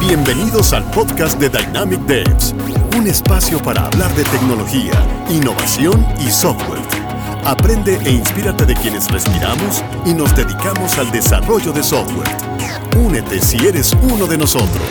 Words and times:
Bienvenidos 0.00 0.72
al 0.72 0.88
podcast 0.92 1.40
de 1.40 1.48
Dynamic 1.48 2.00
Devs, 2.02 2.54
un 2.96 3.06
espacio 3.06 3.60
para 3.62 3.86
hablar 3.86 4.14
de 4.14 4.24
tecnología, 4.24 4.92
innovación 5.28 6.06
y 6.20 6.30
software. 6.30 6.82
Aprende 7.44 7.98
e 8.04 8.10
inspírate 8.10 8.64
de 8.64 8.74
quienes 8.76 9.10
respiramos 9.10 9.82
y 10.06 10.14
nos 10.14 10.34
dedicamos 10.36 10.98
al 10.98 11.10
desarrollo 11.10 11.72
de 11.72 11.82
software. 11.82 12.28
Únete 12.96 13.40
si 13.40 13.56
eres 13.66 13.92
uno 14.02 14.26
de 14.26 14.38
nosotros. 14.38 14.88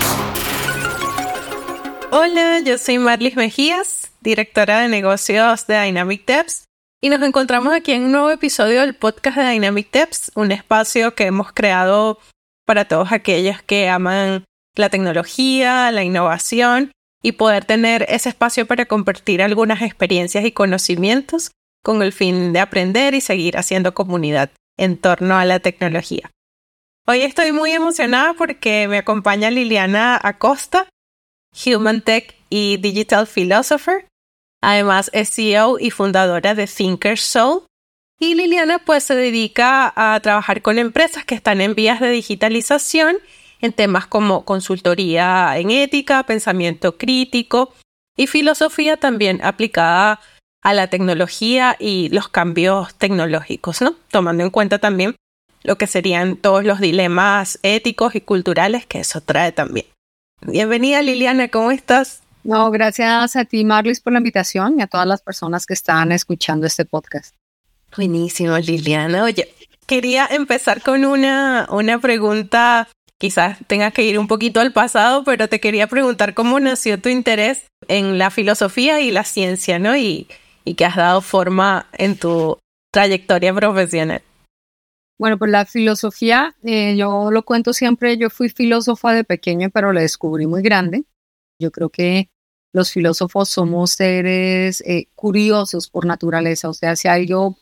Hola, 2.11 2.59
yo 2.59 2.77
soy 2.77 2.97
Marlis 2.99 3.35
Mejías, 3.37 4.11
directora 4.21 4.79
de 4.79 4.89
negocios 4.89 5.67
de 5.67 5.81
Dynamic 5.81 6.25
Devs, 6.25 6.65
y 7.01 7.09
nos 7.09 7.21
encontramos 7.21 7.73
aquí 7.73 7.93
en 7.93 8.05
un 8.05 8.11
nuevo 8.11 8.29
episodio 8.29 8.81
del 8.81 8.95
podcast 8.95 9.37
de 9.37 9.49
Dynamic 9.49 9.91
Devs, 9.91 10.31
un 10.35 10.51
espacio 10.51 11.15
que 11.15 11.25
hemos 11.25 11.53
creado 11.53 12.19
para 12.67 12.85
todos 12.85 13.11
aquellos 13.11 13.61
que 13.63 13.89
aman 13.89 14.43
la 14.75 14.89
tecnología, 14.89 15.91
la 15.91 16.03
innovación 16.03 16.91
y 17.23 17.31
poder 17.31 17.65
tener 17.65 18.05
ese 18.09 18.29
espacio 18.29 18.67
para 18.67 18.85
compartir 18.85 19.41
algunas 19.41 19.81
experiencias 19.81 20.45
y 20.45 20.51
conocimientos 20.51 21.51
con 21.83 22.03
el 22.03 22.11
fin 22.11 22.53
de 22.53 22.59
aprender 22.59 23.15
y 23.15 23.21
seguir 23.21 23.57
haciendo 23.57 23.93
comunidad 23.93 24.51
en 24.77 24.97
torno 24.97 25.37
a 25.37 25.45
la 25.45 25.59
tecnología. 25.59 26.29
Hoy 27.07 27.21
estoy 27.21 27.53
muy 27.53 27.71
emocionada 27.71 28.33
porque 28.33 28.87
me 28.89 28.97
acompaña 28.97 29.49
Liliana 29.49 30.19
Acosta, 30.21 30.89
Human 31.65 32.01
Tech 32.01 32.35
y 32.49 32.77
Digital 32.77 33.25
Philosopher. 33.27 34.05
Además 34.61 35.09
es 35.13 35.33
CEO 35.33 35.79
y 35.79 35.89
fundadora 35.89 36.53
de 36.53 36.67
Thinker 36.67 37.17
Soul. 37.17 37.63
Y 38.19 38.33
Liliana 38.33 38.79
pues 38.79 39.03
se 39.03 39.15
dedica 39.15 39.93
a 39.95 40.19
trabajar 40.21 40.63
con 40.63 40.79
empresas 40.79 41.23
que 41.23 41.35
están 41.35 41.61
en 41.61 41.75
vías 41.75 41.99
de 41.99 42.09
digitalización 42.09 43.17
en 43.61 43.73
temas 43.73 44.07
como 44.07 44.43
consultoría 44.43 45.57
en 45.57 45.69
ética, 45.69 46.23
pensamiento 46.23 46.97
crítico 46.97 47.73
y 48.15 48.25
filosofía 48.25 48.97
también 48.97 49.39
aplicada 49.43 50.19
a 50.63 50.73
la 50.73 50.87
tecnología 50.87 51.75
y 51.79 52.09
los 52.09 52.27
cambios 52.27 52.95
tecnológicos, 52.95 53.81
¿no? 53.81 53.95
Tomando 54.09 54.43
en 54.43 54.49
cuenta 54.49 54.79
también 54.79 55.15
lo 55.61 55.77
que 55.77 55.85
serían 55.85 56.37
todos 56.37 56.63
los 56.63 56.79
dilemas 56.79 57.59
éticos 57.61 58.15
y 58.15 58.21
culturales 58.21 58.87
que 58.87 58.99
eso 58.99 59.21
trae 59.21 59.51
también. 59.51 59.85
Bienvenida 60.41 61.03
Liliana, 61.03 61.49
¿cómo 61.49 61.69
estás? 61.69 62.23
No, 62.43 62.71
gracias 62.71 63.35
a 63.35 63.45
ti 63.45 63.63
Marlis 63.63 63.99
por 63.99 64.13
la 64.13 64.19
invitación 64.19 64.79
y 64.79 64.81
a 64.81 64.87
todas 64.87 65.05
las 65.05 65.21
personas 65.21 65.67
que 65.67 65.73
están 65.73 66.11
escuchando 66.11 66.65
este 66.65 66.85
podcast. 66.85 67.35
Buenísimo, 67.95 68.57
Liliana. 68.57 69.23
Oye, 69.23 69.53
quería 69.85 70.27
empezar 70.29 70.81
con 70.81 71.05
una, 71.05 71.67
una 71.69 71.99
pregunta 71.99 72.87
quizás 73.17 73.57
tengas 73.67 73.93
que 73.93 74.03
ir 74.03 74.19
un 74.19 74.27
poquito 74.27 74.59
al 74.59 74.73
pasado, 74.73 75.23
pero 75.23 75.49
te 75.49 75.59
quería 75.59 75.87
preguntar 75.87 76.33
cómo 76.33 76.59
nació 76.59 76.99
tu 77.01 77.09
interés 77.09 77.65
en 77.87 78.17
la 78.17 78.29
filosofía 78.29 79.01
y 79.01 79.11
la 79.11 79.23
ciencia, 79.23 79.79
¿no? 79.79 79.97
Y, 79.97 80.27
y 80.65 80.75
que 80.75 80.85
has 80.85 80.95
dado 80.95 81.21
forma 81.21 81.87
en 81.93 82.17
tu 82.17 82.57
trayectoria 82.91 83.53
profesional. 83.53 84.21
Bueno, 85.19 85.39
pues 85.39 85.49
la 85.49 85.65
filosofía, 85.65 86.55
eh, 86.63 86.95
yo 86.95 87.31
lo 87.31 87.43
cuento 87.43 87.73
siempre, 87.73 88.17
yo 88.17 88.29
fui 88.29 88.49
filósofa 88.49 89.13
de 89.13 89.23
pequeño, 89.23 89.69
pero 89.71 89.91
la 89.91 90.01
descubrí 90.01 90.45
muy 90.45 90.61
grande. 90.61 91.05
Yo 91.59 91.71
creo 91.71 91.89
que 91.89 92.29
los 92.71 92.91
filósofos 92.91 93.49
somos 93.49 93.91
seres 93.91 94.81
eh, 94.81 95.07
curiosos 95.15 95.89
por 95.89 96.05
naturaleza, 96.05 96.69
o 96.69 96.73
sea, 96.73 96.95
si 96.95 97.07
algo 97.07 97.57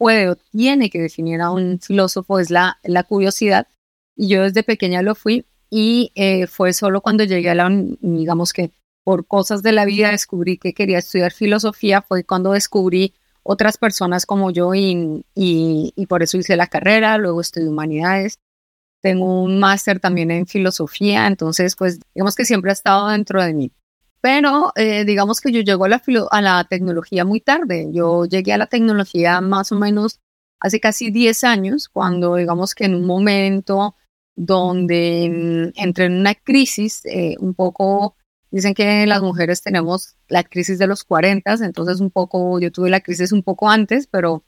puede 0.00 0.30
o 0.30 0.36
tiene 0.36 0.88
que 0.88 0.98
definir 0.98 1.42
a 1.42 1.50
un 1.50 1.78
filósofo 1.78 2.38
es 2.38 2.48
la, 2.48 2.78
la 2.84 3.02
curiosidad 3.02 3.68
y 4.16 4.28
yo 4.28 4.44
desde 4.44 4.62
pequeña 4.62 5.02
lo 5.02 5.14
fui 5.14 5.44
y 5.68 6.10
eh, 6.14 6.46
fue 6.46 6.72
solo 6.72 7.02
cuando 7.02 7.22
llegué 7.24 7.50
a 7.50 7.54
la, 7.54 7.68
digamos 8.00 8.54
que 8.54 8.70
por 9.04 9.26
cosas 9.26 9.62
de 9.62 9.72
la 9.72 9.84
vida 9.84 10.10
descubrí 10.10 10.56
que 10.56 10.72
quería 10.72 10.96
estudiar 10.96 11.32
filosofía, 11.32 12.00
fue 12.00 12.24
cuando 12.24 12.52
descubrí 12.52 13.12
otras 13.42 13.76
personas 13.76 14.24
como 14.24 14.50
yo 14.50 14.74
y, 14.74 15.22
y, 15.34 16.06
por 16.06 16.22
eso 16.22 16.38
hice 16.38 16.56
la 16.56 16.66
carrera, 16.66 17.18
luego 17.18 17.42
estudié 17.42 17.68
humanidades. 17.68 18.38
Tengo 19.02 19.42
un 19.42 19.58
máster 19.58 20.00
también 20.00 20.30
en 20.30 20.46
filosofía, 20.46 21.26
entonces 21.26 21.76
pues 21.76 22.00
digamos 22.14 22.36
que 22.36 22.46
siempre 22.46 22.70
ha 22.70 22.72
estado 22.72 23.08
dentro 23.08 23.42
de 23.42 23.52
mí. 23.52 23.72
Pero 24.20 24.72
eh, 24.76 25.04
digamos 25.04 25.40
que 25.40 25.52
yo 25.52 25.62
llego 25.62 25.84
a 25.84 25.88
la, 25.88 26.02
a 26.30 26.42
la 26.42 26.64
tecnología 26.64 27.24
muy 27.24 27.40
tarde. 27.40 27.88
Yo 27.90 28.26
llegué 28.26 28.52
a 28.52 28.58
la 28.58 28.66
tecnología 28.66 29.40
más 29.40 29.72
o 29.72 29.76
menos 29.76 30.20
hace 30.60 30.78
casi 30.78 31.10
10 31.10 31.44
años, 31.44 31.88
cuando 31.88 32.36
digamos 32.36 32.74
que 32.74 32.84
en 32.84 32.94
un 32.94 33.06
momento 33.06 33.96
donde 34.36 35.72
mm, 35.74 35.80
entré 35.82 36.04
en 36.06 36.20
una 36.20 36.34
crisis 36.34 37.00
eh, 37.04 37.36
un 37.40 37.54
poco, 37.54 38.16
dicen 38.50 38.74
que 38.74 39.06
las 39.06 39.22
mujeres 39.22 39.62
tenemos 39.62 40.16
la 40.28 40.44
crisis 40.44 40.78
de 40.78 40.86
los 40.86 41.04
40, 41.04 41.54
entonces 41.64 42.00
un 42.00 42.10
poco, 42.10 42.60
yo 42.60 42.70
tuve 42.70 42.90
la 42.90 43.00
crisis 43.00 43.32
un 43.32 43.42
poco 43.42 43.70
antes, 43.70 44.06
pero, 44.06 44.44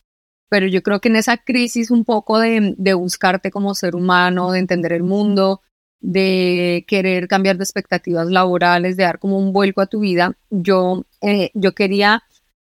pero 0.50 0.66
yo 0.66 0.82
creo 0.82 1.00
que 1.00 1.08
en 1.08 1.16
esa 1.16 1.38
crisis 1.38 1.90
un 1.90 2.04
poco 2.04 2.38
de, 2.38 2.74
de 2.76 2.94
buscarte 2.94 3.50
como 3.50 3.74
ser 3.74 3.96
humano, 3.96 4.52
de 4.52 4.58
entender 4.58 4.92
el 4.92 5.02
mundo, 5.02 5.62
de 6.02 6.84
querer 6.86 7.28
cambiar 7.28 7.56
de 7.56 7.64
expectativas 7.64 8.26
laborales, 8.28 8.96
de 8.96 9.04
dar 9.04 9.18
como 9.18 9.38
un 9.38 9.52
vuelco 9.52 9.80
a 9.80 9.86
tu 9.86 10.00
vida, 10.00 10.36
yo, 10.50 11.04
eh, 11.22 11.50
yo 11.54 11.74
quería, 11.74 12.24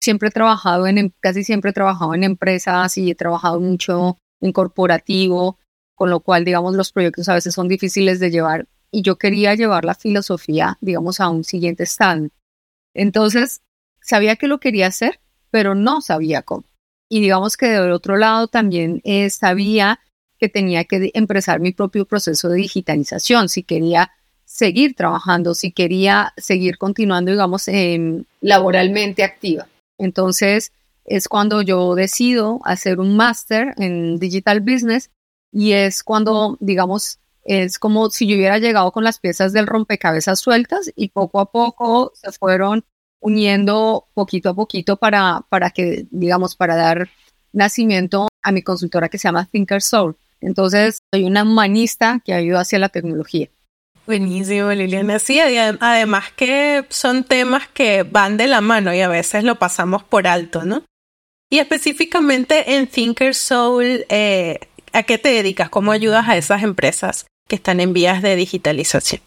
siempre 0.00 0.28
he 0.28 0.32
trabajado 0.32 0.86
en, 0.86 1.12
casi 1.20 1.44
siempre 1.44 1.70
he 1.70 1.74
trabajado 1.74 2.14
en 2.14 2.24
empresas 2.24 2.96
y 2.96 3.10
he 3.10 3.14
trabajado 3.14 3.60
mucho 3.60 4.18
en 4.40 4.52
corporativo, 4.52 5.58
con 5.94 6.08
lo 6.08 6.20
cual, 6.20 6.44
digamos, 6.44 6.76
los 6.76 6.92
proyectos 6.92 7.28
a 7.28 7.34
veces 7.34 7.52
son 7.52 7.68
difíciles 7.68 8.20
de 8.20 8.30
llevar 8.30 8.68
y 8.92 9.02
yo 9.02 9.16
quería 9.16 9.54
llevar 9.54 9.84
la 9.84 9.94
filosofía, 9.94 10.78
digamos, 10.80 11.20
a 11.20 11.28
un 11.28 11.42
siguiente 11.44 11.84
stand. 11.84 12.30
Entonces, 12.94 13.60
sabía 14.00 14.36
que 14.36 14.46
lo 14.46 14.60
quería 14.60 14.86
hacer, 14.86 15.20
pero 15.50 15.74
no 15.74 16.00
sabía 16.00 16.42
cómo. 16.42 16.64
Y 17.08 17.20
digamos 17.20 17.56
que 17.56 17.66
del 17.66 17.92
otro 17.92 18.16
lado 18.16 18.48
también 18.48 19.00
eh, 19.04 19.30
sabía 19.30 20.00
que 20.38 20.48
tenía 20.48 20.84
que 20.84 21.10
empezar 21.14 21.60
mi 21.60 21.72
propio 21.72 22.04
proceso 22.04 22.48
de 22.48 22.56
digitalización, 22.56 23.48
si 23.48 23.62
quería 23.62 24.12
seguir 24.44 24.94
trabajando, 24.94 25.54
si 25.54 25.72
quería 25.72 26.32
seguir 26.36 26.78
continuando, 26.78 27.32
digamos, 27.32 27.68
laboralmente 28.40 29.24
activa. 29.24 29.66
Entonces, 29.98 30.72
es 31.04 31.28
cuando 31.28 31.62
yo 31.62 31.94
decido 31.94 32.60
hacer 32.64 33.00
un 33.00 33.16
máster 33.16 33.74
en 33.78 34.18
Digital 34.18 34.60
Business 34.60 35.10
y 35.52 35.72
es 35.72 36.02
cuando, 36.02 36.56
digamos, 36.60 37.18
es 37.44 37.78
como 37.78 38.10
si 38.10 38.26
yo 38.26 38.36
hubiera 38.36 38.58
llegado 38.58 38.90
con 38.90 39.04
las 39.04 39.18
piezas 39.18 39.52
del 39.52 39.66
rompecabezas 39.66 40.40
sueltas 40.40 40.92
y 40.96 41.08
poco 41.08 41.40
a 41.40 41.50
poco 41.50 42.12
se 42.14 42.32
fueron 42.32 42.84
uniendo 43.20 44.06
poquito 44.14 44.50
a 44.50 44.54
poquito 44.54 44.96
para, 44.96 45.44
para 45.48 45.70
que, 45.70 46.06
digamos, 46.10 46.56
para 46.56 46.76
dar 46.76 47.08
nacimiento 47.52 48.28
a 48.42 48.52
mi 48.52 48.62
consultora 48.62 49.08
que 49.08 49.18
se 49.18 49.28
llama 49.28 49.48
Thinker 49.50 49.80
Soul. 49.80 50.16
Entonces, 50.40 50.98
soy 51.12 51.24
una 51.24 51.42
humanista 51.42 52.20
que 52.24 52.34
ayuda 52.34 52.60
hacia 52.60 52.78
la 52.78 52.88
tecnología. 52.88 53.48
Buenísimo, 54.06 54.70
Liliana. 54.70 55.18
Sí, 55.18 55.40
además 55.40 56.24
que 56.36 56.84
son 56.90 57.24
temas 57.24 57.66
que 57.68 58.04
van 58.04 58.36
de 58.36 58.46
la 58.46 58.60
mano 58.60 58.94
y 58.94 59.00
a 59.00 59.08
veces 59.08 59.42
lo 59.42 59.56
pasamos 59.56 60.04
por 60.04 60.26
alto, 60.28 60.64
¿no? 60.64 60.84
Y 61.50 61.58
específicamente 61.58 62.76
en 62.76 62.86
Thinker 62.86 63.34
Soul, 63.34 64.04
eh, 64.08 64.60
¿A 64.96 65.02
qué 65.02 65.18
te 65.18 65.28
dedicas? 65.28 65.68
¿Cómo 65.68 65.92
ayudas 65.92 66.26
a 66.26 66.38
esas 66.38 66.62
empresas 66.62 67.26
que 67.46 67.56
están 67.56 67.80
en 67.80 67.92
vías 67.92 68.22
de 68.22 68.34
digitalización? 68.34 69.20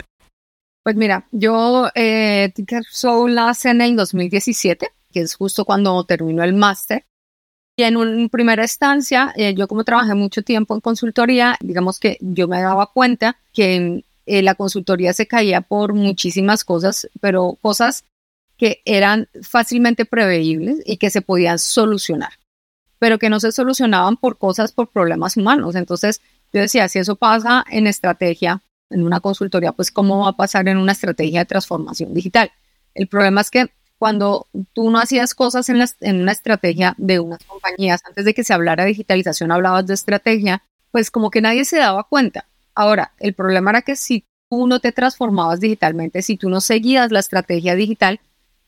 Pues 0.84 0.96
mira, 0.96 1.28
yo 1.32 1.92
eh, 1.94 2.52
Tinker 2.56 2.82
Soul 2.90 3.36
nace 3.36 3.70
en 3.70 3.82
el 3.82 3.96
2017, 3.96 4.90
que 5.12 5.20
es 5.22 5.36
justo 5.36 5.66
cuando 5.66 6.04
terminó 6.06 6.44
el 6.44 6.54
máster. 6.54 7.06
Y 7.80 7.84
en 7.84 7.96
una 7.96 8.28
primera 8.28 8.66
estancia, 8.66 9.32
eh, 9.38 9.54
yo 9.54 9.70
como 9.70 9.86
trabajé 9.86 10.14
mucho 10.14 10.44
tiempo 10.44 10.76
en 10.76 10.82
consultoría, 10.82 11.56
digamos 11.62 11.98
que 11.98 12.18
yo 12.20 12.50
me 12.50 12.62
daba 12.62 12.88
cuenta 12.88 13.38
que 13.54 14.04
eh, 14.26 14.42
la 14.42 14.56
consultoría 14.56 15.14
se 15.14 15.28
caía 15.28 15.62
por 15.62 15.94
muchísimas 15.94 16.66
cosas, 16.66 17.10
pero 17.22 17.58
cosas 17.62 18.04
que 18.58 18.82
eran 18.84 19.30
fácilmente 19.42 20.04
preveibles 20.04 20.82
y 20.86 20.98
que 20.98 21.10
se 21.10 21.22
podían 21.22 21.58
solucionar 21.58 22.32
pero 23.00 23.18
que 23.18 23.30
no 23.30 23.40
se 23.40 23.54
solucionaban 23.54 24.18
por 24.18 24.38
cosas, 24.38 24.74
por 24.74 24.90
problemas 24.90 25.38
humanos. 25.38 25.74
Entonces, 25.76 26.20
yo 26.52 26.60
decía, 26.60 26.90
si 26.90 27.00
eso 27.00 27.16
pasa 27.16 27.64
en 27.72 27.88
estrategia, 27.88 28.62
en 28.90 29.04
una 29.04 29.22
consultoría, 29.22 29.72
pues 29.72 29.90
cómo 29.90 30.20
va 30.20 30.32
a 30.32 30.36
pasar 30.36 30.68
en 30.68 30.78
una 30.80 30.92
estrategia 30.92 31.40
de 31.40 31.46
transformación 31.46 32.14
digital. 32.14 32.52
El 32.94 33.08
problema 33.08 33.40
es 33.40 33.50
que 33.50 33.70
cuando 34.00 34.48
tú 34.74 34.90
no 34.90 35.00
hacías 35.00 35.36
cosas 35.36 35.68
en, 35.70 35.84
en 36.00 36.22
una 36.22 36.32
estrategia 36.32 36.96
de 36.98 37.20
unas 37.20 37.44
compañías, 37.44 38.02
antes 38.06 38.26
de 38.26 38.34
que 38.34 38.46
se 38.46 38.54
hablara 38.54 38.84
de 38.84 38.90
digitalización, 38.90 39.52
hablabas 39.52 39.86
de 39.86 39.94
estrategia, 39.94 40.64
pues 40.92 41.12
como 41.12 41.30
que 41.30 41.42
nadie 41.42 41.66
se 41.66 41.78
daba 41.78 42.06
cuenta. 42.06 42.46
Ahora, 42.74 43.12
el 43.20 43.34
problema 43.34 43.72
era 43.72 43.82
que 43.82 43.98
si 43.98 44.24
tú 44.50 44.68
no 44.68 44.80
te 44.80 44.94
transformabas 44.94 45.60
digitalmente, 45.60 46.22
si 46.22 46.38
tú 46.38 46.50
no 46.50 46.62
seguías 46.62 47.12
la 47.12 47.20
estrategia 47.20 47.76
digital, 47.76 48.22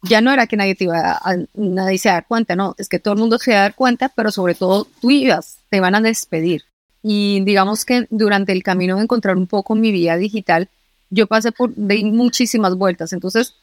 ya 0.04 0.20
no 0.20 0.32
era 0.32 0.48
que 0.48 0.58
nadie 0.58 0.76
te 0.76 0.84
iba 0.84 1.00
a, 1.14 1.36
nadie 1.54 1.98
se 1.98 2.10
dar 2.10 2.28
cuenta, 2.28 2.56
no, 2.56 2.76
es 2.78 2.90
que 2.90 3.00
todo 3.00 3.14
el 3.14 3.20
mundo 3.20 3.38
se 3.38 3.52
iba 3.52 3.60
a 3.60 3.64
dar 3.64 3.76
cuenta, 3.76 4.10
pero 4.10 4.32
sobre 4.32 4.56
todo 4.56 4.86
tú 5.00 5.12
ibas, 5.12 5.60
te 5.70 5.78
iban 5.78 5.96
a 5.96 6.02
despedir. 6.02 6.64
Y 7.04 7.42
digamos 7.46 7.86
que 7.86 8.06
durante 8.10 8.52
el 8.52 8.64
camino 8.64 8.98
de 8.98 9.04
encontrar 9.04 9.38
un 9.38 9.48
poco 9.48 9.76
mi 9.76 9.92
vida 9.92 10.18
digital, 10.18 10.70
yo 11.10 11.28
pasé 11.28 11.52
por 11.52 11.74
de 11.76 12.04
muchísimas 12.04 12.76
vueltas. 12.76 13.14
Entonces, 13.14 13.56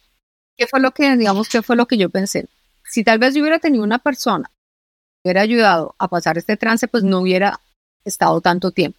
¿qué 0.59 0.67
fue 0.67 0.81
lo 0.81 0.91
que, 0.91 1.17
digamos, 1.17 1.49
qué 1.49 1.63
fue 1.63 1.77
lo 1.77 1.87
que 1.87 1.97
yo 1.97 2.11
pensé? 2.11 2.47
Si 2.85 3.05
tal 3.05 3.19
vez 3.19 3.35
yo 3.35 3.41
hubiera 3.41 3.61
tenido 3.61 3.85
una 3.85 4.01
persona 4.01 4.51
que 5.23 5.29
hubiera 5.29 5.41
ayudado 5.41 5.95
a 5.99 6.09
pasar 6.09 6.37
este 6.37 6.57
trance, 6.57 6.89
pues 6.89 7.05
no 7.05 7.21
hubiera 7.21 7.61
estado 8.05 8.41
tanto 8.41 8.73
tiempo. 8.73 8.99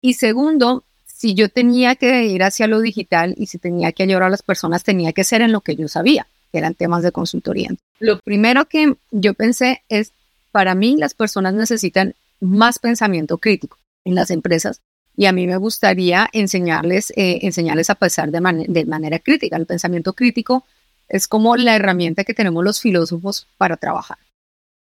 Y 0.00 0.14
segundo, 0.14 0.84
si 1.04 1.34
yo 1.34 1.48
tenía 1.48 1.96
que 1.96 2.26
ir 2.26 2.42
hacia 2.44 2.68
lo 2.68 2.80
digital 2.80 3.34
y 3.36 3.46
si 3.46 3.58
tenía 3.58 3.92
que 3.92 4.04
ayudar 4.04 4.22
a 4.22 4.30
las 4.30 4.42
personas, 4.42 4.84
tenía 4.84 5.12
que 5.12 5.24
ser 5.24 5.42
en 5.42 5.52
lo 5.52 5.60
que 5.60 5.74
yo 5.74 5.88
sabía, 5.88 6.28
que 6.52 6.58
eran 6.58 6.74
temas 6.74 7.02
de 7.02 7.12
consultoría. 7.12 7.70
Lo 7.98 8.20
primero 8.20 8.66
que 8.66 8.94
yo 9.10 9.34
pensé 9.34 9.82
es, 9.88 10.12
para 10.52 10.74
mí 10.74 10.96
las 10.96 11.14
personas 11.14 11.54
necesitan 11.54 12.14
más 12.40 12.78
pensamiento 12.78 13.38
crítico 13.38 13.78
en 14.04 14.14
las 14.14 14.30
empresas 14.30 14.80
y 15.18 15.26
a 15.26 15.32
mí 15.32 15.48
me 15.48 15.56
gustaría 15.56 16.30
enseñarles, 16.32 17.12
eh, 17.16 17.40
enseñarles 17.42 17.90
a 17.90 17.96
pensar 17.96 18.30
de, 18.30 18.66
de 18.68 18.84
manera 18.84 19.18
crítica. 19.18 19.56
El 19.56 19.66
pensamiento 19.66 20.12
crítico 20.12 20.64
es 21.08 21.26
como 21.26 21.56
la 21.56 21.74
herramienta 21.74 22.22
que 22.22 22.34
tenemos 22.34 22.62
los 22.62 22.80
filósofos 22.80 23.48
para 23.56 23.76
trabajar. 23.76 24.16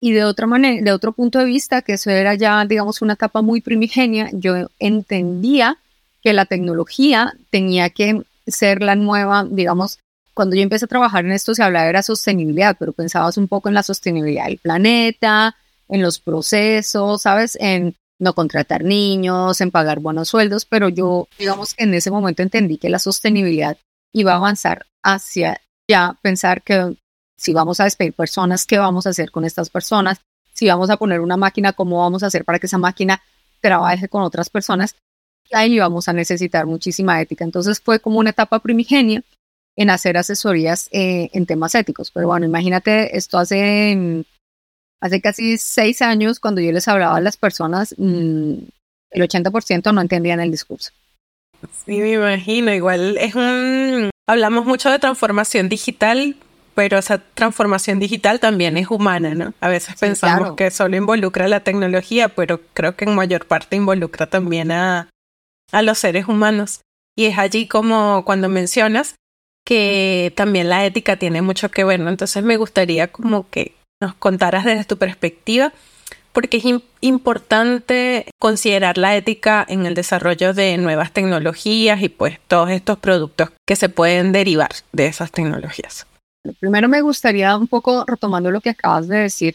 Y 0.02 0.12
de 0.12 0.26
otra 0.26 0.46
manera, 0.46 0.84
de 0.84 0.92
otro 0.92 1.14
punto 1.14 1.40
de 1.40 1.46
vista, 1.46 1.82
que 1.84 1.94
eso 1.94 2.10
era 2.10 2.36
ya, 2.36 2.66
digamos, 2.66 3.02
una 3.02 3.14
etapa 3.14 3.42
muy 3.42 3.62
primigenia, 3.62 4.30
yo 4.34 4.68
entendía 4.78 5.78
que 6.22 6.34
la 6.34 6.46
tecnología 6.46 7.34
tenía 7.50 7.90
que 7.90 8.22
ser 8.46 8.84
la 8.84 8.96
nueva, 8.96 9.48
digamos, 9.50 10.00
cuando 10.34 10.58
yo 10.58 10.64
empecé 10.64 10.84
a 10.84 10.90
trabajar 10.90 11.24
en 11.24 11.32
esto 11.32 11.56
se 11.56 11.64
hablaba 11.64 11.88
de 11.88 11.94
la 11.94 12.04
sostenibilidad, 12.04 12.76
pero 12.78 12.92
pensabas 12.92 13.38
un 13.38 13.48
poco 13.48 13.70
en 13.70 13.74
la 13.74 13.84
sostenibilidad 13.84 14.48
del 14.48 14.58
planeta, 14.58 15.56
en 15.88 16.02
los 16.02 16.20
procesos, 16.20 17.22
¿sabes? 17.22 17.58
En 17.62 17.96
no 18.19 18.33
contratar 18.33 18.83
niños, 18.83 19.59
en 19.62 19.71
pagar 19.71 20.00
buenos 20.00 20.29
sueldos, 20.29 20.65
pero 20.65 20.89
yo, 20.89 21.27
digamos 21.38 21.73
que 21.73 21.83
en 21.83 21.94
ese 21.94 22.12
momento 22.12 22.44
entendí 22.44 22.77
que 22.77 22.89
la 22.89 23.00
sostenibilidad 23.00 23.77
iba 24.13 24.33
a 24.33 24.38
avanzar 24.38 24.85
hacia 25.03 25.62
ya 25.88 26.17
pensar 26.21 26.62
que 26.63 26.95
si 27.38 27.53
vamos 27.53 27.79
a 27.79 27.83
despedir 27.83 28.13
personas, 28.13 28.65
¿qué 28.65 28.77
vamos 28.77 29.06
a 29.06 29.09
hacer 29.09 29.31
con 29.31 29.44
estas 29.44 29.69
personas? 29.69 30.21
Si 30.53 30.67
vamos 30.67 30.89
a 30.89 30.97
poner 30.97 31.19
una 31.19 31.35
máquina, 31.35 31.73
¿cómo 31.73 32.00
vamos 32.00 32.23
a 32.23 32.27
hacer 32.27 32.45
para 32.45 32.59
que 32.59 32.67
esa 32.67 32.77
máquina 32.77 33.21
trabaje 33.62 34.07
con 34.07 34.23
otras 34.23 34.50
personas? 34.50 34.95
ahí 35.51 35.77
vamos 35.79 36.07
a 36.07 36.13
necesitar 36.13 36.65
muchísima 36.65 37.21
ética. 37.21 37.44
Entonces 37.44 37.79
fue 37.79 38.00
como 38.00 38.19
una 38.19 38.31
etapa 38.31 38.59
primigenia 38.59 39.23
en 39.75 39.89
hacer 39.89 40.17
asesorías 40.17 40.88
eh, 40.91 41.29
en 41.33 41.45
temas 41.45 41.75
éticos. 41.75 42.12
Pero 42.12 42.27
bueno, 42.27 42.45
imagínate, 42.45 43.15
esto 43.17 43.38
hace, 43.38 44.25
hace 45.06 45.22
casi 45.22 45.57
seis 45.57 46.02
años, 46.02 46.40
cuando 46.40 46.62
yo 46.62 46.72
les 46.72 46.88
hablaba 46.88 47.18
a 47.18 47.22
las 47.22 47.38
personas, 47.38 47.94
mm, 47.98 48.54
el 49.12 49.22
80% 49.22 49.94
no 49.94 50.02
entendían 50.02 50.40
el 50.40 50.52
discurso. 50.52 50.92
Sí, 51.86 52.00
me 52.00 52.13
imagino, 52.13 52.74
igual 52.74 53.18
es 53.18 53.36
un... 53.36 54.10
Hablamos 54.28 54.66
mucho 54.66 54.90
de 54.90 55.00
transformación 55.00 55.69
digital, 55.69 56.36
pero 56.74 56.98
esa 56.98 57.19
transformación 57.19 58.00
digital 58.00 58.40
también 58.40 58.78
es 58.78 58.90
humana, 58.90 59.36
¿no? 59.36 59.54
A 59.62 59.69
veces 59.69 59.96
pensamos 60.00 60.56
que 60.56 60.72
solo 60.72 60.98
involucra 60.98 61.48
la 61.48 61.60
tecnología, 61.60 62.30
pero 62.30 62.62
creo 62.74 62.96
que 62.96 63.06
en 63.06 63.16
mayor 63.16 63.46
parte 63.46 63.75
involucra 63.75 64.28
también 64.28 64.72
a, 64.72 65.10
a 65.72 65.81
los 65.84 66.00
seres 66.00 66.28
humanos. 66.28 66.81
Y 67.16 67.25
es 67.25 67.38
allí 67.38 67.68
como 67.68 68.25
cuando 68.25 68.50
mencionas 68.50 69.16
que 69.66 70.34
también 70.36 70.69
la 70.69 70.86
ética 70.86 71.18
tiene 71.18 71.42
mucho 71.42 71.69
que 71.69 71.84
ver, 71.84 72.01
Entonces 72.01 72.44
me 72.44 72.58
gustaría 72.58 73.12
como 73.12 73.50
que 73.50 73.74
nos 74.01 74.15
contaras 74.15 74.65
desde 74.65 74.86
tu 74.86 74.97
perspectiva, 74.97 75.74
porque 76.33 76.57
es 76.57 76.65
importante 77.00 78.25
considerar 78.39 78.97
la 78.97 79.15
ética 79.15 79.65
en 79.68 79.86
el 79.86 79.94
desarrollo 79.94 80.53
de 80.53 80.77
nuevas 80.77 81.13
tecnologías 81.13 82.01
y 82.01 82.09
pues 82.09 82.39
todos 82.47 82.69
estos 82.71 83.00
productos 83.00 83.51
que 83.65 83.77
se 83.77 83.88
pueden 83.88 84.33
derivar 84.33 84.71
de 84.92 85.07
esas 85.07 85.31
tecnologías. 85.31 86.06
Primero 86.59 86.89
me 86.89 87.01
gustaría 87.01 87.56
un 87.56 87.68
poco 87.68 88.03
retomando 88.06 88.51
lo 88.51 88.62
que 88.62 88.71
acabas 88.71 89.07
de 89.07 89.18
decir, 89.18 89.53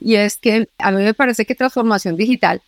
y 0.00 0.16
es 0.16 0.36
que 0.36 0.68
a 0.78 0.90
mí 0.90 1.02
me 1.02 1.14
parece 1.14 1.44
que 1.44 1.54
transformación 1.54 2.16
digital 2.16 2.62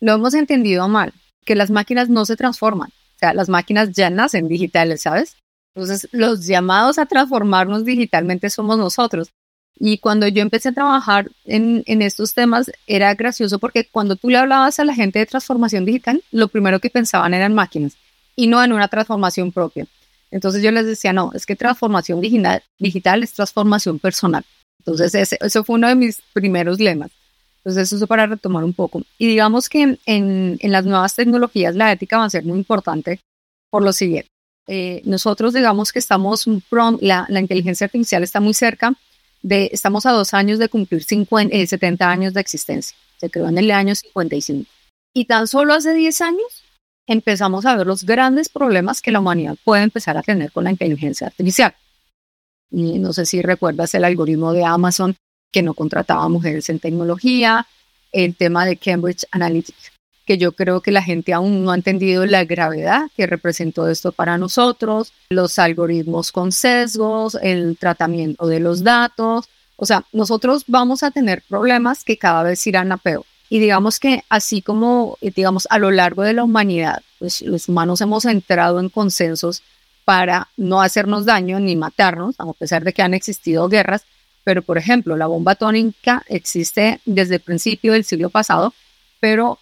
lo 0.00 0.12
hemos 0.12 0.34
entendido 0.34 0.88
mal 0.88 1.12
que 1.44 1.54
las 1.54 1.70
máquinas 1.70 2.08
no 2.08 2.24
se 2.24 2.36
transforman. 2.36 2.90
O 2.90 3.18
sea, 3.18 3.34
las 3.34 3.48
máquinas 3.48 3.90
ya 3.92 4.10
nacen 4.10 4.48
digitales, 4.48 5.02
¿sabes? 5.02 5.36
Entonces, 5.74 6.08
los 6.12 6.46
llamados 6.46 6.98
a 6.98 7.06
transformarnos 7.06 7.84
digitalmente 7.84 8.50
somos 8.50 8.78
nosotros. 8.78 9.30
Y 9.78 9.98
cuando 9.98 10.28
yo 10.28 10.40
empecé 10.42 10.68
a 10.68 10.72
trabajar 10.72 11.30
en, 11.44 11.82
en, 11.86 12.00
estos 12.02 12.32
temas, 12.32 12.70
era 12.86 13.14
gracioso 13.14 13.58
porque 13.58 13.88
cuando 13.90 14.16
tú 14.16 14.30
le 14.30 14.38
hablabas 14.38 14.78
a 14.78 14.84
la 14.84 14.94
gente 14.94 15.18
de 15.18 15.26
transformación 15.26 15.84
digital, 15.84 16.22
lo 16.30 16.48
primero 16.48 16.78
que 16.78 16.90
pensaban 16.90 17.34
eran 17.34 17.54
máquinas 17.54 17.96
y 18.36 18.46
no 18.46 18.62
en 18.62 18.72
una 18.72 18.88
transformación 18.88 19.50
propia. 19.52 19.86
Entonces 20.30 20.62
yo 20.62 20.70
les 20.70 20.86
decía, 20.86 21.12
no, 21.12 21.32
es 21.34 21.44
que 21.46 21.56
transformación 21.56 22.20
digital, 22.20 22.62
digital 22.78 23.22
es 23.22 23.32
transformación 23.32 23.98
personal. 23.98 24.44
Entonces 24.80 25.14
ese, 25.14 25.38
eso 25.40 25.64
fue 25.64 25.76
uno 25.76 25.88
de 25.88 25.94
mis 25.94 26.20
primeros 26.32 26.78
lemas. 26.78 27.10
Entonces, 27.64 27.92
eso 27.92 28.06
para 28.06 28.26
retomar 28.26 28.62
un 28.62 28.74
poco. 28.74 29.02
Y 29.16 29.26
digamos 29.26 29.70
que 29.70 29.98
en, 30.04 30.58
en 30.60 30.72
las 30.72 30.84
nuevas 30.84 31.16
tecnologías 31.16 31.74
la 31.74 31.90
ética 31.90 32.18
va 32.18 32.24
a 32.24 32.30
ser 32.30 32.44
muy 32.44 32.58
importante 32.58 33.20
por 33.70 33.82
lo 33.82 33.92
siguiente. 33.94 34.28
Eh, 34.66 35.02
nosotros 35.04 35.54
digamos 35.54 35.92
que 35.92 35.98
estamos, 35.98 36.46
la, 37.00 37.26
la, 37.28 37.40
inteligencia 37.40 37.86
artificial 37.86 38.22
está 38.22 38.40
muy 38.40 38.54
cerca 38.54 38.94
estamos 39.48 40.06
a 40.06 40.12
dos 40.12 40.34
años 40.34 40.58
de 40.58 40.68
cumplir 40.68 41.02
50, 41.02 41.66
70 41.66 42.04
eh, 42.04 42.08
años 42.08 42.34
de 42.34 42.40
existencia. 42.40 42.96
Se 43.18 43.30
creó 43.30 43.48
en 43.48 43.58
el 43.58 43.70
año 43.70 43.94
55. 43.94 44.68
Y 45.14 45.26
tan 45.26 45.46
solo 45.46 45.74
hace 45.74 45.92
10 45.92 46.20
años 46.22 46.64
empezamos 47.06 47.66
a 47.66 47.76
ver 47.76 47.86
los 47.86 48.04
grandes 48.04 48.48
problemas 48.48 49.02
que 49.02 49.12
la 49.12 49.20
humanidad 49.20 49.56
puede 49.62 49.82
empezar 49.82 50.16
a 50.16 50.22
tener 50.22 50.50
con 50.52 50.64
la 50.64 50.70
inteligencia 50.70 51.26
artificial. 51.26 51.74
Y 52.70 52.98
no 52.98 53.12
sé 53.12 53.26
si 53.26 53.42
recuerdas 53.42 53.94
el 53.94 54.04
algoritmo 54.04 54.52
de 54.52 54.64
Amazon 54.64 55.14
que 55.52 55.62
no 55.62 55.74
contrataba 55.74 56.28
mujeres 56.28 56.68
en 56.68 56.80
tecnología, 56.80 57.66
el 58.10 58.34
tema 58.34 58.66
de 58.66 58.76
Cambridge 58.76 59.26
Analytica, 59.30 59.90
que 60.24 60.38
yo 60.38 60.52
creo 60.52 60.80
que 60.80 60.90
la 60.90 61.02
gente 61.02 61.32
aún 61.32 61.64
no 61.64 61.70
ha 61.70 61.74
entendido 61.74 62.24
la 62.26 62.44
gravedad 62.44 63.10
que 63.16 63.26
representó 63.26 63.88
esto 63.88 64.12
para 64.12 64.38
nosotros, 64.38 65.12
los 65.30 65.58
algoritmos 65.58 66.32
con 66.32 66.52
sesgos, 66.52 67.36
el 67.42 67.76
tratamiento 67.78 68.46
de 68.46 68.60
los 68.60 68.82
datos. 68.82 69.48
O 69.76 69.86
sea, 69.86 70.04
nosotros 70.12 70.64
vamos 70.66 71.02
a 71.02 71.10
tener 71.10 71.42
problemas 71.48 72.04
que 72.04 72.16
cada 72.16 72.42
vez 72.42 72.66
irán 72.66 72.92
a 72.92 72.96
peor. 72.96 73.24
Y 73.50 73.58
digamos 73.58 74.00
que 74.00 74.24
así 74.28 74.62
como, 74.62 75.18
digamos, 75.20 75.66
a 75.70 75.78
lo 75.78 75.90
largo 75.90 76.22
de 76.22 76.32
la 76.32 76.44
humanidad, 76.44 77.02
pues 77.18 77.42
los 77.42 77.68
humanos 77.68 78.00
hemos 78.00 78.24
entrado 78.24 78.80
en 78.80 78.88
consensos 78.88 79.62
para 80.04 80.48
no 80.56 80.80
hacernos 80.80 81.24
daño 81.24 81.60
ni 81.60 81.76
matarnos, 81.76 82.34
a 82.38 82.52
pesar 82.54 82.84
de 82.84 82.92
que 82.92 83.02
han 83.02 83.14
existido 83.14 83.68
guerras, 83.68 84.04
pero, 84.44 84.62
por 84.62 84.76
ejemplo, 84.76 85.16
la 85.16 85.26
bomba 85.26 85.52
atómica 85.52 86.22
existe 86.28 87.00
desde 87.06 87.36
el 87.36 87.40
principio 87.40 87.94
del 87.94 88.04
siglo 88.04 88.28
pasado, 88.28 88.74
pero 89.18 89.58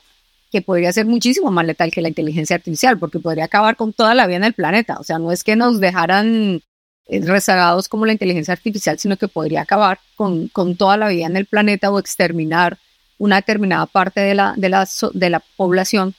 que 0.53 0.61
podría 0.61 0.93
ser 0.93 1.07
muchísimo 1.07 1.51
más 1.51 1.65
letal 1.65 1.91
que 1.91 2.03
la 2.03 2.09
inteligencia 2.09 2.55
artificial, 2.55 2.99
porque 2.99 3.19
podría 3.19 3.45
acabar 3.45 3.75
con 3.75 3.95
toda 3.95 4.15
la 4.15 4.27
vida 4.27 4.37
en 4.37 4.45
el 4.45 4.53
planeta. 4.53 4.99
O 5.01 5.03
sea, 5.03 5.19
no 5.19 5.33
es 5.33 5.43
que 5.43 5.57
nos 5.57 5.81
dejaran 5.81 6.63
eh, 7.07 7.21
rezagados 7.23 7.89
como 7.89 8.05
la 8.05 8.13
inteligencia 8.13 8.53
artificial, 8.53 8.99
sino 8.99 9.17
que 9.17 9.29
podría 9.29 9.63
acabar 9.63 9.99
con, 10.15 10.49
con 10.49 10.77
toda 10.77 10.99
la 10.99 11.09
vida 11.09 11.27
en 11.27 11.39
el 11.39 11.47
planeta 11.47 11.91
o 11.91 11.99
exterminar 11.99 12.79
una 13.17 13.37
determinada 13.37 13.87
parte 13.87 14.21
de 14.21 14.35
la, 14.35 14.53
de 14.57 14.69
la, 14.69 14.87
de 15.15 15.31
la 15.31 15.41
población. 15.57 16.15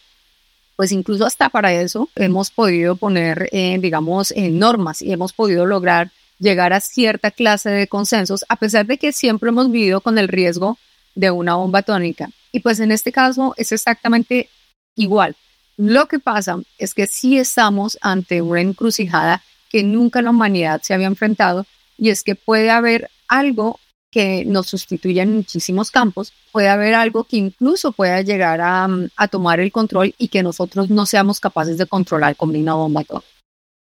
Pues 0.75 0.91
incluso 0.91 1.27
hasta 1.27 1.49
para 1.49 1.71
eso 1.71 2.09
hemos 2.15 2.49
podido 2.49 2.95
poner, 2.95 3.49
eh, 3.51 3.77
digamos, 3.79 4.31
en 4.31 4.57
normas 4.57 5.03
y 5.03 5.13
hemos 5.13 5.31
podido 5.31 5.67
lograr 5.67 6.11
llegar 6.39 6.73
a 6.73 6.79
cierta 6.79 7.29
clase 7.29 7.69
de 7.69 7.87
consensos, 7.87 8.43
a 8.49 8.55
pesar 8.55 8.87
de 8.87 8.97
que 8.97 9.11
siempre 9.11 9.49
hemos 9.49 9.71
vivido 9.71 10.01
con 10.01 10.17
el 10.17 10.27
riesgo 10.27 10.79
de 11.13 11.29
una 11.29 11.55
bomba 11.55 11.79
atómica. 11.79 12.29
Y 12.53 12.59
pues 12.59 12.79
en 12.79 12.91
este 12.91 13.11
caso 13.11 13.53
es 13.57 13.71
exactamente 13.71 14.47
igual. 14.95 15.35
Lo 15.75 16.07
que 16.07 16.19
pasa 16.19 16.59
es 16.77 16.93
que 16.93 17.07
sí 17.07 17.37
estamos 17.37 17.97
ante 18.01 18.41
una 18.41 18.61
encrucijada 18.61 19.43
que 19.69 19.83
nunca 19.83 20.21
la 20.21 20.29
humanidad 20.29 20.81
se 20.83 20.93
había 20.93 21.07
enfrentado 21.07 21.65
y 21.97 22.09
es 22.09 22.23
que 22.23 22.35
puede 22.35 22.69
haber 22.69 23.09
algo 23.27 23.79
que 24.11 24.45
nos 24.45 24.67
sustituya 24.67 25.23
en 25.23 25.37
muchísimos 25.37 25.89
campos, 25.89 26.31
puede 26.51 26.69
haber 26.69 26.93
algo 26.93 27.23
que 27.23 27.37
incluso 27.37 27.91
pueda 27.91 28.21
llegar 28.21 28.61
a, 28.61 28.87
a 29.15 29.27
tomar 29.27 29.59
el 29.59 29.71
control 29.71 30.13
y 30.19 30.27
que 30.27 30.43
nosotros 30.43 30.91
no 30.91 31.07
seamos 31.07 31.39
capaces 31.39 31.79
de 31.79 31.87
controlar 31.87 32.35
como 32.35 32.53
una 32.53 32.75
bomba 32.75 33.01
atómica. 33.01 33.27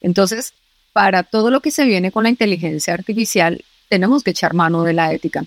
Entonces, 0.02 0.54
para 0.92 1.24
todo 1.24 1.50
lo 1.50 1.62
que 1.62 1.72
se 1.72 1.86
viene 1.86 2.12
con 2.12 2.24
la 2.24 2.30
inteligencia 2.30 2.94
artificial, 2.94 3.64
tenemos 3.88 4.24
que 4.24 4.32
echar 4.32 4.54
mano 4.54 4.84
de 4.84 4.94
la 4.94 5.14
ética. 5.14 5.46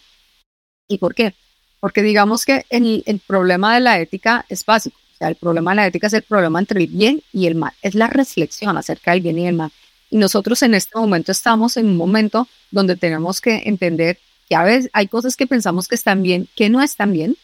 ¿Y 0.88 0.97
por 0.97 1.14
qué? 1.14 1.35
Porque 1.83 2.05
digamos 2.05 2.45
que 2.45 2.65
el, 2.71 3.03
problema 3.27 3.75
de 3.75 3.81
la 3.81 3.99
ética 3.99 4.47
es 4.49 4.65
básico. 4.65 4.97
O 5.15 5.17
sea, 5.19 5.27
el 5.27 5.35
problema 5.35 5.73
de 5.73 5.75
la 5.75 5.87
ética 5.89 6.07
es 6.07 6.12
el 6.12 6.23
problema 6.23 6.61
entre 6.61 6.81
el 6.81 6.87
bien 6.87 7.25
y 7.33 7.49
el 7.49 7.57
mal. 7.57 7.73
Es 7.83 7.97
la 7.97 8.07
reflexión 8.07 8.77
acerca 8.77 9.11
del 9.11 9.21
bien 9.21 9.37
y 9.37 9.49
el 9.49 9.57
mal. 9.57 9.73
Y 10.09 10.17
nosotros 10.17 10.62
en 10.62 10.75
este 10.75 10.97
momento 10.97 11.33
estamos 11.33 11.77
en 11.77 11.87
un 11.87 11.97
momento 11.97 12.47
donde 12.71 12.95
tenemos 12.95 13.41
que 13.41 13.65
entender 13.65 14.21
que 14.49 14.55
a 14.55 14.62
veces 14.62 14.91
hay 14.93 15.09
cosas 15.09 15.35
que 15.35 15.49
pensamos 15.49 15.89
que 15.89 15.97
están 15.97 16.23
bien, 16.23 16.47
que 16.55 16.71
no 16.71 16.81
están 16.83 17.12
bien, 17.12 17.37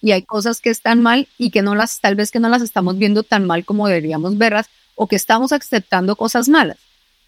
y 0.00 0.12
hay 0.12 0.22
cosas 0.22 0.62
que 0.62 0.70
están 0.70 1.02
mal 1.02 1.28
y 1.36 1.50
que 1.50 1.60
no 1.60 1.74
las, 1.74 2.00
tal 2.00 2.14
vez 2.14 2.30
que 2.30 2.40
no 2.40 2.48
las 2.48 2.62
estamos 2.62 2.96
viendo 2.96 3.22
tan 3.22 3.46
mal 3.46 3.66
como 3.66 3.86
deberíamos 3.86 4.38
verlas 4.38 4.70
o 4.94 5.08
que 5.08 5.16
estamos 5.16 5.52
aceptando 5.52 6.16
cosas 6.16 6.48
malas 6.48 6.78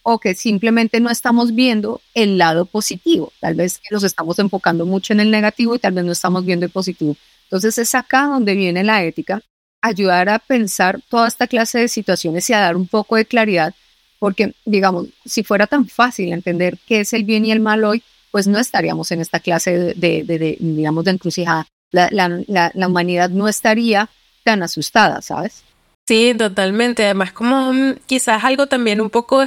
o 0.08 0.20
que 0.20 0.36
simplemente 0.36 1.00
no 1.00 1.10
estamos 1.10 1.52
viendo 1.52 2.00
el 2.14 2.38
lado 2.38 2.64
positivo. 2.64 3.32
Tal 3.40 3.54
vez 3.56 3.80
nos 3.90 4.04
estamos 4.04 4.38
enfocando 4.38 4.86
mucho 4.86 5.12
en 5.12 5.18
el 5.18 5.32
negativo 5.32 5.74
y 5.74 5.80
tal 5.80 5.94
vez 5.94 6.04
no 6.04 6.12
estamos 6.12 6.44
viendo 6.44 6.64
el 6.64 6.70
positivo. 6.70 7.16
Entonces 7.42 7.76
es 7.76 7.92
acá 7.92 8.26
donde 8.26 8.54
viene 8.54 8.84
la 8.84 9.02
ética, 9.02 9.42
ayudar 9.82 10.28
a 10.28 10.38
pensar 10.38 11.00
toda 11.08 11.26
esta 11.26 11.48
clase 11.48 11.80
de 11.80 11.88
situaciones 11.88 12.48
y 12.48 12.52
a 12.52 12.60
dar 12.60 12.76
un 12.76 12.86
poco 12.86 13.16
de 13.16 13.24
claridad, 13.24 13.74
porque 14.20 14.54
digamos, 14.64 15.08
si 15.24 15.42
fuera 15.42 15.66
tan 15.66 15.88
fácil 15.88 16.32
entender 16.32 16.78
qué 16.86 17.00
es 17.00 17.12
el 17.12 17.24
bien 17.24 17.44
y 17.44 17.50
el 17.50 17.58
mal 17.58 17.82
hoy, 17.82 18.00
pues 18.30 18.46
no 18.46 18.60
estaríamos 18.60 19.10
en 19.10 19.20
esta 19.20 19.40
clase 19.40 19.94
de, 19.96 20.56
digamos, 20.60 21.04
de 21.04 21.10
encrucijada. 21.10 21.66
La 21.90 22.86
humanidad 22.86 23.30
no 23.30 23.48
estaría 23.48 24.08
tan 24.44 24.62
asustada, 24.62 25.20
¿sabes? 25.20 25.64
Sí, 26.06 26.34
totalmente. 26.38 27.04
Además, 27.04 27.32
como 27.32 27.72
mm, 27.72 27.96
quizás 28.06 28.44
algo 28.44 28.66
también 28.66 29.00
un 29.00 29.10
poco 29.10 29.44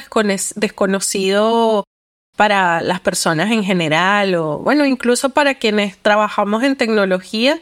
desconocido 0.56 1.84
para 2.36 2.82
las 2.82 3.00
personas 3.00 3.52
en 3.52 3.64
general 3.64 4.36
o 4.36 4.60
bueno, 4.60 4.86
incluso 4.86 5.30
para 5.30 5.56
quienes 5.56 5.98
trabajamos 5.98 6.64
en 6.64 6.76
tecnología, 6.76 7.60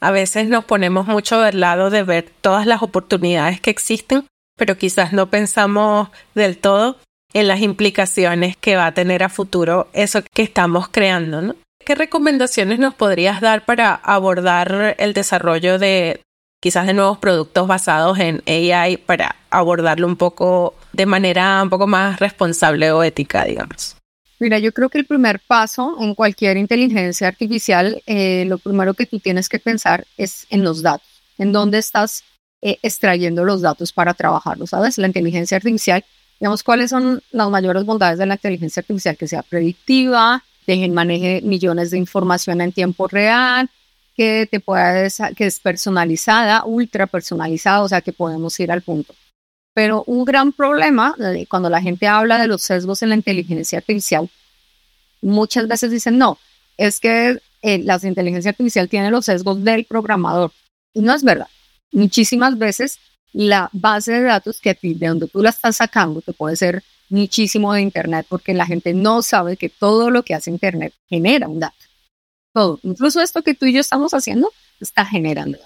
a 0.00 0.10
veces 0.10 0.48
nos 0.48 0.64
ponemos 0.64 1.06
mucho 1.06 1.40
del 1.40 1.60
lado 1.60 1.90
de 1.90 2.02
ver 2.02 2.28
todas 2.40 2.66
las 2.66 2.82
oportunidades 2.82 3.60
que 3.60 3.70
existen, 3.70 4.26
pero 4.56 4.76
quizás 4.76 5.12
no 5.12 5.30
pensamos 5.30 6.08
del 6.34 6.58
todo 6.58 6.98
en 7.32 7.46
las 7.46 7.60
implicaciones 7.60 8.56
que 8.56 8.76
va 8.76 8.86
a 8.86 8.94
tener 8.94 9.22
a 9.22 9.28
futuro 9.28 9.88
eso 9.92 10.22
que 10.34 10.42
estamos 10.42 10.88
creando, 10.88 11.40
¿no? 11.40 11.54
¿Qué 11.84 11.94
recomendaciones 11.94 12.78
nos 12.78 12.94
podrías 12.94 13.40
dar 13.40 13.64
para 13.64 13.94
abordar 13.94 14.96
el 14.98 15.14
desarrollo 15.14 15.78
de, 15.78 16.20
quizás 16.62 16.86
de 16.86 16.94
nuevos 16.94 17.18
productos 17.18 17.66
basados 17.66 18.20
en 18.20 18.40
AI 18.46 18.96
para 18.96 19.34
abordarlo 19.50 20.06
un 20.06 20.14
poco 20.14 20.74
de 20.92 21.06
manera 21.06 21.60
un 21.60 21.68
poco 21.68 21.88
más 21.88 22.20
responsable 22.20 22.92
o 22.92 23.02
ética, 23.02 23.44
digamos? 23.44 23.96
Mira, 24.38 24.60
yo 24.60 24.72
creo 24.72 24.88
que 24.88 24.98
el 24.98 25.04
primer 25.04 25.40
paso 25.40 25.96
en 26.00 26.14
cualquier 26.14 26.56
inteligencia 26.56 27.26
artificial, 27.26 28.00
eh, 28.06 28.44
lo 28.46 28.58
primero 28.58 28.94
que 28.94 29.06
tú 29.06 29.18
tienes 29.18 29.48
que 29.48 29.58
pensar 29.58 30.06
es 30.16 30.46
en 30.50 30.62
los 30.62 30.82
datos, 30.82 31.08
en 31.36 31.50
dónde 31.52 31.78
estás 31.78 32.22
eh, 32.60 32.78
extrayendo 32.82 33.44
los 33.44 33.60
datos 33.60 33.92
para 33.92 34.14
trabajarlos, 34.14 34.70
¿sabes? 34.70 34.98
La 34.98 35.08
inteligencia 35.08 35.56
artificial, 35.56 36.04
digamos, 36.38 36.62
¿cuáles 36.62 36.90
son 36.90 37.20
las 37.32 37.50
mayores 37.50 37.84
bondades 37.84 38.18
de 38.18 38.26
la 38.26 38.34
inteligencia 38.34 38.80
artificial? 38.82 39.16
Que 39.16 39.26
sea 39.26 39.42
predictiva, 39.42 40.44
que 40.64 40.88
maneje 40.90 41.40
millones 41.42 41.90
de 41.90 41.98
información 41.98 42.60
en 42.60 42.70
tiempo 42.70 43.08
real, 43.08 43.68
que 44.22 44.46
te 44.46 44.60
pueda, 44.60 45.08
que 45.34 45.46
es 45.46 45.58
personalizada, 45.58 46.64
ultra 46.64 47.08
personalizada, 47.08 47.82
o 47.82 47.88
sea 47.88 48.02
que 48.02 48.12
podemos 48.12 48.58
ir 48.60 48.70
al 48.70 48.82
punto. 48.82 49.14
Pero 49.74 50.04
un 50.06 50.24
gran 50.24 50.52
problema 50.52 51.16
eh, 51.18 51.46
cuando 51.48 51.68
la 51.68 51.82
gente 51.82 52.06
habla 52.06 52.38
de 52.38 52.46
los 52.46 52.62
sesgos 52.62 53.02
en 53.02 53.08
la 53.08 53.16
inteligencia 53.16 53.78
artificial, 53.78 54.30
muchas 55.22 55.66
veces 55.66 55.90
dicen, 55.90 56.18
no, 56.18 56.38
es 56.76 57.00
que 57.00 57.40
eh, 57.62 57.78
la 57.78 57.98
inteligencia 58.00 58.50
artificial 58.50 58.88
tiene 58.88 59.10
los 59.10 59.24
sesgos 59.24 59.64
del 59.64 59.86
programador. 59.86 60.52
Y 60.94 61.00
no 61.00 61.12
es 61.14 61.24
verdad. 61.24 61.48
Muchísimas 61.90 62.56
veces 62.56 63.00
la 63.32 63.70
base 63.72 64.12
de 64.12 64.22
datos 64.22 64.60
que 64.60 64.78
de 64.80 65.08
donde 65.08 65.26
tú 65.26 65.42
la 65.42 65.50
estás 65.50 65.78
sacando 65.78 66.20
te 66.20 66.32
puede 66.32 66.54
ser 66.54 66.84
muchísimo 67.08 67.72
de 67.72 67.82
Internet 67.82 68.26
porque 68.28 68.54
la 68.54 68.66
gente 68.66 68.94
no 68.94 69.20
sabe 69.22 69.56
que 69.56 69.68
todo 69.68 70.10
lo 70.10 70.22
que 70.22 70.34
hace 70.34 70.50
Internet 70.50 70.94
genera 71.08 71.48
un 71.48 71.58
dato 71.58 71.91
todo. 72.52 72.80
Incluso 72.82 73.20
esto 73.20 73.42
que 73.42 73.54
tú 73.54 73.66
y 73.66 73.72
yo 73.72 73.80
estamos 73.80 74.12
haciendo 74.14 74.50
está 74.80 75.04
generando 75.04 75.58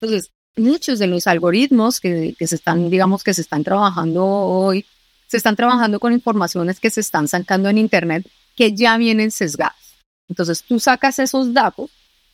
Entonces, 0.00 0.30
muchos 0.56 0.98
de 0.98 1.06
los 1.06 1.26
algoritmos 1.26 2.00
que, 2.00 2.34
que, 2.38 2.46
se 2.46 2.56
están, 2.56 2.90
digamos, 2.90 3.24
que 3.24 3.34
se 3.34 3.40
están 3.40 3.64
trabajando 3.64 4.24
hoy, 4.24 4.86
se 5.26 5.36
están 5.36 5.56
trabajando 5.56 6.00
con 6.00 6.12
informaciones 6.12 6.80
que 6.80 6.90
se 6.90 7.00
están 7.00 7.28
sacando 7.28 7.68
en 7.68 7.78
Internet 7.78 8.26
que 8.56 8.74
ya 8.74 8.96
vienen 8.96 9.30
sesgadas. 9.30 9.96
Entonces, 10.28 10.62
tú 10.62 10.80
sacas 10.80 11.18
esos 11.18 11.52
datos, 11.52 11.90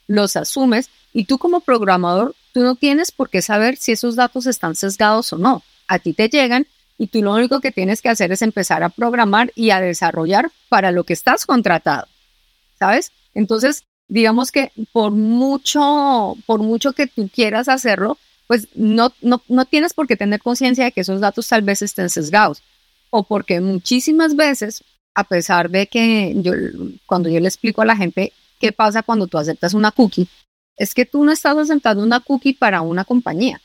los 0.06 0.36
asumes 0.36 0.88
y 1.12 1.24
tú 1.24 1.38
como 1.38 1.60
programador, 1.60 2.34
tú 2.52 2.60
no 2.60 2.74
tienes 2.76 3.12
por 3.12 3.28
qué 3.28 3.42
saber 3.42 3.76
si 3.76 3.92
esos 3.92 4.16
datos 4.16 4.46
están 4.46 4.74
sesgados 4.74 5.32
o 5.32 5.38
no. 5.38 5.62
A 5.88 5.98
ti 5.98 6.12
te 6.12 6.28
llegan 6.28 6.66
y 6.98 7.08
tú 7.08 7.22
lo 7.22 7.34
único 7.34 7.60
que 7.60 7.72
tienes 7.72 8.00
que 8.00 8.08
hacer 8.08 8.32
es 8.32 8.42
empezar 8.42 8.82
a 8.82 8.88
programar 8.88 9.52
y 9.54 9.70
a 9.70 9.80
desarrollar 9.80 10.50
para 10.68 10.90
lo 10.90 11.04
que 11.04 11.12
estás 11.12 11.44
contratado. 11.44 12.06
¿Sabes? 12.78 13.12
Entonces, 13.34 13.84
digamos 14.08 14.52
que 14.52 14.72
por 14.92 15.12
mucho, 15.12 16.36
por 16.46 16.60
mucho 16.60 16.92
que 16.92 17.06
tú 17.06 17.30
quieras 17.32 17.68
hacerlo, 17.68 18.18
pues 18.46 18.68
no, 18.74 19.12
no, 19.22 19.42
no 19.48 19.64
tienes 19.64 19.94
por 19.94 20.06
qué 20.06 20.16
tener 20.16 20.40
conciencia 20.40 20.84
de 20.84 20.92
que 20.92 21.00
esos 21.00 21.20
datos 21.20 21.48
tal 21.48 21.62
vez 21.62 21.82
estén 21.82 22.10
sesgados. 22.10 22.62
O 23.10 23.22
porque 23.22 23.60
muchísimas 23.60 24.36
veces, 24.36 24.84
a 25.14 25.24
pesar 25.24 25.70
de 25.70 25.86
que 25.86 26.34
yo, 26.36 26.52
cuando 27.06 27.28
yo 27.28 27.40
le 27.40 27.48
explico 27.48 27.82
a 27.82 27.86
la 27.86 27.96
gente 27.96 28.32
qué 28.60 28.72
pasa 28.72 29.02
cuando 29.02 29.26
tú 29.26 29.38
aceptas 29.38 29.74
una 29.74 29.90
cookie, 29.90 30.28
es 30.76 30.94
que 30.94 31.06
tú 31.06 31.24
no 31.24 31.32
estás 31.32 31.56
aceptando 31.56 32.02
una 32.02 32.20
cookie 32.20 32.54
para 32.54 32.82
una 32.82 33.04
compañía. 33.04 33.60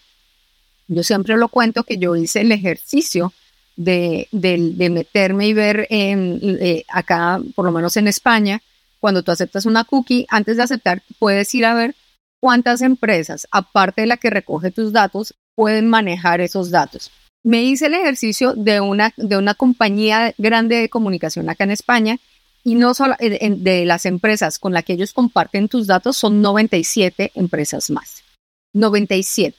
Yo 0.88 1.04
siempre 1.04 1.38
lo 1.38 1.50
cuento 1.50 1.84
que 1.84 1.98
yo 1.98 2.16
hice 2.16 2.42
el 2.42 2.52
ejercicio 2.52 3.34
de, 3.76 4.28
de, 4.32 4.90
meterme 4.90 5.48
y 5.48 5.54
ver 5.54 5.88
en, 5.90 6.40
eh, 6.44 6.86
acá, 6.90 7.42
por 7.56 7.66
lo 7.66 7.72
menos 7.72 7.98
en 7.98 8.08
España, 8.08 8.62
cuando 9.08 9.24
tú 9.24 9.32
aceptas 9.32 9.66
una 9.66 9.86
cookie, 9.86 10.28
antes 10.28 10.58
de 10.58 10.64
aceptar, 10.64 11.02
puedes 11.18 11.56
ir 11.56 11.66
a 11.66 11.74
ver 11.74 11.96
cuántas 12.42 12.82
empresas, 12.82 13.48
aparte 13.52 14.02
de 14.02 14.08
la 14.08 14.18
que 14.18 14.30
recoge 14.30 14.70
tus 14.70 14.92
datos, 14.92 15.34
pueden 15.56 15.88
manejar 15.88 16.42
esos 16.42 16.72
datos. 16.72 17.10
Me 17.42 17.64
hice 17.64 17.86
el 17.86 17.94
ejercicio 17.94 18.52
de 18.54 18.82
una, 18.82 19.14
de 19.16 19.38
una 19.38 19.54
compañía 19.54 20.34
grande 20.38 20.76
de 20.76 20.90
comunicación 20.90 21.50
acá 21.50 21.64
en 21.64 21.72
España 21.72 22.18
y 22.66 22.76
no 22.76 22.94
solo 22.94 23.16
eh, 23.20 23.50
de, 23.50 23.86
las 23.86 24.06
empresas 24.06 24.60
con 24.60 24.74
las 24.74 24.84
que 24.84 24.92
ellos 24.92 25.14
comparten 25.14 25.70
tus 25.70 25.88
datos, 25.88 26.18
son 26.18 26.42
97 26.42 27.32
empresas 27.36 27.90
más. 27.90 28.26
97. 28.74 29.58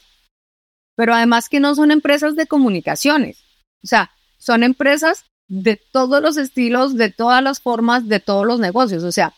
Pero 0.94 1.14
además 1.14 1.48
que 1.48 1.58
no 1.58 1.74
son 1.74 1.90
empresas 1.90 2.36
de 2.36 2.46
comunicaciones. 2.46 3.38
O 3.82 3.86
sea, 3.86 4.10
son 4.36 4.62
empresas 4.62 5.24
de 5.48 5.76
todos 5.76 6.22
los 6.22 6.36
estilos, 6.36 6.96
de 6.96 7.10
todas 7.10 7.42
las 7.42 7.60
formas, 7.60 8.06
de 8.06 8.20
todos 8.20 8.46
los 8.46 8.60
negocios. 8.60 9.02
O 9.02 9.12
sea, 9.12 9.34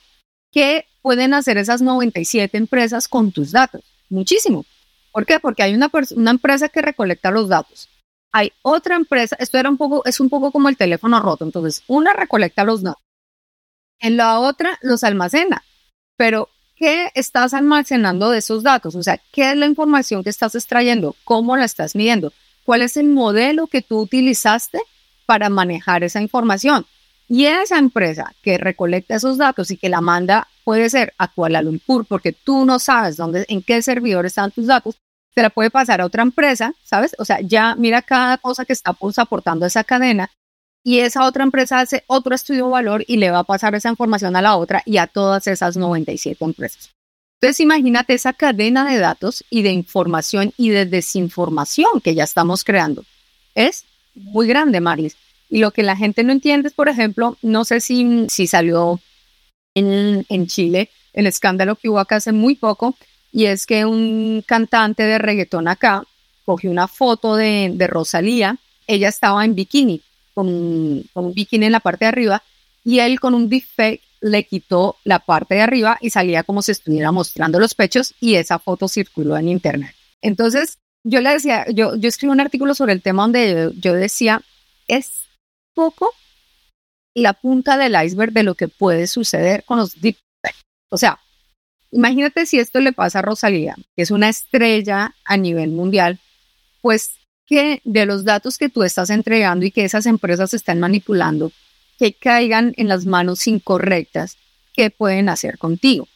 ¿qué 0.52 0.86
pueden 1.02 1.34
hacer 1.34 1.56
esas 1.56 1.80
97 1.80 2.56
empresas 2.58 3.08
con 3.08 3.32
tus 3.32 3.52
datos? 3.52 3.82
Muchísimo. 4.08 4.66
¿Por 5.12 5.24
qué? 5.24 5.40
Porque 5.40 5.62
hay 5.62 5.74
una, 5.74 5.90
una 6.16 6.30
empresa 6.30 6.68
que 6.68 6.82
recolecta 6.82 7.30
los 7.30 7.48
datos. 7.48 7.88
Hay 8.32 8.52
otra 8.62 8.96
empresa, 8.96 9.36
esto 9.40 9.58
era 9.58 9.70
un 9.70 9.76
poco, 9.76 10.04
es 10.04 10.20
un 10.20 10.28
poco 10.28 10.52
como 10.52 10.68
el 10.68 10.76
teléfono 10.76 11.20
roto. 11.20 11.44
Entonces, 11.44 11.82
una 11.86 12.12
recolecta 12.12 12.64
los 12.64 12.82
datos. 12.82 13.02
En 13.98 14.16
la 14.16 14.38
otra 14.38 14.78
los 14.82 15.04
almacena. 15.04 15.64
Pero, 16.16 16.48
¿qué 16.76 17.10
estás 17.14 17.54
almacenando 17.54 18.30
de 18.30 18.38
esos 18.38 18.62
datos? 18.62 18.94
O 18.94 19.02
sea, 19.02 19.20
¿qué 19.32 19.50
es 19.50 19.56
la 19.56 19.66
información 19.66 20.22
que 20.22 20.30
estás 20.30 20.54
extrayendo? 20.54 21.16
¿Cómo 21.24 21.56
la 21.56 21.64
estás 21.64 21.94
midiendo? 21.96 22.32
¿Cuál 22.64 22.82
es 22.82 22.96
el 22.96 23.08
modelo 23.08 23.66
que 23.66 23.82
tú 23.82 23.98
utilizaste 24.00 24.80
para 25.30 25.48
manejar 25.48 26.02
esa 26.02 26.20
información. 26.20 26.86
Y 27.28 27.46
esa 27.46 27.78
empresa 27.78 28.34
que 28.42 28.58
recolecta 28.58 29.14
esos 29.14 29.38
datos 29.38 29.70
y 29.70 29.76
que 29.76 29.88
la 29.88 30.00
manda 30.00 30.48
puede 30.64 30.90
ser 30.90 31.14
a 31.18 31.28
Kuala 31.28 31.62
Lumpur, 31.62 32.04
porque 32.04 32.32
tú 32.32 32.64
no 32.64 32.80
sabes 32.80 33.16
dónde, 33.16 33.46
en 33.48 33.62
qué 33.62 33.80
servidor 33.80 34.26
están 34.26 34.50
tus 34.50 34.66
datos, 34.66 34.96
se 35.32 35.42
la 35.42 35.50
puede 35.50 35.70
pasar 35.70 36.00
a 36.00 36.06
otra 36.06 36.24
empresa, 36.24 36.74
¿sabes? 36.82 37.14
O 37.18 37.24
sea, 37.24 37.38
ya 37.42 37.76
mira 37.76 38.02
cada 38.02 38.38
cosa 38.38 38.64
que 38.64 38.72
está 38.72 38.92
pues, 38.92 39.20
aportando 39.20 39.66
esa 39.66 39.84
cadena 39.84 40.32
y 40.82 40.98
esa 40.98 41.24
otra 41.24 41.44
empresa 41.44 41.78
hace 41.78 42.02
otro 42.08 42.34
estudio 42.34 42.64
de 42.64 42.72
valor 42.72 43.04
y 43.06 43.18
le 43.18 43.30
va 43.30 43.38
a 43.38 43.44
pasar 43.44 43.76
esa 43.76 43.88
información 43.88 44.34
a 44.34 44.42
la 44.42 44.56
otra 44.56 44.82
y 44.84 44.96
a 44.96 45.06
todas 45.06 45.46
esas 45.46 45.76
97 45.76 46.44
empresas. 46.44 46.90
Entonces, 47.40 47.60
imagínate 47.60 48.14
esa 48.14 48.32
cadena 48.32 48.84
de 48.90 48.98
datos 48.98 49.44
y 49.48 49.62
de 49.62 49.70
información 49.70 50.52
y 50.56 50.70
de 50.70 50.86
desinformación 50.86 52.00
que 52.00 52.16
ya 52.16 52.24
estamos 52.24 52.64
creando. 52.64 53.04
Es 53.54 53.84
muy 54.14 54.46
grande, 54.46 54.80
Marlis. 54.80 55.16
Y 55.48 55.58
lo 55.58 55.72
que 55.72 55.82
la 55.82 55.96
gente 55.96 56.22
no 56.22 56.32
entiende 56.32 56.68
es, 56.68 56.74
por 56.74 56.88
ejemplo, 56.88 57.36
no 57.42 57.64
sé 57.64 57.80
si, 57.80 58.26
si 58.28 58.46
salió 58.46 59.00
en, 59.74 60.24
en 60.28 60.46
Chile 60.46 60.90
el 61.12 61.26
escándalo 61.26 61.76
que 61.76 61.88
hubo 61.88 61.98
acá 61.98 62.16
hace 62.16 62.32
muy 62.32 62.54
poco, 62.54 62.96
y 63.32 63.46
es 63.46 63.66
que 63.66 63.84
un 63.84 64.44
cantante 64.46 65.02
de 65.02 65.18
reggaetón 65.18 65.68
acá 65.68 66.04
cogió 66.44 66.70
una 66.70 66.88
foto 66.88 67.36
de, 67.36 67.70
de 67.74 67.86
Rosalía, 67.86 68.58
ella 68.86 69.08
estaba 69.08 69.44
en 69.44 69.54
bikini, 69.54 70.02
con, 70.34 71.04
con, 71.12 71.26
un 71.26 71.34
bikini 71.34 71.66
en 71.66 71.72
la 71.72 71.80
parte 71.80 72.04
de 72.04 72.10
arriba, 72.10 72.42
y 72.84 73.00
él 73.00 73.20
con 73.20 73.34
un 73.34 73.48
deepfake 73.48 74.02
le 74.20 74.44
quitó 74.44 74.96
la 75.04 75.18
parte 75.18 75.54
de 75.54 75.62
arriba 75.62 75.98
y 76.00 76.10
salía 76.10 76.42
como 76.42 76.62
si 76.62 76.72
estuviera 76.72 77.10
mostrando 77.12 77.58
los 77.58 77.74
pechos, 77.74 78.14
y 78.20 78.34
esa 78.34 78.58
foto 78.58 78.88
circuló 78.88 79.36
en 79.36 79.48
internet. 79.48 79.94
Entonces, 80.22 80.78
yo 81.04 81.20
le 81.20 81.30
decía, 81.30 81.66
yo, 81.70 81.96
yo 81.96 82.08
escribí 82.08 82.32
un 82.32 82.40
artículo 82.40 82.74
sobre 82.74 82.92
el 82.92 83.02
tema 83.02 83.22
donde 83.22 83.72
yo, 83.76 83.94
decía, 83.94 84.42
es 84.88 85.24
poco 85.74 86.12
la 87.14 87.32
punta 87.32 87.76
del 87.76 87.96
iceberg 88.02 88.32
de 88.32 88.42
lo 88.42 88.54
que 88.54 88.68
puede 88.68 89.06
suceder 89.06 89.64
con 89.64 89.78
los 89.78 90.00
deepfakes. 90.00 90.60
O 90.90 90.98
sea, 90.98 91.18
imagínate 91.90 92.46
si 92.46 92.58
esto 92.58 92.80
le 92.80 92.92
pasa 92.92 93.20
a 93.20 93.22
Rosalía, 93.22 93.76
que 93.96 94.02
es 94.02 94.10
una 94.10 94.28
estrella 94.28 95.14
a 95.24 95.36
nivel 95.36 95.70
mundial, 95.70 96.18
pues 96.82 97.12
que 97.46 97.80
de 97.84 98.06
los 98.06 98.24
datos 98.24 98.58
que 98.58 98.68
tú 98.68 98.84
estás 98.84 99.10
entregando 99.10 99.66
y 99.66 99.72
que 99.72 99.84
esas 99.84 100.06
empresas 100.06 100.54
están 100.54 100.78
manipulando, 100.78 101.50
que 101.98 102.12
caigan 102.12 102.74
en 102.76 102.88
las 102.88 103.06
manos 103.06 103.46
incorrectas, 103.46 104.36
¿qué 104.72 104.90
pueden 104.90 105.28
hacer 105.28 105.58
contigo? 105.58 106.06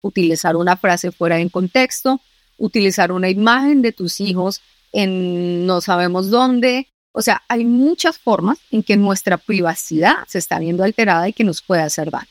Utilizar 0.00 0.56
una 0.56 0.76
frase 0.76 1.12
fuera 1.12 1.36
de 1.36 1.50
contexto, 1.50 2.20
utilizar 2.58 3.12
una 3.12 3.30
imagen 3.30 3.82
de 3.82 3.92
tus 3.92 4.20
hijos 4.20 4.60
en 4.92 5.66
no 5.66 5.80
sabemos 5.80 6.30
dónde. 6.30 6.88
O 7.12 7.22
sea, 7.22 7.42
hay 7.48 7.64
muchas 7.64 8.18
formas 8.18 8.58
en 8.70 8.82
que 8.82 8.96
nuestra 8.96 9.36
privacidad 9.36 10.16
se 10.28 10.38
está 10.38 10.58
viendo 10.58 10.84
alterada 10.84 11.28
y 11.28 11.32
que 11.32 11.44
nos 11.44 11.62
puede 11.62 11.82
hacer 11.82 12.10
daño. 12.10 12.26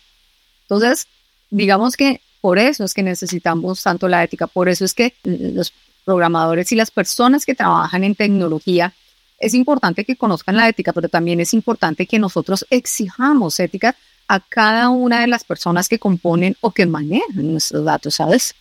Entonces, 0.64 1.08
digamos 1.50 1.96
que 1.96 2.22
por 2.40 2.58
eso 2.58 2.84
es 2.84 2.94
que 2.94 3.04
necesitamos 3.04 3.84
tanto 3.84 4.08
la 4.08 4.24
ética, 4.24 4.48
por 4.48 4.68
eso 4.68 4.84
es 4.84 4.94
que 4.94 5.14
los 5.24 5.74
programadores 6.06 6.72
y 6.72 6.76
las 6.76 6.90
personas 6.90 7.46
que 7.46 7.56
trabajan 7.56 8.04
en 8.04 8.16
tecnología, 8.16 8.94
es 9.38 9.54
importante 9.54 10.06
que 10.06 10.16
conozcan 10.16 10.56
la 10.56 10.70
ética, 10.70 10.94
pero 10.94 11.10
también 11.10 11.40
es 11.40 11.54
importante 11.54 12.06
que 12.06 12.20
nosotros 12.20 12.66
exijamos 12.70 13.60
ética 13.60 13.96
a 14.28 14.40
cada 14.40 14.90
una 14.90 15.22
de 15.22 15.28
las 15.28 15.44
personas 15.44 15.90
que 15.90 16.00
componen 16.00 16.56
o 16.62 16.72
que 16.72 16.86
manejan 16.86 17.52
nuestros 17.52 17.84
datos, 17.84 18.16
¿sabes? 18.16 18.56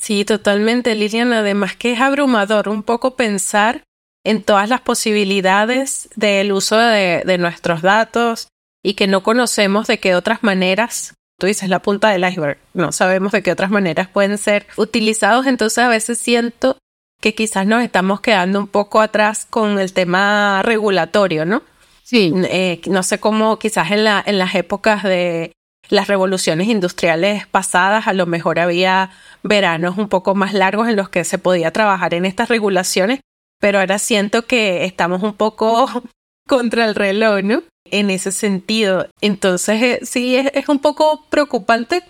Sí, 0.00 0.24
totalmente, 0.24 0.94
Lilian. 0.94 1.32
Además 1.32 1.76
que 1.76 1.92
es 1.92 2.00
abrumador 2.00 2.68
un 2.68 2.82
poco 2.82 3.16
pensar 3.16 3.82
en 4.24 4.42
todas 4.42 4.68
las 4.68 4.80
posibilidades 4.80 6.08
del 6.16 6.52
uso 6.52 6.76
de, 6.76 7.22
de 7.24 7.38
nuestros 7.38 7.82
datos 7.82 8.48
y 8.82 8.94
que 8.94 9.06
no 9.06 9.22
conocemos 9.22 9.86
de 9.86 9.98
qué 9.98 10.14
otras 10.14 10.42
maneras 10.42 11.14
tú 11.38 11.46
dices 11.46 11.68
la 11.68 11.80
punta 11.80 12.10
del 12.10 12.24
iceberg, 12.24 12.58
no 12.74 12.92
sabemos 12.92 13.32
de 13.32 13.42
qué 13.42 13.52
otras 13.52 13.70
maneras 13.70 14.08
pueden 14.08 14.38
ser 14.38 14.66
utilizados, 14.76 15.46
entonces 15.46 15.78
a 15.78 15.88
veces 15.88 16.18
siento 16.18 16.78
que 17.20 17.34
quizás 17.34 17.66
nos 17.66 17.82
estamos 17.82 18.20
quedando 18.20 18.60
un 18.60 18.68
poco 18.68 19.00
atrás 19.00 19.46
con 19.48 19.78
el 19.78 19.92
tema 19.92 20.62
regulatorio, 20.62 21.44
¿no? 21.44 21.62
Sí. 22.02 22.32
Eh, 22.34 22.82
no 22.86 23.02
sé 23.02 23.18
cómo 23.18 23.58
quizás 23.58 23.90
en, 23.90 24.04
la, 24.04 24.22
en 24.24 24.38
las 24.38 24.54
épocas 24.54 25.02
de 25.02 25.52
las 25.88 26.08
revoluciones 26.08 26.68
industriales 26.68 27.46
pasadas 27.46 28.06
a 28.06 28.12
lo 28.12 28.26
mejor 28.26 28.58
había 28.58 29.10
veranos 29.42 29.98
un 29.98 30.08
poco 30.08 30.34
más 30.34 30.54
largos 30.54 30.88
en 30.88 30.96
los 30.96 31.08
que 31.08 31.24
se 31.24 31.38
podía 31.38 31.72
trabajar 31.72 32.14
en 32.14 32.24
estas 32.24 32.48
regulaciones, 32.48 33.20
pero 33.60 33.78
ahora 33.78 33.98
siento 33.98 34.46
que 34.46 34.84
estamos 34.84 35.22
un 35.22 35.34
poco 35.34 35.88
contra 36.48 36.86
el 36.86 36.94
reloj, 36.94 37.42
¿no? 37.42 37.62
En 37.90 38.10
ese 38.10 38.32
sentido. 38.32 39.08
Entonces, 39.20 39.82
eh, 39.82 40.00
sí, 40.02 40.36
es, 40.36 40.68
un 40.68 40.78
poco 40.78 41.26
preocupante 41.28 42.02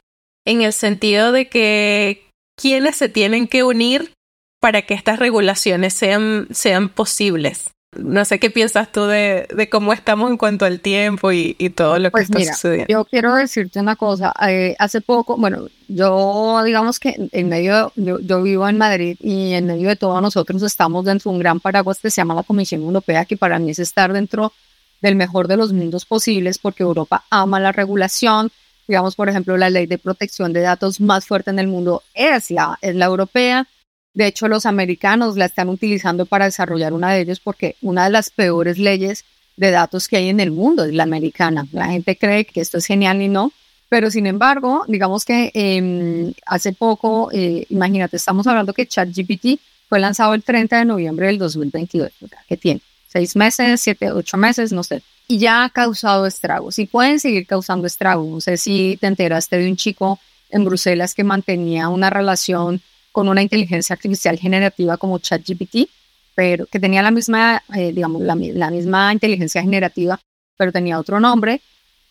en 0.47 0.62
el 0.62 0.73
sentido 0.73 1.33
de 1.33 1.49
que 1.49 2.28
quienes 2.57 2.97
se 2.97 3.09
tienen 3.09 3.49
que 3.49 3.64
unir 3.64 4.12
para 4.61 4.83
que 4.83 4.95
estas 4.95 5.19
regulaciones 5.19 5.95
sean, 5.95 6.47
sean 6.52 6.88
posibles. 6.88 7.71
No 7.96 8.24
sé 8.24 8.38
qué 8.38 8.50
piensas 8.50 8.90
tú 8.90 9.04
de, 9.06 9.46
de 9.54 9.68
cómo 9.68 9.92
estamos 9.92 10.30
en 10.30 10.36
cuanto 10.36 10.64
al 10.64 10.80
tiempo 10.80 11.32
y, 11.32 11.56
y 11.58 11.70
todo 11.70 11.98
lo 11.98 12.08
que 12.08 12.12
pues 12.12 12.24
está 12.24 12.38
mira, 12.38 12.54
sucediendo. 12.54 12.86
Yo 12.88 13.04
quiero 13.04 13.34
decirte 13.34 13.80
una 13.80 13.96
cosa. 13.96 14.32
Eh, 14.48 14.74
hace 14.78 15.00
poco, 15.00 15.36
bueno, 15.36 15.68
yo 15.88 16.62
digamos 16.64 16.98
que 16.98 17.14
en 17.32 17.48
medio, 17.48 17.92
yo, 17.96 18.18
yo, 18.20 18.42
vivo 18.42 18.68
en 18.68 18.78
Madrid 18.78 19.16
y 19.20 19.52
en 19.52 19.66
medio 19.66 19.88
de 19.88 19.96
todos 19.96 20.20
nosotros 20.20 20.62
estamos 20.62 21.04
dentro 21.04 21.30
de 21.30 21.36
un 21.36 21.40
gran 21.40 21.60
paraguas 21.60 21.98
que 22.00 22.10
se 22.10 22.20
llama 22.20 22.34
la 22.34 22.42
Comisión 22.42 22.82
Europea, 22.82 23.24
que 23.24 23.36
para 23.36 23.58
mí 23.58 23.70
es 23.70 23.78
estar 23.78 24.12
dentro 24.12 24.52
del 25.00 25.16
mejor 25.16 25.48
de 25.48 25.56
los 25.56 25.72
mundos 25.72 26.04
posibles, 26.04 26.58
porque 26.58 26.82
Europa 26.82 27.24
ama 27.30 27.60
la 27.60 27.72
regulación. 27.72 28.50
Digamos, 28.88 29.16
por 29.16 29.28
ejemplo, 29.28 29.56
la 29.56 29.70
ley 29.70 29.86
de 29.86 29.98
protección 29.98 30.52
de 30.52 30.60
datos 30.60 31.00
más 31.00 31.26
fuerte 31.26 31.50
en 31.50 31.58
el 31.58 31.68
mundo 31.68 32.02
es 32.14 32.50
la, 32.50 32.78
es 32.82 32.94
la 32.94 33.06
europea 33.06 33.66
de 34.14 34.28
hecho, 34.28 34.47
los 34.47 34.64
americanos 34.64 35.37
la 35.37 35.47
están 35.47 35.68
utilizando 35.68 36.25
para 36.25 36.44
desarrollar 36.44 36.92
una 36.92 37.12
de 37.12 37.21
ellos 37.21 37.40
porque 37.40 37.75
una 37.83 38.04
de 38.04 38.11
las 38.11 38.30
peores 38.30 38.78
leyes 38.78 39.25
de 39.56 39.73
datos 39.73 40.06
que 40.06 40.16
hay 40.16 40.28
en 40.28 40.38
el 40.38 40.52
mundo 40.52 40.85
es 40.85 40.94
la 40.94 41.02
americana. 41.02 41.67
La 41.73 41.86
gente 41.86 42.17
cree 42.17 42.45
que 42.45 42.60
esto 42.60 42.78
es 42.78 42.86
genial 42.86 43.21
y 43.21 43.28
no. 43.28 43.52
Pero 43.88 44.10
sin 44.10 44.26
embargo, 44.26 44.84
digamos 44.88 45.25
que 45.25 45.50
eh, 45.52 46.32
hace 46.47 46.73
poco, 46.73 47.30
eh, 47.32 47.67
imagínate, 47.69 48.17
estamos 48.17 48.47
hablando 48.47 48.73
que 48.73 48.86
ChatGPT 48.86 49.60
fue 49.88 49.99
lanzado 49.99 50.34
el 50.34 50.43
30 50.43 50.78
de 50.78 50.84
noviembre 50.84 51.26
del 51.26 51.38
2022, 51.38 52.10
que 52.49 52.56
tiene 52.56 52.80
seis 53.08 53.36
meses, 53.36 53.80
siete, 53.80 54.10
ocho 54.10 54.36
meses, 54.36 54.73
no 54.73 54.82
sé. 54.82 55.02
Y 55.26 55.38
ya 55.38 55.65
ha 55.65 55.71
causado 55.71 56.26
estragos 56.26 56.78
y 56.78 56.86
pueden 56.86 57.19
seguir 57.19 57.47
causando 57.47 57.86
estragos. 57.86 58.26
No 58.26 58.41
sé 58.41 58.56
si 58.56 58.97
te 59.00 59.06
enteraste 59.06 59.58
de 59.58 59.69
un 59.69 59.76
chico 59.76 60.19
en 60.50 60.65
Bruselas 60.65 61.15
que 61.15 61.25
mantenía 61.25 61.88
una 61.88 62.10
relación 62.10 62.80
con 63.14 63.28
una 63.28 63.42
inteligencia 63.42 63.94
artificial 63.94 64.36
generativa 64.40 64.96
como 64.96 65.20
ChatGPT, 65.20 65.88
pero 66.34 66.66
que 66.66 66.80
tenía 66.80 67.00
la 67.00 67.12
misma, 67.12 67.62
eh, 67.72 67.92
digamos, 67.92 68.22
la, 68.22 68.34
misma 68.34 69.12
inteligencia 69.12 69.62
generativa, 69.62 70.18
pero 70.58 70.72
tenía 70.72 70.98
otro 70.98 71.20
nombre 71.20 71.60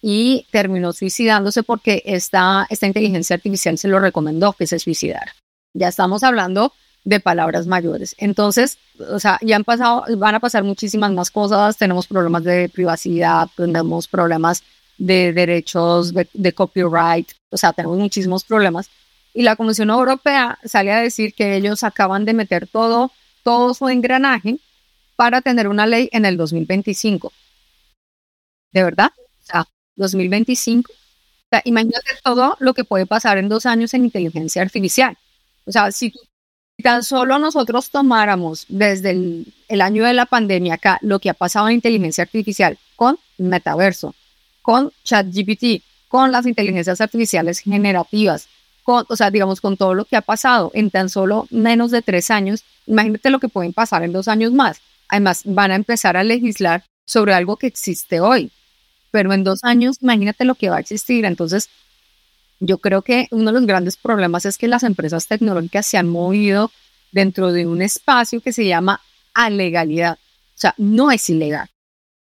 y 0.01 0.45
terminó 0.49 0.93
suicidándose 0.93 1.61
porque 1.61 2.03
esta, 2.05 2.65
esta 2.69 2.87
inteligencia 2.87 3.33
artificial 3.33 3.77
se 3.77 3.89
lo 3.89 3.99
recomendó 3.99 4.53
que 4.53 4.65
se 4.65 4.79
suicidara. 4.79 5.35
Ya 5.73 5.89
estamos 5.89 6.23
hablando 6.23 6.71
de 7.03 7.19
palabras 7.19 7.67
mayores. 7.67 8.15
Entonces, 8.17 8.77
o 8.97 9.19
sea, 9.19 9.39
ya 9.41 9.57
han 9.57 9.65
pasado, 9.65 10.05
van 10.15 10.35
a 10.35 10.39
pasar 10.39 10.63
muchísimas 10.63 11.11
más 11.11 11.31
cosas. 11.31 11.75
Tenemos 11.75 12.07
problemas 12.07 12.45
de 12.45 12.69
privacidad, 12.69 13.49
tenemos 13.57 14.07
problemas 14.07 14.63
de 14.97 15.33
derechos 15.33 16.13
de 16.13 16.53
copyright, 16.53 17.29
o 17.49 17.57
sea, 17.57 17.73
tenemos 17.73 17.97
muchísimos 17.97 18.45
problemas 18.45 18.89
y 19.33 19.41
la 19.41 19.55
Comisión 19.55 19.89
Europea 19.89 20.59
sale 20.63 20.91
a 20.91 21.01
decir 21.01 21.33
que 21.33 21.55
ellos 21.55 21.83
acaban 21.83 22.25
de 22.25 22.33
meter 22.33 22.67
todo, 22.67 23.11
todo 23.43 23.73
su 23.73 23.89
engranaje 23.89 24.59
para 25.15 25.41
tener 25.41 25.67
una 25.67 25.87
ley 25.87 26.09
en 26.11 26.25
el 26.25 26.37
2025. 26.37 27.33
¿De 28.71 28.83
verdad? 28.83 29.11
O 29.17 29.45
sea, 29.45 29.65
2025. 29.95 30.91
O 31.51 31.57
imagínate 31.65 32.09
todo 32.23 32.57
lo 32.59 32.73
que 32.73 32.83
puede 32.83 33.05
pasar 33.05 33.37
en 33.37 33.49
dos 33.49 33.65
años 33.65 33.93
en 33.93 34.05
inteligencia 34.05 34.61
artificial. 34.61 35.17
O 35.65 35.71
sea, 35.71 35.91
si 35.91 36.13
tan 36.81 37.03
solo 37.03 37.37
nosotros 37.39 37.89
tomáramos 37.91 38.65
desde 38.67 39.11
el, 39.11 39.53
el 39.67 39.81
año 39.81 40.03
de 40.05 40.13
la 40.13 40.25
pandemia 40.25 40.75
acá 40.75 40.97
lo 41.01 41.19
que 41.19 41.29
ha 41.29 41.35
pasado 41.35 41.67
en 41.69 41.75
inteligencia 41.75 42.23
artificial 42.23 42.77
con 42.95 43.19
metaverso, 43.37 44.15
con 44.61 44.91
ChatGPT, 45.03 45.83
con 46.07 46.31
las 46.31 46.45
inteligencias 46.45 46.99
artificiales 47.01 47.59
generativas, 47.59 48.47
o 48.85 49.15
sea, 49.15 49.31
digamos, 49.31 49.61
con 49.61 49.77
todo 49.77 49.93
lo 49.93 50.05
que 50.05 50.15
ha 50.15 50.21
pasado 50.21 50.71
en 50.73 50.91
tan 50.91 51.09
solo 51.09 51.47
menos 51.49 51.91
de 51.91 52.01
tres 52.01 52.31
años, 52.31 52.63
imagínate 52.85 53.29
lo 53.29 53.39
que 53.39 53.49
pueden 53.49 53.73
pasar 53.73 54.03
en 54.03 54.13
dos 54.13 54.27
años 54.27 54.51
más. 54.51 54.81
Además, 55.07 55.41
van 55.45 55.71
a 55.71 55.75
empezar 55.75 56.17
a 56.17 56.23
legislar 56.23 56.83
sobre 57.05 57.33
algo 57.33 57.57
que 57.57 57.67
existe 57.67 58.19
hoy, 58.19 58.51
pero 59.11 59.33
en 59.33 59.43
dos 59.43 59.63
años, 59.63 59.97
imagínate 60.01 60.45
lo 60.45 60.55
que 60.55 60.69
va 60.69 60.77
a 60.77 60.79
existir. 60.79 61.25
Entonces, 61.25 61.69
yo 62.59 62.77
creo 62.77 63.01
que 63.01 63.27
uno 63.31 63.45
de 63.45 63.59
los 63.59 63.67
grandes 63.67 63.97
problemas 63.97 64.45
es 64.45 64.57
que 64.57 64.67
las 64.67 64.83
empresas 64.83 65.27
tecnológicas 65.27 65.85
se 65.85 65.97
han 65.97 66.07
movido 66.07 66.71
dentro 67.11 67.51
de 67.51 67.67
un 67.67 67.81
espacio 67.81 68.41
que 68.41 68.53
se 68.53 68.65
llama 68.65 69.01
alegalidad. 69.33 70.17
O 70.55 70.57
sea, 70.57 70.73
no 70.77 71.11
es 71.11 71.29
ilegal, 71.29 71.69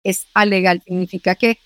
es 0.04 0.26
alegal. 0.34 0.82
Significa 0.86 1.36
que 1.36 1.60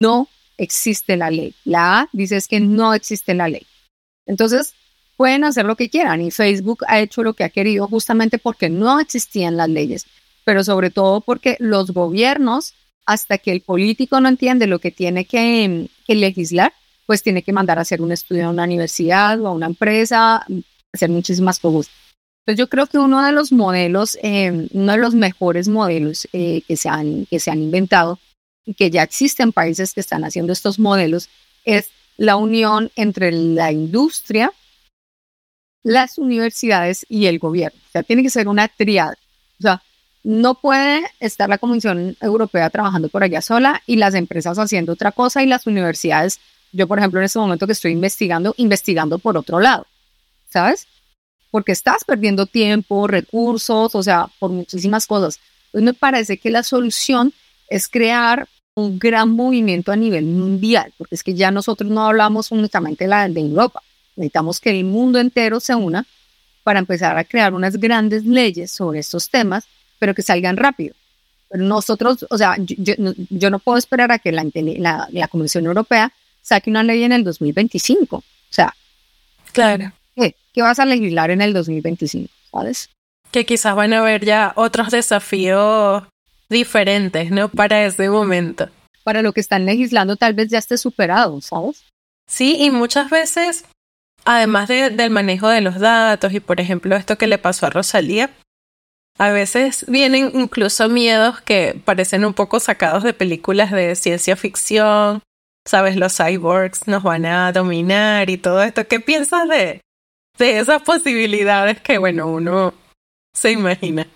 no 0.00 0.28
existe 0.56 1.16
la 1.16 1.30
ley. 1.30 1.54
La 1.64 2.00
A 2.00 2.08
dice 2.12 2.36
es 2.36 2.48
que 2.48 2.60
no 2.60 2.94
existe 2.94 3.34
la 3.34 3.48
ley. 3.48 3.66
Entonces, 4.30 4.74
pueden 5.16 5.42
hacer 5.42 5.66
lo 5.66 5.76
que 5.76 5.90
quieran 5.90 6.22
y 6.22 6.30
Facebook 6.30 6.84
ha 6.86 7.00
hecho 7.00 7.24
lo 7.24 7.34
que 7.34 7.42
ha 7.42 7.50
querido 7.50 7.88
justamente 7.88 8.38
porque 8.38 8.70
no 8.70 9.00
existían 9.00 9.56
las 9.56 9.68
leyes, 9.68 10.06
pero 10.44 10.62
sobre 10.62 10.90
todo 10.90 11.20
porque 11.20 11.56
los 11.58 11.90
gobiernos, 11.90 12.74
hasta 13.06 13.38
que 13.38 13.50
el 13.50 13.60
político 13.60 14.20
no 14.20 14.28
entiende 14.28 14.68
lo 14.68 14.78
que 14.78 14.92
tiene 14.92 15.24
que, 15.24 15.90
legislar, 16.06 16.72
pues 17.06 17.24
tiene 17.24 17.42
que 17.42 17.52
mandar 17.52 17.78
a 17.78 17.82
hacer 17.82 18.00
un 18.00 18.12
estudio 18.12 18.46
a 18.46 18.50
una 18.50 18.64
universidad 18.64 19.40
o 19.40 19.48
a 19.48 19.52
una 19.52 19.66
empresa, 19.66 20.46
hacer 20.92 21.10
muchísimas 21.10 21.58
cosas. 21.58 21.90
Entonces 22.46 22.58
yo 22.58 22.68
creo 22.68 22.86
que 22.86 22.98
uno 22.98 23.22
de 23.24 23.32
los 23.32 23.50
modelos, 23.50 24.16
eh, 24.22 24.68
uno 24.72 24.92
de 24.92 24.98
los 24.98 25.14
mejores 25.14 25.66
modelos 25.66 26.28
eh, 26.32 26.62
que, 26.66 26.76
se 26.76 26.88
han, 26.88 27.26
que 27.26 27.40
se 27.40 27.50
han 27.50 27.60
inventado 27.60 28.20
y 28.64 28.74
que 28.74 28.90
ya 28.90 29.02
existen 29.02 29.52
países 29.52 29.92
que 29.92 30.00
están 30.00 30.24
haciendo 30.24 30.52
estos 30.52 30.78
modelos 30.78 31.28
es 31.64 31.90
la 32.20 32.36
unión 32.36 32.90
entre 32.96 33.32
la 33.32 33.72
industria, 33.72 34.52
las 35.82 36.18
universidades 36.18 37.06
y 37.08 37.24
el 37.24 37.38
gobierno. 37.38 37.80
O 37.88 37.90
sea, 37.90 38.02
tiene 38.02 38.22
que 38.22 38.28
ser 38.28 38.46
una 38.46 38.68
triada. 38.68 39.16
O 39.58 39.62
sea, 39.62 39.82
no 40.22 40.54
puede 40.56 41.02
estar 41.18 41.48
la 41.48 41.56
Comisión 41.56 42.18
Europea 42.20 42.68
trabajando 42.68 43.08
por 43.08 43.22
allá 43.22 43.40
sola 43.40 43.82
y 43.86 43.96
las 43.96 44.14
empresas 44.14 44.58
haciendo 44.58 44.92
otra 44.92 45.12
cosa 45.12 45.42
y 45.42 45.46
las 45.46 45.66
universidades, 45.66 46.40
yo 46.72 46.86
por 46.86 46.98
ejemplo 46.98 47.20
en 47.20 47.24
este 47.24 47.38
momento 47.38 47.66
que 47.66 47.72
estoy 47.72 47.92
investigando, 47.92 48.52
investigando 48.58 49.18
por 49.18 49.38
otro 49.38 49.58
lado, 49.58 49.86
¿sabes? 50.50 50.88
Porque 51.50 51.72
estás 51.72 52.04
perdiendo 52.04 52.44
tiempo, 52.44 53.06
recursos, 53.06 53.94
o 53.94 54.02
sea, 54.02 54.28
por 54.38 54.50
muchísimas 54.50 55.06
cosas. 55.06 55.40
Entonces 55.68 55.84
me 55.86 55.94
parece 55.94 56.36
que 56.36 56.50
la 56.50 56.64
solución 56.64 57.32
es 57.70 57.88
crear 57.88 58.46
un 58.80 58.98
gran 58.98 59.30
movimiento 59.30 59.92
a 59.92 59.96
nivel 59.96 60.24
mundial, 60.24 60.92
porque 60.98 61.14
es 61.14 61.22
que 61.22 61.34
ya 61.34 61.50
nosotros 61.50 61.90
no 61.90 62.06
hablamos 62.06 62.50
únicamente 62.50 63.04
de, 63.04 63.08
la, 63.08 63.28
de 63.28 63.40
Europa, 63.40 63.82
Necesitamos 64.16 64.60
que 64.60 64.70
el 64.70 64.84
mundo 64.84 65.18
entero 65.18 65.60
se 65.60 65.74
una 65.74 66.04
para 66.62 66.78
empezar 66.78 67.16
a 67.16 67.24
crear 67.24 67.54
unas 67.54 67.76
grandes 67.78 68.24
leyes 68.24 68.70
sobre 68.70 68.98
estos 68.98 69.30
temas, 69.30 69.64
pero 69.98 70.14
que 70.14 70.20
salgan 70.20 70.58
rápido. 70.58 70.94
Pero 71.48 71.64
nosotros, 71.64 72.26
o 72.28 72.36
sea, 72.36 72.56
yo, 72.58 73.50
no 73.50 73.58
puedo 73.58 73.78
esperar 73.78 74.12
a 74.12 74.18
que 74.18 74.30
la, 74.30 74.44
la, 74.54 75.08
la, 75.10 75.28
Comisión 75.28 75.64
Europea 75.64 76.12
saque 76.42 76.68
una 76.68 76.82
ley 76.82 77.02
en 77.02 77.12
el 77.12 77.24
2025. 77.24 78.16
O 78.16 78.22
sea, 78.50 78.74
claro. 79.52 79.92
¿qué, 80.14 80.36
¿qué 80.52 80.62
vas 80.62 80.78
a 80.78 80.84
legislar 80.84 81.30
en 81.30 81.40
el 81.40 81.52
2025? 81.54 82.30
¿Sabes? 82.52 82.90
Que 83.30 83.46
quizás 83.46 83.74
van 83.74 83.92
a 83.94 84.00
haber 84.00 84.24
ya 84.24 84.52
otros 84.54 84.90
desafíos 84.90 86.04
diferentes, 86.50 87.30
¿no? 87.30 87.48
Para 87.48 87.84
ese 87.86 88.10
momento. 88.10 88.68
Para 89.02 89.22
lo 89.22 89.32
que 89.32 89.40
están 89.40 89.64
legislando 89.64 90.16
tal 90.16 90.34
vez 90.34 90.48
ya 90.48 90.58
esté 90.58 90.76
superado, 90.76 91.40
¿sabes? 91.40 91.84
Sí, 92.28 92.56
y 92.60 92.70
muchas 92.70 93.08
veces, 93.08 93.64
además 94.24 94.68
del 94.68 95.10
manejo 95.10 95.48
de 95.48 95.62
los 95.62 95.78
datos 95.78 96.32
y 96.34 96.40
por 96.40 96.60
ejemplo 96.60 96.94
esto 96.94 97.16
que 97.16 97.26
le 97.26 97.38
pasó 97.38 97.66
a 97.66 97.70
Rosalía, 97.70 98.30
a 99.18 99.30
veces 99.30 99.84
vienen 99.88 100.30
incluso 100.34 100.88
miedos 100.88 101.40
que 101.40 101.80
parecen 101.84 102.24
un 102.24 102.34
poco 102.34 102.60
sacados 102.60 103.02
de 103.02 103.12
películas 103.12 103.70
de 103.70 103.94
ciencia 103.96 104.36
ficción. 104.36 105.22
Sabes, 105.66 105.96
los 105.96 106.16
cyborgs 106.16 106.86
nos 106.86 107.02
van 107.02 107.26
a 107.26 107.52
dominar 107.52 108.30
y 108.30 108.38
todo 108.38 108.62
esto. 108.62 108.88
¿Qué 108.88 108.98
piensas 108.98 109.46
de, 109.48 109.82
de 110.38 110.58
esas 110.58 110.82
posibilidades 110.82 111.80
que, 111.80 111.98
bueno, 111.98 112.28
uno 112.28 112.72
se 113.34 113.52
imagina? 113.52 114.06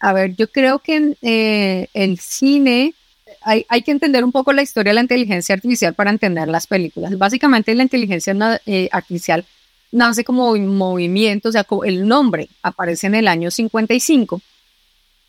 A 0.00 0.12
ver, 0.12 0.34
yo 0.34 0.48
creo 0.50 0.78
que 0.78 1.16
eh, 1.20 1.88
el 1.92 2.18
cine 2.18 2.94
hay, 3.42 3.64
hay, 3.68 3.82
que 3.82 3.90
entender 3.90 4.24
un 4.24 4.32
poco 4.32 4.52
la 4.52 4.62
historia 4.62 4.90
de 4.90 4.94
la 4.94 5.02
inteligencia 5.02 5.54
artificial 5.54 5.94
para 5.94 6.10
entender 6.10 6.48
las 6.48 6.66
películas. 6.66 7.16
Básicamente 7.16 7.74
la 7.74 7.82
inteligencia 7.82 8.60
eh, 8.66 8.88
artificial 8.92 9.44
nace 9.92 10.24
como 10.24 10.56
movimiento, 10.56 11.50
o 11.50 11.52
sea, 11.52 11.66
el 11.84 12.06
nombre 12.06 12.48
aparece 12.62 13.06
en 13.06 13.14
el 13.14 13.28
año 13.28 13.50
55 13.50 14.40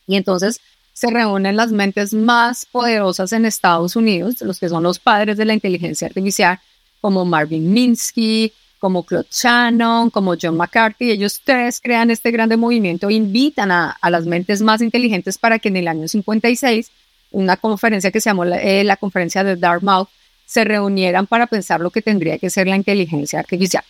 y 0.07 0.15
entonces 0.15 0.61
se 0.93 1.09
reúnen 1.09 1.55
las 1.55 1.71
mentes 1.71 2.13
más 2.13 2.65
poderosas 2.65 3.31
en 3.33 3.45
Estados 3.45 3.95
Unidos, 3.95 4.41
los 4.41 4.59
que 4.59 4.69
son 4.69 4.83
los 4.83 4.99
padres 4.99 5.37
de 5.37 5.45
la 5.45 5.53
inteligencia 5.53 6.07
artificial, 6.07 6.59
como 6.99 7.25
Marvin 7.25 7.73
Minsky, 7.73 8.53
como 8.81 9.05
Claude 9.05 9.27
Shannon, 9.31 10.09
como 10.09 10.35
John 10.41 10.57
McCarthy. 10.57 11.11
Ellos 11.11 11.39
tres 11.45 11.79
crean 11.79 12.11
este 12.11 12.31
grande 12.31 12.57
movimiento, 12.57 13.09
invitan 13.09 13.71
a, 13.71 13.91
a 13.91 14.09
las 14.09 14.25
mentes 14.25 14.61
más 14.61 14.81
inteligentes 14.81 15.37
para 15.37 15.59
que 15.59 15.69
en 15.69 15.77
el 15.77 15.87
año 15.87 16.07
56 16.09 16.91
una 17.31 17.57
conferencia 17.57 18.11
que 18.11 18.19
se 18.19 18.29
llamó 18.29 18.43
eh, 18.45 18.83
la, 18.83 18.97
conferencia 18.97 19.43
de 19.43 19.55
Dartmouth, 19.55 20.09
se 20.45 20.63
reunieran 20.63 21.27
para 21.27 21.47
pensar 21.47 21.79
lo 21.79 21.91
que 21.91 22.01
tendría 22.01 22.37
que 22.37 22.49
ser 22.49 22.67
la 22.67 22.75
inteligencia 22.75 23.39
artificial. 23.39 23.83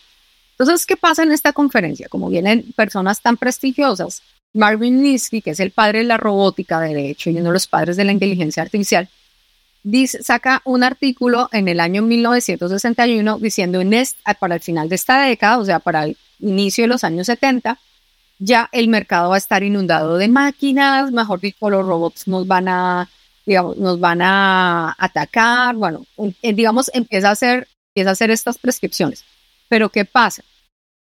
Entonces, 0.52 0.86
¿qué 0.86 0.96
pasa 0.96 1.24
en 1.24 1.32
esta 1.32 1.52
conferencia? 1.52 2.08
Como 2.08 2.28
vienen 2.28 2.72
personas 2.76 3.20
tan 3.20 3.36
prestigiosas, 3.36 4.22
Marvin 4.54 5.00
Minsky, 5.00 5.40
que 5.40 5.50
es 5.50 5.60
el 5.60 5.72
padre 5.72 6.00
de 6.00 6.04
la 6.04 6.18
robótica, 6.18 6.78
de 6.80 7.10
hecho, 7.10 7.30
y 7.30 7.36
uno 7.36 7.46
de 7.46 7.54
los 7.54 7.66
padres 7.66 7.96
de 7.96 8.04
la 8.04 8.12
inteligencia 8.12 8.62
artificial, 8.62 9.08
dice, 9.82 10.22
saca 10.22 10.62
un 10.64 10.84
artículo 10.84 11.48
en 11.52 11.68
el 11.68 11.80
año 11.80 12.02
1961 12.02 13.38
diciendo 13.38 13.80
en 13.80 13.92
para 14.38 14.54
el 14.54 14.60
final 14.60 14.88
de 14.88 14.94
esta 14.94 15.24
década, 15.24 15.58
o 15.58 15.64
sea, 15.64 15.78
para 15.78 16.04
el 16.04 16.16
inicio 16.40 16.84
de 16.84 16.88
los 16.88 17.04
años 17.04 17.26
70, 17.26 17.78
ya 18.38 18.68
el 18.72 18.88
mercado 18.88 19.30
va 19.30 19.36
a 19.36 19.38
estar 19.38 19.62
inundado 19.62 20.18
de 20.18 20.28
máquinas, 20.28 21.12
mejor 21.12 21.40
dicho, 21.40 21.70
los 21.70 21.86
robots 21.86 22.26
nos 22.26 22.46
van 22.46 22.68
a 22.68 23.08
digamos, 23.44 23.76
nos 23.76 23.98
van 23.98 24.22
a 24.22 24.94
atacar, 24.98 25.74
bueno, 25.74 26.06
digamos, 26.42 26.90
empieza 26.94 27.28
a 27.28 27.32
hacer, 27.32 27.68
empieza 27.90 28.10
a 28.10 28.12
hacer 28.12 28.30
estas 28.30 28.58
prescripciones. 28.58 29.24
Pero 29.68 29.88
¿qué 29.88 30.04
pasa? 30.04 30.44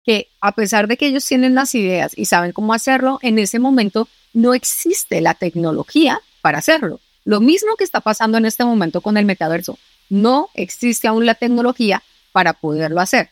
Que 0.03 0.27
a 0.41 0.53
pesar 0.53 0.87
de 0.87 0.97
que 0.97 1.07
ellos 1.07 1.25
tienen 1.25 1.55
las 1.55 1.75
ideas 1.75 2.13
y 2.15 2.25
saben 2.25 2.51
cómo 2.51 2.73
hacerlo, 2.73 3.19
en 3.21 3.39
ese 3.39 3.59
momento 3.59 4.07
no 4.33 4.53
existe 4.53 5.21
la 5.21 5.35
tecnología 5.35 6.19
para 6.41 6.57
hacerlo. 6.57 6.99
Lo 7.25 7.39
mismo 7.39 7.75
que 7.75 7.83
está 7.83 8.01
pasando 8.01 8.37
en 8.37 8.45
este 8.45 8.65
momento 8.65 9.01
con 9.01 9.17
el 9.17 9.25
metaverso. 9.25 9.77
No 10.09 10.49
existe 10.53 11.07
aún 11.07 11.25
la 11.25 11.35
tecnología 11.35 12.03
para 12.31 12.53
poderlo 12.53 12.99
hacer. 12.99 13.29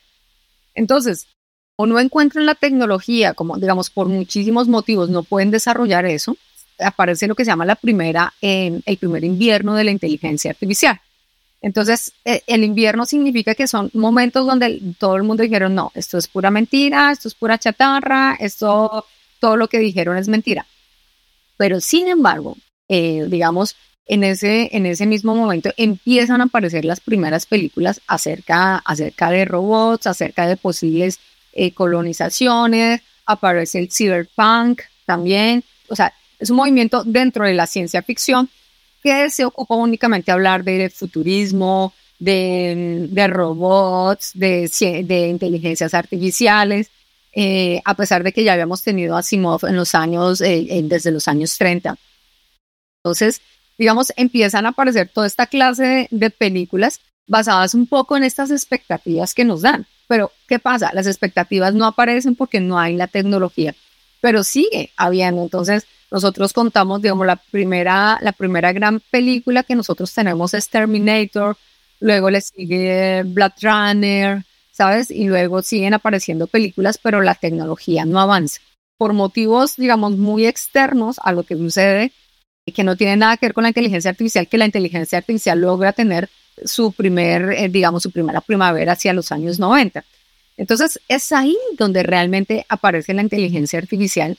Entonces, 0.74 1.28
o 1.76 1.86
no 1.86 2.00
encuentran 2.00 2.46
la 2.46 2.56
tecnología, 2.56 3.34
como 3.34 3.58
digamos, 3.58 3.90
por 3.90 4.08
muchísimos 4.08 4.68
motivos 4.68 5.10
no 5.10 5.24
pueden 5.24 5.52
desarrollar 5.52 6.06
eso, 6.06 6.38
aparece 6.80 7.28
lo 7.28 7.36
que 7.36 7.46
se 7.46 7.52
llama 7.52 7.66
la 7.66 7.76
primera, 7.76 8.34
el 8.42 8.98
primer 9.00 9.24
invierno 9.24 9.76
de 9.76 9.84
la 9.84 9.92
inteligencia 9.92 10.52
artificial. 10.52 11.00
Entonces, 11.62 12.14
eh, 12.26 12.42
el 12.48 12.64
invierno 12.64 13.06
significa 13.06 13.54
que 13.54 13.68
son 13.68 13.92
momentos 13.94 14.48
donde 14.48 14.82
todo 14.98 15.16
el 15.16 15.24
mundo 15.24 15.44
dijeron, 15.44 15.76
no, 15.76 15.92
esto 15.94 16.18
es 16.18 16.28
pura 16.28 16.50
mentira, 16.50 17.12
esto 17.12 17.28
es 17.28 17.36
pura 17.36 17.60
chatarra, 17.60 18.36
esto, 18.40 19.06
todo 19.40 19.58
lo 19.58 19.68
que 19.68 19.78
dijeron 19.78 20.18
es 20.18 20.28
mentira. 20.28 20.66
Pero 21.58 21.80
sin 21.80 22.08
embargo, 22.08 22.58
eh, 22.94 23.26
digamos, 23.30 23.78
en 24.06 24.26
ese, 24.26 24.68
en 24.76 24.86
ese 24.86 25.06
mismo 25.06 25.34
momento 25.34 25.72
empiezan 25.78 26.42
a 26.42 26.44
aparecer 26.44 26.84
las 26.84 27.00
primeras 27.00 27.46
películas 27.46 28.02
acerca, 28.06 28.76
acerca 28.80 29.32
de 29.32 29.46
robots, 29.46 30.08
acerca 30.08 30.46
de 30.46 30.58
posibles 30.58 31.18
eh, 31.54 31.72
colonizaciones, 31.72 33.00
aparece 33.26 33.80
el 33.80 33.90
cyberpunk 33.90 34.82
también. 35.06 35.64
O 35.88 35.96
sea, 35.96 36.14
es 36.38 36.50
un 36.50 36.58
movimiento 36.58 37.06
dentro 37.06 37.46
de 37.46 37.54
la 37.54 37.66
ciencia 37.66 38.02
ficción 38.04 38.50
que 39.02 39.30
se 39.30 39.46
ocupa 39.46 39.76
únicamente 39.76 40.26
de 40.26 40.34
hablar 40.34 40.66
de 40.66 40.90
futurismo, 40.90 41.94
de, 42.20 43.28
robots, 43.30 44.32
de, 44.34 44.70
de, 45.06 45.28
inteligencias 45.30 45.94
artificiales, 45.94 46.92
eh, 47.32 47.82
a 47.86 47.94
pesar 47.96 48.22
de 48.24 48.34
que 48.34 48.44
ya 48.44 48.52
habíamos 48.52 48.84
tenido 48.84 49.16
Asimov 49.16 49.66
en 49.66 49.78
los 49.78 49.96
años, 49.96 50.42
eh, 50.42 50.82
desde 50.84 51.12
los 51.12 51.30
años 51.30 51.58
30. 51.58 51.98
Entonces, 53.04 53.42
digamos, 53.78 54.14
empiezan 54.16 54.66
a 54.66 54.70
aparecer 54.70 55.10
toda 55.10 55.28
esta 55.28 55.48
clase 55.48 56.08
de, 56.12 56.30
películas 56.30 57.02
basadas 57.28 57.74
un 57.74 57.88
poco 57.88 58.16
en 58.16 58.24
estas 58.24 58.52
expectativas 58.52 59.34
que 59.34 59.46
nos 59.46 59.62
dan. 59.62 59.88
Pero, 60.08 60.32
¿qué 60.48 60.60
pasa? 60.60 60.92
Las 60.94 61.08
expectativas 61.08 61.74
no 61.74 61.86
aparecen 61.86 62.36
porque 62.36 62.60
no 62.60 62.78
hay 62.78 62.96
la 62.96 63.08
tecnología, 63.08 63.74
pero 64.20 64.44
sigue 64.44 64.92
habiendo. 64.98 65.42
Entonces, 65.42 65.88
nosotros 66.12 66.54
contamos, 66.54 67.02
digamos, 67.02 67.26
la 67.26 67.38
primera, 67.38 68.20
la 68.22 68.34
primera 68.34 68.72
gran 68.74 69.00
película 69.10 69.64
que 69.64 69.76
nosotros 69.76 70.14
tenemos 70.14 70.54
es 70.54 70.70
Terminator, 70.70 71.58
luego 72.00 72.30
le 72.30 72.42
sigue 72.42 73.24
Blood 73.24 73.54
Runner, 73.62 74.44
¿sabes? 74.72 75.10
Y 75.10 75.28
luego 75.28 75.62
siguen 75.64 75.94
apareciendo 75.94 76.48
películas, 76.48 77.00
pero 77.02 77.22
la 77.22 77.36
tecnología 77.36 78.06
no 78.06 78.20
avanza. 78.20 78.60
Por 78.98 79.14
motivos, 79.14 79.78
digamos, 79.78 80.18
muy 80.18 80.46
externos 80.46 81.18
a 81.24 81.32
lo 81.32 81.44
que 81.44 81.56
sucede, 81.56 82.12
que 82.66 82.84
no 82.84 82.96
tiene 82.96 83.18
nada 83.18 83.38
que 83.38 83.48
ver 83.48 83.54
con 83.54 83.64
la 83.64 83.70
inteligencia 83.70 84.12
artificial, 84.12 84.48
que 84.48 84.58
la 84.58 84.66
inteligencia 84.66 85.18
artificial 85.18 85.60
logra 85.60 85.94
tener 85.94 86.30
su 86.64 86.92
primer, 86.92 87.52
eh, 87.54 87.70
digamos, 87.70 88.04
su 88.04 88.12
primera 88.12 88.42
primavera 88.42 88.94
hacia 88.94 89.14
los 89.14 89.32
años 89.32 89.60
90. 89.60 90.04
Entonces, 90.58 91.00
es 91.08 91.32
ahí 91.32 91.58
donde 91.78 92.04
realmente 92.04 92.66
aparece 92.70 93.14
la 93.14 93.24
inteligencia 93.24 93.80
artificial 93.80 94.38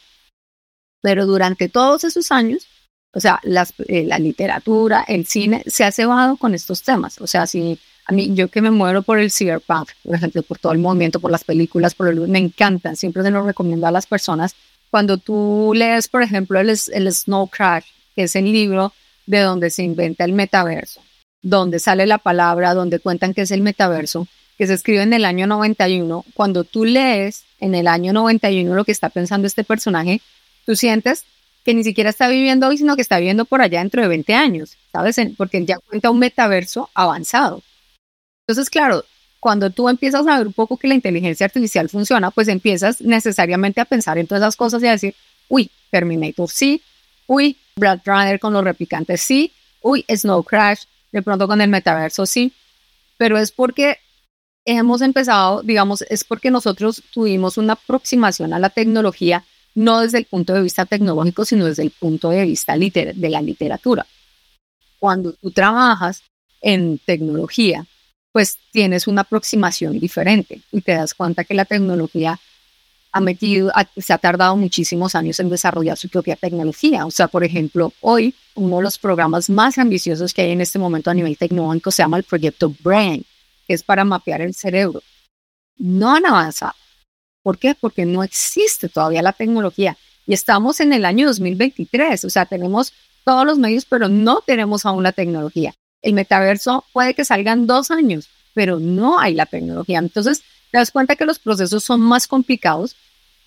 pero 1.03 1.27
durante 1.27 1.69
todos 1.69 2.05
esos 2.05 2.31
años, 2.31 2.67
o 3.13 3.21
sea, 3.21 3.41
eh, 3.89 4.05
la 4.05 4.19
literatura, 4.19 5.05
el 5.07 5.27
cine, 5.27 5.63
se 5.67 5.85
ha 5.85 5.93
cebado 5.93 6.37
con 6.37 6.55
estos 6.55 6.83
temas. 6.83 7.21
O 7.21 7.27
sea, 7.27 7.47
si 7.47 7.79
a 8.07 8.13
mí, 8.13 8.33
yo 8.35 8.49
que 8.49 8.63
me 8.63 8.71
muero 8.71 9.03
por 9.03 9.19
el 9.19 9.31
cyberpunk, 9.31 9.91
por 10.03 10.15
ejemplo, 10.15 10.43
por 10.43 10.59
todo 10.59 10.73
el 10.73 10.79
movimiento, 10.79 11.21
por 11.21 11.31
las 11.31 11.45
películas, 11.45 11.95
por 11.95 12.09
el, 12.09 12.21
me 12.29 12.39
encantan, 12.39 12.97
siempre 12.97 13.23
se 13.23 13.31
lo 13.31 13.43
recomiendo 13.43 13.87
a 13.87 13.91
las 13.91 14.07
personas. 14.07 14.55
Cuando 14.91 15.19
tú 15.19 15.73
lees, 15.75 16.09
por 16.09 16.23
ejemplo, 16.23 16.61
el, 16.61 16.71
el 16.71 17.13
Snow 17.13 17.49
Crash, 17.49 17.87
que 18.15 18.25
es 18.25 18.37
el 18.37 18.51
libro 18.51 18.93
de 19.27 19.41
donde 19.41 19.71
se 19.71 19.83
inventa 19.83 20.25
el 20.25 20.33
metaverso, 20.33 21.01
donde 21.43 21.79
sale 21.79 22.07
la 22.07 22.19
palabra, 22.19 22.75
donde 22.75 22.99
cuentan 22.99 23.35
que 23.35 23.43
es 23.43 23.51
el 23.51 23.63
metaverso, 23.63 24.27
que 24.59 24.67
se 24.67 24.75
escribe 24.75 25.03
en 25.03 25.13
el 25.13 25.25
año 25.25 25.47
91, 25.47 26.25
cuando 26.35 26.65
tú 26.65 26.85
lees 26.85 27.45
en 27.61 27.75
el 27.75 27.87
año 27.87 28.13
91 28.13 28.75
lo 28.75 28.85
que 28.85 28.93
está 28.93 29.09
pensando 29.09 29.47
este 29.47 29.65
personaje, 29.65 30.21
tú 30.67 30.77
sientes 30.77 31.25
que 31.65 31.75
ni 31.75 31.85
siquiera 31.85 32.11
está 32.11 32.29
viviendo 32.29 32.69
hoy, 32.69 32.77
sino 32.77 32.97
que 32.97 33.03
está 33.03 33.19
viviendo 33.19 33.45
por 33.45 33.63
allá 33.63 33.79
dentro 33.79 34.03
de 34.03 34.09
20 34.09 34.35
años, 34.35 34.77
¿sabes? 34.91 35.17
Porque 35.37 35.65
ya 35.65 35.79
cuenta 35.79 36.11
un 36.11 36.19
metaverso 36.19 36.91
avanzado. 36.95 37.63
Entonces, 38.47 38.69
claro, 38.69 39.05
cuando 39.39 39.71
tú 39.71 39.89
empiezas 39.89 40.27
a 40.27 40.39
ver 40.39 40.47
un 40.47 40.53
poco 40.53 40.77
que 40.77 40.89
la 40.89 40.95
inteligencia 40.95 41.47
artificial 41.47 41.89
funciona, 41.89 42.31
pues 42.31 42.49
empiezas 42.49 43.01
necesariamente 43.01 43.81
a 43.81 43.85
pensar 43.85 44.19
en 44.19 44.27
todas 44.27 44.43
esas 44.43 44.57
cosas 44.57 44.83
y 44.83 44.87
a 44.87 44.93
decir, 44.93 45.15
uy, 45.49 45.71
Terminator 45.91 46.49
sí, 46.51 46.83
uy, 47.27 47.57
Brad 47.77 48.01
Runner 48.05 48.39
con 48.39 48.53
los 48.53 48.65
replicantes 48.65 49.21
sí, 49.21 49.53
uy, 49.81 50.05
Snow 50.09 50.43
Crash, 50.43 50.85
de 51.11 51.23
pronto 51.23 51.47
con 51.47 51.61
el 51.61 51.69
metaverso 51.69 52.27
sí, 52.27 52.53
pero 53.17 53.39
es 53.39 53.53
porque 53.53 53.99
hemos 54.65 55.01
empezado, 55.01 55.63
digamos, 55.63 56.03
es 56.03 56.25
porque 56.25 56.51
nosotros 56.51 57.03
tuvimos 57.13 57.59
una 57.59 57.75
aproximación 57.75 58.53
a 58.53 58.59
la 58.59 58.71
tecnología 58.71 59.45
no 59.75 60.01
desde 60.01 60.19
el 60.19 60.27
punto 60.27 60.53
de 60.53 60.63
vista 60.63 60.87
tecnológico, 60.87 61.45
sino 61.45 61.65
desde 61.65 61.83
el 61.83 61.91
punto 61.91 62.31
de 62.31 62.45
vista 62.45 62.77
de 62.77 63.29
la 63.31 63.41
literatura. 63.41 64.07
Cuando 64.99 65.33
tú 65.33 65.51
trabajas 65.51 66.23
en 66.61 66.99
tecnología, 66.99 67.87
pues 68.33 68.59
tienes 68.71 69.07
una 69.07 69.23
aproximación 69.23 69.99
diferente 69.99 70.61
y 70.71 70.81
te 70.81 70.93
das 70.93 71.15
cuenta 71.15 71.45
que 71.45 71.55
la 71.55 71.65
tecnología 71.65 72.39
ha 73.13 73.21
metido, 73.21 73.71
se 73.97 74.13
ha 74.13 74.19
tardado 74.19 74.57
muchísimos 74.57 75.15
años 75.15 75.39
en 75.39 75.51
desarrollar 75.51 75.99
su 75.99 76.09
propia 76.09 76.35
tecnología. 76.35 77.05
O 77.05 77.11
sea, 77.11 77.29
por 77.29 77.45
ejemplo, 77.45 77.93
hoy 78.01 78.35
uno 78.55 78.79
de 78.79 78.83
los 78.83 78.99
programas 78.99 79.51
más 79.51 79.79
ambiciosos 79.79 80.33
que 80.33 80.43
hay 80.43 80.51
en 80.53 80.63
este 80.63 80.79
momento 80.79 81.11
a 81.11 81.15
nivel 81.15 81.37
tecnológico 81.37 81.91
se 81.91 82.03
llama 82.03 82.17
el 82.17 82.25
proyecto 82.25 82.75
Brain, 82.81 83.25
que 83.67 83.75
es 83.75 83.83
para 83.83 84.05
mapear 84.05 84.41
el 84.41 84.55
cerebro. 84.55 85.03
No 85.77 86.15
han 86.15 86.25
avanzado. 86.25 86.75
¿Por 87.43 87.59
qué? 87.59 87.75
Porque 87.75 88.07
no 88.07 88.23
existe 88.23 88.89
todavía 88.89 89.21
la 89.21 89.33
tecnología. 89.33 89.97
Y 90.27 90.33
estamos 90.33 90.81
en 90.81 90.93
el 90.93 91.05
año 91.05 91.27
2023, 91.27 92.25
o 92.25 92.31
sea, 92.31 92.47
tenemos 92.47 92.93
todos 93.25 93.45
los 93.45 93.59
medios, 93.59 93.85
pero 93.85 94.09
no 94.09 94.41
tenemos 94.47 94.87
aún 94.87 95.03
la 95.03 95.13
tecnología. 95.13 95.75
El 96.01 96.15
metaverso 96.15 96.85
puede 96.93 97.15
que 97.15 97.25
salgan 97.25 97.67
dos 97.67 97.91
años, 97.91 98.29
pero 98.55 98.79
no 98.79 99.19
hay 99.19 99.35
la 99.35 99.47
tecnología. 99.47 99.99
Entonces, 99.99 100.43
te 100.71 100.79
das 100.79 100.91
cuenta 100.91 101.17
que 101.17 101.25
los 101.25 101.39
procesos 101.39 101.85
son 101.85 102.01
más 102.01 102.27
complicados 102.27 102.97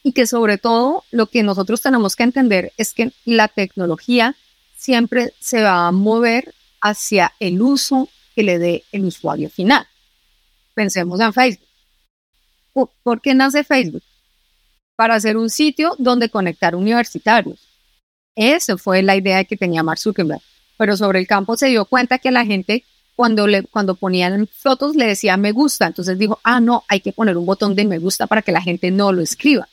y 0.05 0.11
que 0.11 0.27
sobre 0.27 0.59
todo 0.59 1.03
lo 1.09 1.25
que 1.25 1.41
nosotros 1.41 1.81
tenemos 1.81 2.15
que 2.15 2.21
entender 2.21 2.71
es 2.77 2.93
que 2.93 3.11
la 3.25 3.47
tecnología 3.47 4.35
siempre 4.77 5.33
se 5.39 5.63
va 5.63 5.87
a 5.87 5.91
mover 5.91 6.53
hacia 6.79 7.33
el 7.39 7.59
uso 7.59 8.07
que 8.35 8.43
le 8.43 8.59
dé 8.59 8.83
el 8.91 9.05
usuario 9.05 9.49
final. 9.49 9.87
Pensemos 10.75 11.19
en 11.19 11.33
Facebook. 11.33 11.67
¿Por 13.01 13.19
qué 13.19 13.33
nace 13.33 13.63
Facebook? 13.63 14.03
Para 14.95 15.15
hacer 15.15 15.37
un 15.37 15.49
sitio 15.49 15.95
donde 15.97 16.29
conectar 16.29 16.75
universitarios. 16.75 17.67
Esa 18.35 18.77
fue 18.77 19.01
la 19.01 19.15
idea 19.15 19.43
que 19.43 19.57
tenía 19.57 19.81
Mark 19.81 19.97
Zuckerberg. 19.97 20.41
Pero 20.77 20.95
sobre 20.97 21.17
el 21.17 21.25
campo 21.25 21.57
se 21.57 21.69
dio 21.69 21.83
cuenta 21.85 22.19
que 22.19 22.29
la 22.29 22.45
gente 22.45 22.83
cuando, 23.15 23.47
le, 23.47 23.63
cuando 23.63 23.95
ponían 23.95 24.47
fotos 24.53 24.95
le 24.95 25.07
decía 25.07 25.35
me 25.35 25.51
gusta. 25.51 25.87
Entonces 25.87 26.15
dijo, 26.19 26.39
ah, 26.43 26.59
no, 26.59 26.83
hay 26.89 26.99
que 26.99 27.11
poner 27.11 27.35
un 27.37 27.47
botón 27.47 27.73
de 27.73 27.85
me 27.85 27.97
gusta 27.97 28.27
para 28.27 28.43
que 28.43 28.51
la 28.51 28.61
gente 28.61 28.91
no 28.91 29.11
lo 29.11 29.23
escriba. 29.23 29.67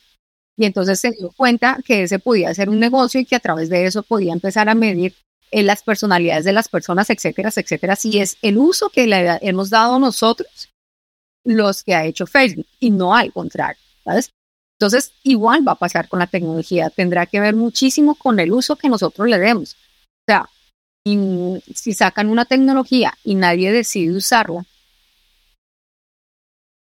Y 0.57 0.67
entonces 0.67 1.01
se 1.01 1.11
dio 1.11 1.31
cuenta 1.37 1.79
que 1.85 2.03
ese 2.03 2.19
podía 2.19 2.53
ser 2.55 2.69
un 2.69 2.79
negocio 2.79 3.21
y 3.21 3.25
que 3.25 3.37
a 3.37 3.41
través 3.41 3.69
de 3.69 3.87
eso 3.87 4.03
podía 4.03 4.33
empezar 4.33 4.69
a 4.69 4.75
medir 4.75 5.15
en 5.51 5.67
las 5.67 5.83
personalidades 5.83 6.45
de 6.45 6.53
las 6.53 6.69
personas, 6.69 7.11
etcétera, 7.11 7.51
etcétera. 7.55 7.97
Si 7.97 8.19
es 8.19 8.37
el 8.43 8.59
uso 8.59 8.91
que 8.91 9.07
le 9.07 9.38
hemos 9.43 9.71
dado 9.71 9.99
nosotros 9.99 10.71
los 11.45 11.83
que 11.83 11.95
ha 11.95 12.05
hecho 12.05 12.27
Facebook 12.27 12.67
y 12.81 12.91
no 12.91 13.15
al 13.15 13.33
contrario, 13.33 13.81
¿sabes? 14.05 14.31
Entonces, 14.79 15.12
igual 15.23 15.67
va 15.67 15.73
a 15.73 15.79
pasar 15.79 16.09
con 16.09 16.19
la 16.19 16.27
tecnología. 16.27 16.91
Tendrá 16.91 17.27
que 17.27 17.41
ver 17.41 17.55
muchísimo 17.55 18.15
con 18.15 18.41
el 18.41 18.53
uso 18.53 18.77
que 18.77 18.88
nosotros 18.88 19.29
le 19.29 19.38
demos. 19.38 19.75
O 19.75 20.25
sea, 20.27 20.49
si 21.75 21.93
sacan 21.95 22.29
una 22.29 22.45
tecnología 22.45 23.15
y 23.23 23.35
nadie 23.35 23.73
decide 23.73 24.17
usarla, 24.17 24.65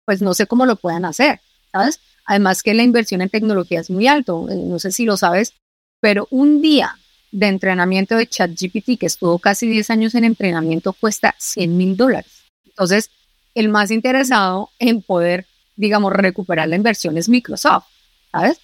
pues 0.05 0.21
no 0.21 0.33
sé 0.33 0.47
cómo 0.47 0.65
lo 0.65 0.75
puedan 0.75 1.05
hacer, 1.05 1.39
¿sabes? 1.71 1.99
Además 2.29 2.61
que 2.61 2.75
la 2.75 2.83
inversión 2.83 3.21
en 3.21 3.29
tecnología 3.29 3.79
es 3.79 3.89
muy 3.89 4.05
alto, 4.05 4.47
eh, 4.51 4.55
no 4.55 4.77
sé 4.77 4.91
si 4.91 5.03
lo 5.03 5.17
sabes, 5.17 5.55
pero 5.99 6.27
un 6.29 6.61
día 6.61 6.95
de 7.31 7.47
entrenamiento 7.47 8.15
de 8.15 8.27
ChatGPT, 8.27 8.99
que 8.99 9.07
estuvo 9.07 9.39
casi 9.39 9.67
10 9.67 9.89
años 9.89 10.13
en 10.13 10.25
entrenamiento, 10.25 10.93
cuesta 10.93 11.33
100 11.39 11.75
mil 11.75 11.97
dólares. 11.97 12.31
Entonces, 12.67 13.09
el 13.55 13.69
más 13.69 13.89
interesado 13.89 14.69
en 14.77 15.01
poder, 15.01 15.47
digamos, 15.75 16.13
recuperar 16.13 16.67
la 16.67 16.75
inversión 16.75 17.17
es 17.17 17.29
Microsoft, 17.29 17.85
¿sabes? 18.31 18.59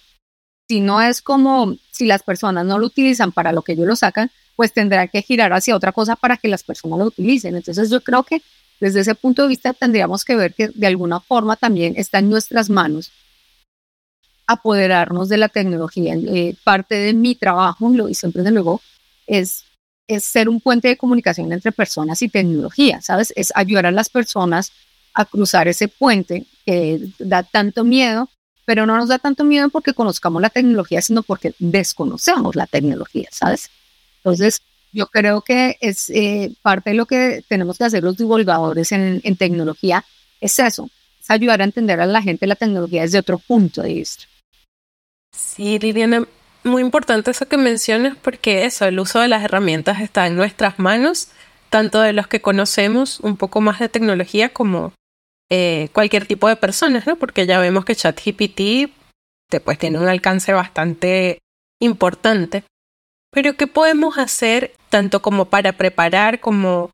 Si 0.68 0.80
no 0.80 1.02
es 1.02 1.20
como 1.20 1.74
si 1.90 2.06
las 2.06 2.22
personas 2.22 2.64
no 2.66 2.78
lo 2.78 2.86
utilizan 2.86 3.32
para 3.32 3.50
lo 3.50 3.62
que 3.62 3.72
ellos 3.72 3.88
lo 3.88 3.96
sacan, 3.96 4.30
pues 4.54 4.72
tendrá 4.72 5.08
que 5.08 5.22
girar 5.22 5.52
hacia 5.52 5.74
otra 5.74 5.90
cosa 5.90 6.14
para 6.14 6.36
que 6.36 6.46
las 6.46 6.62
personas 6.62 7.00
lo 7.00 7.06
utilicen. 7.06 7.56
Entonces 7.56 7.90
yo 7.90 8.00
creo 8.00 8.22
que 8.22 8.42
desde 8.78 9.00
ese 9.00 9.16
punto 9.16 9.42
de 9.42 9.48
vista 9.48 9.72
tendríamos 9.72 10.24
que 10.24 10.36
ver 10.36 10.54
que 10.54 10.68
de 10.68 10.86
alguna 10.86 11.18
forma 11.18 11.56
también 11.56 11.94
está 11.96 12.20
en 12.20 12.30
nuestras 12.30 12.70
manos 12.70 13.10
apoderarnos 14.46 15.28
de 15.28 15.38
la 15.38 15.48
tecnología. 15.48 16.14
Eh, 16.14 16.54
parte 16.64 16.94
de 16.94 17.14
mi 17.14 17.34
trabajo, 17.34 17.88
lo 17.90 18.08
y 18.08 18.14
siempre 18.14 18.42
de 18.42 18.50
luego, 18.50 18.80
es, 19.26 19.64
es 20.06 20.24
ser 20.24 20.48
un 20.48 20.60
puente 20.60 20.88
de 20.88 20.96
comunicación 20.96 21.52
entre 21.52 21.72
personas 21.72 22.22
y 22.22 22.28
tecnología, 22.28 23.00
¿sabes? 23.02 23.32
Es 23.36 23.52
ayudar 23.54 23.86
a 23.86 23.90
las 23.90 24.08
personas 24.08 24.72
a 25.14 25.24
cruzar 25.24 25.66
ese 25.66 25.88
puente 25.88 26.46
que 26.64 27.00
da 27.18 27.42
tanto 27.42 27.84
miedo, 27.84 28.28
pero 28.66 28.84
no 28.84 28.96
nos 28.96 29.08
da 29.08 29.18
tanto 29.18 29.44
miedo 29.44 29.68
porque 29.70 29.94
conozcamos 29.94 30.42
la 30.42 30.50
tecnología, 30.50 31.00
sino 31.00 31.22
porque 31.22 31.54
desconocemos 31.58 32.54
la 32.54 32.66
tecnología, 32.66 33.28
¿sabes? 33.32 33.70
Entonces, 34.18 34.60
yo 34.92 35.06
creo 35.06 35.40
que 35.40 35.76
es 35.80 36.10
eh, 36.10 36.52
parte 36.62 36.90
de 36.90 36.96
lo 36.96 37.06
que 37.06 37.44
tenemos 37.48 37.78
que 37.78 37.84
hacer 37.84 38.02
los 38.02 38.16
divulgadores 38.16 38.92
en, 38.92 39.36
tecnología, 39.36 40.04
es 40.40 40.58
eso, 40.58 40.90
es 41.20 41.30
ayudar 41.30 41.60
a 41.60 41.64
entender 41.64 42.00
a 42.00 42.06
la 42.06 42.22
gente 42.22 42.46
la 42.46 42.56
tecnología 42.56 43.02
desde 43.02 43.18
otro 43.18 43.38
punto 43.38 43.82
de 43.82 43.94
vista. 43.94 44.24
Sí, 45.36 45.78
Liliana, 45.78 46.26
muy 46.64 46.82
importante 46.82 47.30
eso 47.30 47.46
que 47.46 47.58
mencionas 47.58 48.16
porque 48.16 48.64
eso, 48.64 48.86
el 48.86 48.98
uso 48.98 49.20
de 49.20 49.28
las 49.28 49.44
herramientas 49.44 50.00
está 50.00 50.26
en 50.26 50.34
nuestras 50.34 50.78
manos, 50.78 51.28
tanto 51.68 52.00
de 52.00 52.14
los 52.14 52.26
que 52.26 52.40
conocemos 52.40 53.20
un 53.20 53.36
poco 53.36 53.60
más 53.60 53.78
de 53.78 53.90
tecnología 53.90 54.48
como 54.48 54.94
eh, 55.50 55.90
cualquier 55.92 56.26
tipo 56.26 56.48
de 56.48 56.56
personas, 56.56 57.06
¿no? 57.06 57.16
Porque 57.16 57.46
ya 57.46 57.58
vemos 57.60 57.84
que 57.84 57.94
ChatGPT 57.94 58.90
pues, 59.62 59.78
tiene 59.78 59.98
un 59.98 60.08
alcance 60.08 60.52
bastante 60.52 61.38
importante. 61.80 62.64
Pero 63.30 63.54
¿qué 63.56 63.66
podemos 63.66 64.16
hacer 64.16 64.72
tanto 64.88 65.20
como 65.20 65.44
para 65.44 65.72
preparar 65.72 66.40
como 66.40 66.90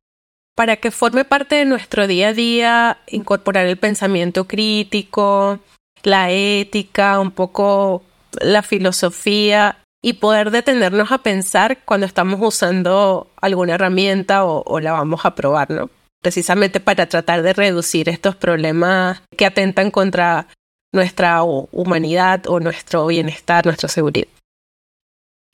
para 0.57 0.77
que 0.77 0.91
forme 0.91 1.25
parte 1.25 1.55
de 1.55 1.65
nuestro 1.65 2.07
día 2.07 2.29
a 2.29 2.33
día, 2.33 2.99
incorporar 3.07 3.67
el 3.67 3.79
pensamiento 3.79 4.47
crítico, 4.47 5.61
la 6.03 6.31
ética, 6.31 7.21
un 7.21 7.31
poco 7.31 8.03
la 8.41 8.63
filosofía 8.63 9.79
y 10.03 10.15
poder 10.15 10.51
detenernos 10.51 11.13
a 11.13 11.19
pensar 11.19 11.79
cuando 11.85 12.07
estamos 12.07 12.41
usando 12.43 13.29
alguna 13.41 13.75
herramienta 13.75 14.45
o, 14.45 14.81
la 14.81 14.93
vamos 14.93 15.25
a 15.25 15.35
probar, 15.35 15.71
¿no? 15.71 15.91
Precisamente 16.21 16.81
para 16.81 17.09
tratar 17.09 17.43
de 17.43 17.53
reducir 17.53 18.09
estos 18.09 18.37
problemas 18.37 19.23
que 19.37 19.47
atentan 19.47 19.91
contra 19.91 20.49
nuestra 20.93 21.43
humanidad 21.43 22.47
o 22.47 22.61
nuestro 22.61 23.07
bienestar, 23.07 23.65
nuestra 23.65 23.89
seguridad. 23.89 24.29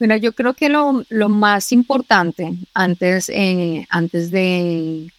Mira, 0.00 0.16
yo 0.16 0.32
creo 0.32 0.54
que 0.54 0.68
lo, 0.68 1.04
lo 1.08 1.28
más 1.28 1.72
importante 1.72 2.52
antes, 2.72 3.28
eh, 3.28 3.86
antes 3.90 4.30
de, 4.30 5.10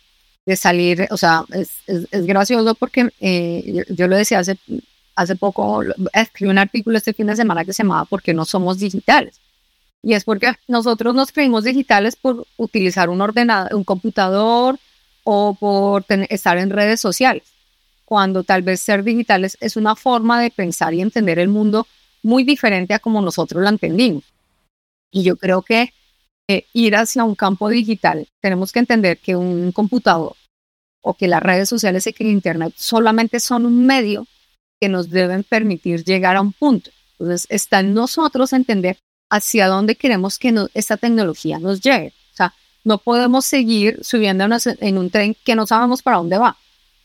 de, 0.45 0.55
salir, 0.55 1.07
o 1.11 1.17
sea, 1.17 1.43
es, 1.51 1.71
es, 1.87 2.25
gracioso 2.25 2.75
porque 2.75 3.09
eh, 3.19 3.83
yo, 3.89 4.07
lo 4.07 4.15
decía 4.15 4.39
hace, 4.39 4.57
hace 5.19 5.35
poco, 5.35 5.81
escribí 6.13 6.49
un 6.49 6.57
artículo 6.57 6.97
este 6.97 7.13
fin 7.13 7.27
de 7.27 7.35
semana 7.35 7.65
que 7.65 7.73
se 7.73 7.83
llamaba 7.83 8.05
¿Por 8.05 8.21
qué 8.21 8.33
no 8.33 8.45
somos 8.45 8.79
digitales? 8.79 9.41
Y 10.01 10.13
es 10.13 10.23
porque 10.23 10.53
nosotros 10.69 11.13
nos 11.13 11.33
creímos 11.33 11.65
digitales 11.65 12.15
por 12.15 12.47
utilizar 12.55 13.09
un 13.09 13.19
ordenador, 13.19 13.75
un 13.75 13.83
computador 13.83 14.79
o 15.25 15.55
por 15.59 16.05
estar 16.29 16.57
en 16.57 16.69
redes 16.69 17.01
sociales, 17.01 17.43
cuando 18.05 18.43
tal 18.43 18.61
vez 18.61 18.79
ser 18.79 19.03
digitales 19.03 19.57
es 19.59 19.75
una 19.75 19.97
forma 19.97 20.41
de 20.41 20.51
pensar 20.51 20.93
y 20.93 21.01
entender 21.01 21.37
el 21.37 21.49
mundo 21.49 21.85
muy 22.23 22.45
diferente 22.45 22.93
a 22.93 22.99
como 22.99 23.21
nosotros 23.21 23.61
lo 23.61 23.67
entendimos. 23.67 24.23
Y 25.11 25.23
yo 25.23 25.35
creo 25.35 25.63
que 25.63 25.93
eh, 26.47 26.63
ir 26.71 26.95
hacia 26.95 27.25
un 27.25 27.35
campo 27.35 27.67
digital, 27.67 28.25
tenemos 28.39 28.71
que 28.71 28.79
entender 28.79 29.17
que 29.17 29.35
un 29.35 29.73
computador 29.73 30.37
o 31.01 31.13
que 31.13 31.27
las 31.27 31.43
redes 31.43 31.67
sociales 31.67 32.07
y 32.07 32.13
que 32.13 32.23
el 32.23 32.29
Internet 32.29 32.73
solamente 32.77 33.41
son 33.41 33.65
un 33.65 33.85
medio 33.85 34.25
que 34.79 34.89
nos 34.89 35.09
deben 35.09 35.43
permitir 35.43 36.03
llegar 36.03 36.35
a 36.35 36.41
un 36.41 36.53
punto. 36.53 36.91
Entonces, 37.19 37.47
está 37.49 37.81
en 37.81 37.93
nosotros 37.93 38.53
entender 38.53 38.97
hacia 39.29 39.67
dónde 39.67 39.95
queremos 39.95 40.39
que 40.39 40.53
esta 40.73 40.97
tecnología 40.97 41.59
nos 41.59 41.81
llegue. 41.81 42.13
O 42.33 42.35
sea, 42.35 42.53
no 42.83 42.97
podemos 42.97 43.45
seguir 43.45 44.03
subiendo 44.03 44.45
en 44.45 44.97
un 44.97 45.09
tren 45.09 45.35
que 45.43 45.55
no 45.55 45.67
sabemos 45.67 46.01
para 46.01 46.17
dónde 46.17 46.37
va, 46.37 46.57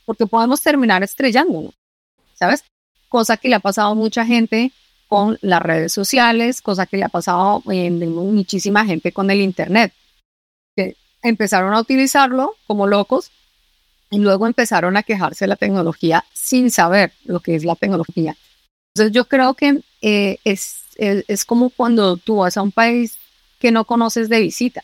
porque 0.05 0.25
podemos 0.25 0.61
terminar 0.61 1.03
estrellándonos, 1.03 1.73
¿sabes? 2.33 2.63
Cosa 3.09 3.37
que 3.37 3.49
le 3.49 3.55
ha 3.55 3.59
pasado 3.59 3.91
a 3.91 3.95
mucha 3.95 4.25
gente 4.25 4.71
con 5.07 5.37
las 5.41 5.61
redes 5.61 5.93
sociales, 5.93 6.61
cosa 6.61 6.85
que 6.85 6.97
le 6.97 7.03
ha 7.03 7.09
pasado 7.09 7.61
muchísima 7.65 8.85
gente 8.85 9.11
con 9.11 9.29
el 9.29 9.41
Internet, 9.41 9.93
que 10.75 10.95
empezaron 11.21 11.73
a 11.73 11.79
utilizarlo 11.79 12.55
como 12.65 12.87
locos 12.87 13.31
y 14.09 14.19
luego 14.19 14.47
empezaron 14.47 14.97
a 14.97 15.03
quejarse 15.03 15.45
de 15.45 15.49
la 15.49 15.55
tecnología 15.55 16.25
sin 16.33 16.71
saber 16.71 17.11
lo 17.25 17.39
que 17.39 17.55
es 17.55 17.65
la 17.65 17.75
tecnología. 17.75 18.35
Entonces 18.93 19.13
yo 19.13 19.25
creo 19.25 19.55
que 19.55 19.81
eh, 20.01 20.37
es, 20.43 20.83
es, 20.97 21.45
como 21.45 21.69
cuando 21.69 22.17
tú 22.17 22.37
vas 22.37 22.55
a 22.57 22.61
un 22.61 22.71
país 22.71 23.17
que 23.59 23.71
no 23.71 23.85
conoces 23.85 24.29
de 24.29 24.39
visita. 24.39 24.83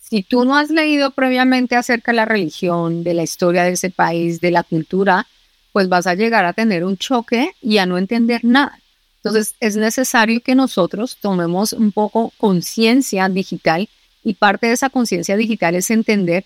Si 0.00 0.22
tú 0.22 0.44
no 0.44 0.56
has 0.56 0.70
leído 0.70 1.12
previamente 1.12 1.76
acerca 1.76 2.12
de 2.12 2.16
la 2.16 2.24
religión, 2.24 3.04
de 3.04 3.14
la 3.14 3.22
historia 3.22 3.64
de 3.64 3.72
ese 3.72 3.90
país, 3.90 4.40
de 4.40 4.50
la 4.50 4.62
cultura, 4.62 5.26
pues 5.72 5.88
vas 5.88 6.06
a 6.06 6.14
llegar 6.14 6.44
a 6.44 6.52
tener 6.52 6.84
un 6.84 6.96
choque 6.96 7.52
y 7.60 7.78
a 7.78 7.86
no 7.86 7.98
entender 7.98 8.44
nada. 8.44 8.78
Entonces, 9.16 9.54
es 9.60 9.76
necesario 9.76 10.42
que 10.42 10.54
nosotros 10.54 11.16
tomemos 11.20 11.72
un 11.72 11.92
poco 11.92 12.32
conciencia 12.36 13.28
digital 13.28 13.88
y 14.22 14.34
parte 14.34 14.66
de 14.66 14.72
esa 14.74 14.90
conciencia 14.90 15.36
digital 15.36 15.74
es 15.74 15.90
entender 15.90 16.44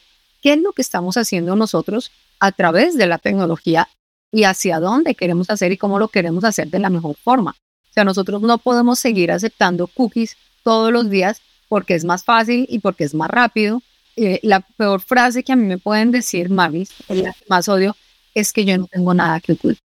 qué 0.49 0.55
es 0.55 0.63
lo 0.63 0.73
que 0.73 0.81
estamos 0.81 1.19
haciendo 1.19 1.57
nosotros 1.57 2.11
a 2.41 2.53
través 2.53 2.97
de 2.97 3.07
la 3.07 3.19
tecnología 3.19 3.87
y 4.33 4.45
hacia 4.45 4.81
dónde 4.81 5.15
queremos 5.15 5.51
hacer 5.51 5.73
y 5.73 5.77
cómo 5.77 5.99
lo 5.99 6.09
queremos 6.09 6.43
hacer 6.43 6.69
de 6.69 6.79
la 6.79 6.89
mejor 6.89 7.17
forma. 7.17 7.51
O 7.51 7.93
sea, 7.93 8.05
nosotros 8.05 8.41
no 8.41 8.57
podemos 8.57 8.99
seguir 8.99 9.31
aceptando 9.31 9.89
cookies 9.89 10.39
todos 10.63 10.91
los 10.91 11.11
días 11.11 11.43
porque 11.69 11.95
es 11.95 12.07
más 12.07 12.25
fácil 12.25 12.65
y 12.71 12.79
porque 12.79 13.05
es 13.05 13.13
más 13.13 13.29
rápido. 13.29 13.83
Eh, 14.17 14.41
la 14.43 14.61
peor 14.61 15.03
frase 15.03 15.43
que 15.43 15.53
a 15.53 15.57
mí 15.57 15.67
me 15.67 15.77
pueden 15.77 16.13
decir, 16.13 16.49
Mavis, 16.49 16.95
el 17.09 17.25
la 17.25 17.37
más 17.51 17.69
odio, 17.69 17.95
es 18.33 18.55
que 18.55 18.65
yo 18.65 18.79
no 18.79 18.87
tengo 18.87 19.13
nada 19.13 19.41
que 19.41 19.53
ocultar. 19.53 19.83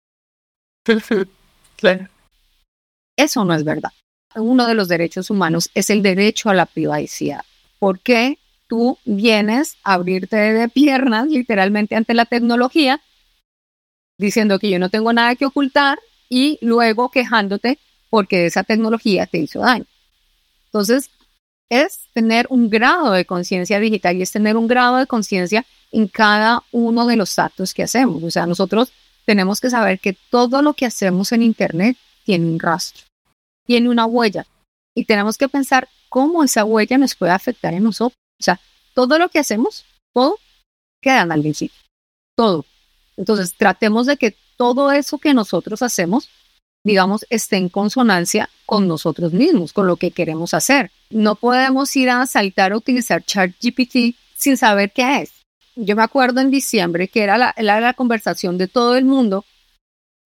claro. 1.77 2.09
Eso 3.15 3.45
no 3.45 3.53
es 3.53 3.63
verdad. 3.63 3.91
Uno 4.35 4.67
de 4.67 4.73
los 4.73 4.89
derechos 4.89 5.29
humanos 5.29 5.71
es 5.73 5.89
el 5.89 6.01
derecho 6.01 6.49
a 6.49 6.53
la 6.53 6.65
privacidad. 6.65 7.45
¿Por 7.79 8.01
qué 8.01 8.38
tú 8.69 8.97
vienes 9.03 9.77
a 9.83 9.95
abrirte 9.95 10.37
de 10.37 10.69
piernas 10.69 11.27
literalmente 11.27 11.95
ante 11.95 12.13
la 12.13 12.25
tecnología 12.25 13.01
diciendo 14.17 14.59
que 14.59 14.69
yo 14.69 14.79
no 14.79 14.89
tengo 14.89 15.11
nada 15.11 15.35
que 15.35 15.45
ocultar 15.45 15.99
y 16.29 16.59
luego 16.61 17.09
quejándote 17.09 17.79
porque 18.09 18.45
esa 18.45 18.63
tecnología 18.63 19.25
te 19.25 19.39
hizo 19.39 19.59
daño. 19.59 19.85
Entonces, 20.65 21.09
es 21.69 22.01
tener 22.13 22.45
un 22.49 22.69
grado 22.69 23.11
de 23.11 23.25
conciencia 23.25 23.79
digital 23.79 24.17
y 24.17 24.21
es 24.21 24.31
tener 24.31 24.55
un 24.55 24.67
grado 24.67 24.97
de 24.97 25.07
conciencia 25.07 25.65
en 25.91 26.07
cada 26.07 26.63
uno 26.71 27.07
de 27.07 27.15
los 27.15 27.37
actos 27.39 27.73
que 27.73 27.83
hacemos. 27.83 28.23
O 28.23 28.31
sea, 28.31 28.45
nosotros 28.45 28.91
tenemos 29.25 29.59
que 29.59 29.69
saber 29.69 29.99
que 29.99 30.15
todo 30.29 30.61
lo 30.61 30.73
que 30.73 30.85
hacemos 30.85 31.31
en 31.31 31.43
Internet 31.43 31.97
tiene 32.23 32.45
un 32.45 32.59
rastro, 32.59 33.05
tiene 33.65 33.89
una 33.89 34.05
huella 34.05 34.45
y 34.95 35.05
tenemos 35.05 35.37
que 35.37 35.49
pensar 35.49 35.87
cómo 36.09 36.43
esa 36.43 36.65
huella 36.65 36.97
nos 36.97 37.15
puede 37.15 37.31
afectar 37.31 37.73
en 37.73 37.83
nosotros. 37.83 38.18
O 38.39 38.43
sea, 38.43 38.59
todo 38.93 39.17
lo 39.19 39.29
que 39.29 39.39
hacemos, 39.39 39.85
todo 40.13 40.39
queda 41.01 41.21
en 41.21 41.31
alguien 41.31 41.53
todo. 42.35 42.65
Entonces, 43.17 43.53
tratemos 43.55 44.05
de 44.05 44.17
que 44.17 44.35
todo 44.55 44.91
eso 44.91 45.17
que 45.17 45.33
nosotros 45.33 45.81
hacemos, 45.81 46.29
digamos, 46.85 47.25
esté 47.29 47.57
en 47.57 47.69
consonancia 47.69 48.49
con 48.65 48.87
nosotros 48.87 49.33
mismos, 49.33 49.73
con 49.73 49.87
lo 49.87 49.97
que 49.97 50.11
queremos 50.11 50.53
hacer. 50.53 50.91
No 51.09 51.35
podemos 51.35 51.93
ir 51.95 52.09
a 52.09 52.25
saltar 52.27 52.71
a 52.71 52.77
utilizar 52.77 53.23
ChatGPT 53.23 54.15
sin 54.35 54.55
saber 54.55 54.91
qué 54.93 55.21
es. 55.21 55.31
Yo 55.75 55.95
me 55.95 56.03
acuerdo 56.03 56.39
en 56.39 56.51
diciembre 56.51 57.07
que 57.07 57.23
era 57.23 57.37
la, 57.37 57.53
la 57.57 57.93
conversación 57.93 58.57
de 58.57 58.67
todo 58.67 58.95
el 58.95 59.05
mundo 59.05 59.45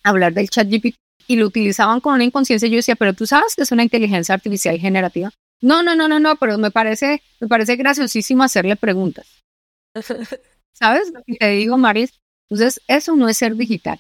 hablar 0.04 0.34
del 0.34 0.50
ChatGPT 0.50 0.96
y 1.28 1.36
lo 1.36 1.48
utilizaban 1.48 2.00
con 2.00 2.14
una 2.14 2.24
inconsciencia. 2.24 2.68
Yo 2.68 2.76
decía, 2.76 2.96
pero 2.96 3.14
tú 3.14 3.26
sabes 3.26 3.56
que 3.56 3.64
es 3.64 3.72
una 3.72 3.84
inteligencia 3.84 4.36
artificial 4.36 4.78
generativa. 4.80 5.32
No, 5.64 5.82
no, 5.82 5.96
no, 5.96 6.10
no, 6.10 6.20
no, 6.20 6.36
pero 6.36 6.58
me 6.58 6.72
parece, 6.72 7.24
me 7.40 7.48
parece 7.48 7.78
graciosísimo 7.78 8.44
hacerle 8.44 8.76
preguntas. 8.76 9.26
¿Sabes 10.74 11.10
lo 11.14 11.24
que 11.24 11.36
te 11.36 11.50
digo, 11.52 11.78
Maris? 11.78 12.20
Entonces, 12.50 12.82
eso 12.90 13.16
no 13.16 13.30
es 13.30 13.38
ser 13.38 13.56
digital. 13.56 13.98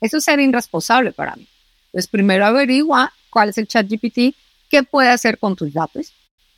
Eso 0.00 0.16
es 0.16 0.24
ser 0.24 0.40
irresponsable 0.40 1.12
para 1.12 1.36
mí. 1.36 1.46
Entonces, 1.86 2.08
primero 2.10 2.44
averigua 2.44 3.12
cuál 3.30 3.50
es 3.50 3.58
el 3.58 3.68
chat 3.68 3.86
GPT, 3.88 4.34
qué 4.68 4.82
puede 4.82 5.10
hacer 5.10 5.38
con 5.38 5.54
tus 5.54 5.72
datos, 5.72 6.12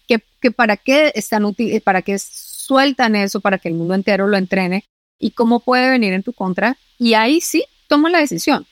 qué, 0.07 0.23
para 0.53 0.79
qué 0.79 1.13
están 1.15 1.45
útiles, 1.45 1.83
para 1.83 2.01
qué 2.01 2.19
sueltan 2.19 3.15
eso 3.15 3.41
para 3.41 3.59
que 3.59 3.69
el 3.69 3.75
mundo 3.75 3.93
entero 3.93 4.27
lo 4.27 4.39
entrene 4.39 4.87
y 5.19 5.33
cómo 5.33 5.61
puede 5.61 5.91
venir 5.91 6.15
en 6.15 6.23
tu 6.23 6.33
contra. 6.33 6.79
Y 6.99 7.13
ahí 7.13 7.43
sí, 7.43 7.67
toma 7.89 8.09
la 8.09 8.21
decisión. 8.21 8.67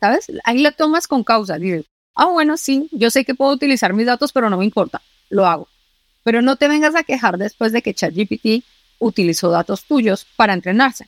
¿Sabes? 0.00 0.32
Ahí 0.42 0.58
la 0.58 0.72
tomas 0.72 1.06
con 1.06 1.22
causa. 1.22 1.58
Dices, 1.58 1.84
ah, 2.20 2.26
bueno, 2.26 2.56
sí, 2.56 2.88
yo 2.92 3.10
sé 3.10 3.24
que 3.24 3.34
puedo 3.34 3.52
utilizar 3.52 3.94
mis 3.94 4.06
datos, 4.06 4.32
pero 4.32 4.50
no 4.50 4.58
me 4.58 4.64
importa, 4.64 5.00
lo 5.30 5.46
hago. 5.46 5.68
Pero 6.22 6.42
no 6.42 6.56
te 6.56 6.68
vengas 6.68 6.94
a 6.94 7.02
quejar 7.02 7.38
después 7.38 7.72
de 7.72 7.80
que 7.80 7.94
ChatGPT 7.94 8.62
utilizó 8.98 9.50
datos 9.50 9.84
tuyos 9.84 10.26
para 10.36 10.52
entrenarse. 10.52 11.06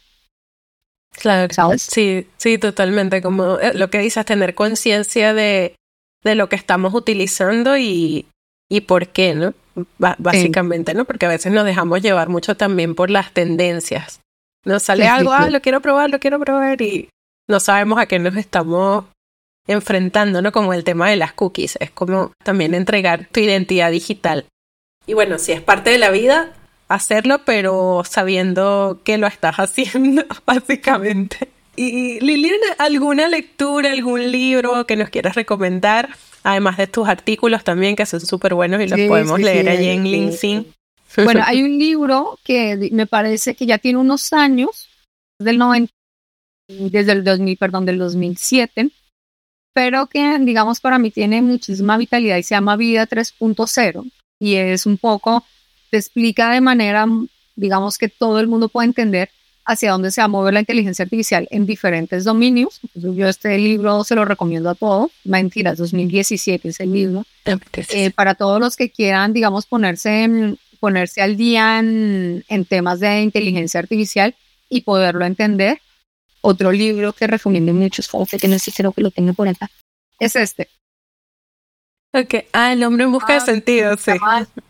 Claro, 1.11 1.53
¿sabes? 1.53 1.83
Sí, 1.83 2.27
sí, 2.39 2.57
totalmente. 2.57 3.21
Como 3.21 3.59
eh, 3.59 3.75
lo 3.75 3.91
que 3.91 3.99
dices, 3.99 4.25
tener 4.25 4.55
conciencia 4.55 5.35
de, 5.35 5.77
de 6.25 6.35
lo 6.35 6.49
que 6.49 6.57
estamos 6.57 6.95
utilizando 6.95 7.77
y, 7.77 8.25
y 8.71 8.81
por 8.81 9.09
qué, 9.09 9.35
¿no? 9.35 9.53
básicamente, 9.99 10.95
¿no? 10.95 11.05
Porque 11.05 11.27
a 11.27 11.31
veces 11.31 11.53
nos 11.53 11.65
dejamos 11.65 12.01
llevar 12.03 12.31
mucho 12.31 12.57
también 12.57 12.95
por 12.95 13.11
las 13.11 13.33
tendencias. 13.33 14.21
Nos 14.65 14.83
sale 14.83 15.09
algo, 15.09 15.33
ah, 15.33 15.51
lo 15.51 15.61
quiero 15.61 15.81
probar, 15.81 16.11
lo 16.11 16.21
quiero 16.21 16.39
probar 16.39 16.81
y 16.81 17.09
no 17.49 17.59
sabemos 17.59 17.99
a 17.99 18.07
qué 18.07 18.19
nos 18.19 18.37
estamos 18.37 19.05
enfrentando, 19.67 20.43
¿no? 20.43 20.53
Como 20.53 20.75
el 20.75 20.85
tema 20.85 21.09
de 21.11 21.17
las 21.17 21.33
cookies. 21.33 21.77
Es 21.81 21.91
como 21.91 22.33
también 22.45 22.75
entregar 22.75 23.29
tu 23.31 23.41
identidad 23.41 23.91
digital. 23.91 24.47
Y 25.07 25.15
bueno, 25.15 25.39
si 25.39 25.53
es 25.53 25.61
parte 25.61 25.91
de 25.91 25.99
la 25.99 26.11
vida, 26.11 26.53
hacerlo, 26.89 27.43
pero 27.45 28.03
sabiendo 28.05 29.01
que 29.05 29.19
lo 29.19 29.27
estás 29.27 29.57
haciendo, 29.57 30.25
básicamente. 30.47 31.49
Y 31.75 32.21
Liliana, 32.21 32.75
¿alguna 32.79 33.29
lectura, 33.29 33.93
algún 33.93 34.31
libro 34.31 34.87
que 34.87 34.97
nos 34.97 35.09
quieras 35.09 35.35
recomendar? 35.35 36.11
Además 36.45 36.77
de 36.77 36.87
tus 36.87 37.09
artículos 37.09 37.65
también, 37.65 37.97
que 37.97 38.05
son 38.05 38.21
súper 38.21 38.55
buenos 38.55 38.81
y 38.83 38.89
los 38.89 39.01
podemos 39.09 39.41
leer 39.41 39.69
allí 39.69 39.89
en 39.89 40.05
LinkedIn. 40.05 40.67
Bueno, 41.25 41.43
hay 41.45 41.63
un 41.65 41.79
libro 41.79 42.39
que 42.45 42.91
me 42.93 43.07
parece 43.07 43.55
que 43.55 43.65
ya 43.65 43.79
tiene 43.79 43.99
unos 43.99 44.33
años, 44.33 44.89
del 45.39 45.59
90, 45.59 45.93
desde 46.69 47.13
el 47.13 47.25
2000, 47.25 47.57
perdón, 47.57 47.87
del 47.87 47.99
2007, 47.99 48.91
pero 49.73 50.07
que, 50.07 50.39
digamos, 50.41 50.81
para 50.81 50.99
mí 50.99 51.11
tiene 51.11 51.43
muchísima 51.43 51.97
vitalidad 51.97 52.37
y 52.37 52.43
se 52.43 52.55
llama 52.55 52.77
Vida 52.77 53.07
3.0 53.07 54.11
y 54.39 54.57
es 54.57 54.87
un 54.87 54.99
poco 54.99 55.45
te 55.93 55.99
explica 55.99 56.51
de 56.51 56.63
manera, 56.63 57.07
digamos, 57.55 57.99
que 57.99 58.09
todo 58.09 58.41
el 58.41 58.49
mundo 58.49 58.71
puede 58.71 58.87
entender 58.89 59.29
hacia 59.67 59.93
dónde 59.93 60.11
se 60.11 60.23
va 60.23 60.25
a 60.25 60.29
mover 60.29 60.55
la 60.55 60.61
inteligencia 60.61 61.03
artificial 61.05 61.47
en 61.51 61.67
diferentes 61.67 62.25
dominios. 62.25 62.81
yo 62.95 63.29
este 63.29 63.57
libro 63.59 64.03
se 64.03 64.15
lo 64.15 64.25
recomiendo 64.25 64.71
a 64.71 64.75
todos. 64.75 65.11
Mentiras, 65.25 65.77
2017 65.77 66.71
es 66.71 66.81
el 66.81 66.93
libro. 66.93 67.25
Eh, 67.45 68.11
para 68.11 68.35
todos 68.35 68.59
los 68.59 68.75
que 68.75 68.91
quieran, 68.91 69.35
digamos, 69.35 69.67
ponerse, 69.67 70.57
ponerse 70.81 71.21
al 71.21 71.37
día 71.37 71.79
en, 71.79 72.65
temas 72.69 73.01
de 73.01 73.21
inteligencia 73.21 73.81
artificial 73.81 74.35
y 74.71 74.81
poderlo 74.81 75.27
entender. 75.27 75.81
Otro 76.43 76.73
libro 76.73 77.13
que 77.13 77.27
recomiendo 77.27 77.73
mucho, 77.73 78.03
que 78.39 78.49
no 78.49 78.59
sé 78.59 78.71
si 78.71 78.83
que 78.83 79.03
lo 79.03 79.11
tengo 79.11 79.33
por 79.33 79.49
acá, 79.49 79.71
es 80.19 80.37
este, 80.37 80.69
Ok, 82.15 82.35
ah, 82.53 82.75
el 82.75 82.85
hombre 82.85 83.05
en 83.05 83.13
busca 83.13 83.33
de 83.33 83.39
ah, 83.39 83.41
sentido, 83.41 83.97
sí. 83.97 84.13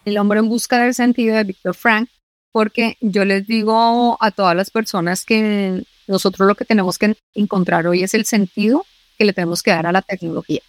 El 0.05 0.19
hombre 0.19 0.39
en 0.39 0.49
busca 0.49 0.79
del 0.79 0.95
sentido 0.95 1.37
de 1.37 1.43
Víctor 1.43 1.75
Frank, 1.75 2.09
porque 2.53 2.97
yo 3.01 3.25
les 3.25 3.49
digo 3.49 4.17
a 4.21 4.31
todas 4.31 4.55
las 4.55 4.71
personas 4.71 5.25
que 5.25 5.83
nosotros 6.07 6.47
lo 6.47 6.55
que 6.55 6.65
tenemos 6.65 6.99
que 6.99 7.17
encontrar 7.35 7.89
hoy 7.89 8.05
es 8.05 8.15
el 8.15 8.27
sentido 8.27 8.87
que 9.19 9.25
le 9.25 9.33
tenemos 9.33 9.61
que 9.63 9.73
dar 9.73 9.87
a 9.87 9.93
la 9.93 10.03
tecnología. 10.03 10.61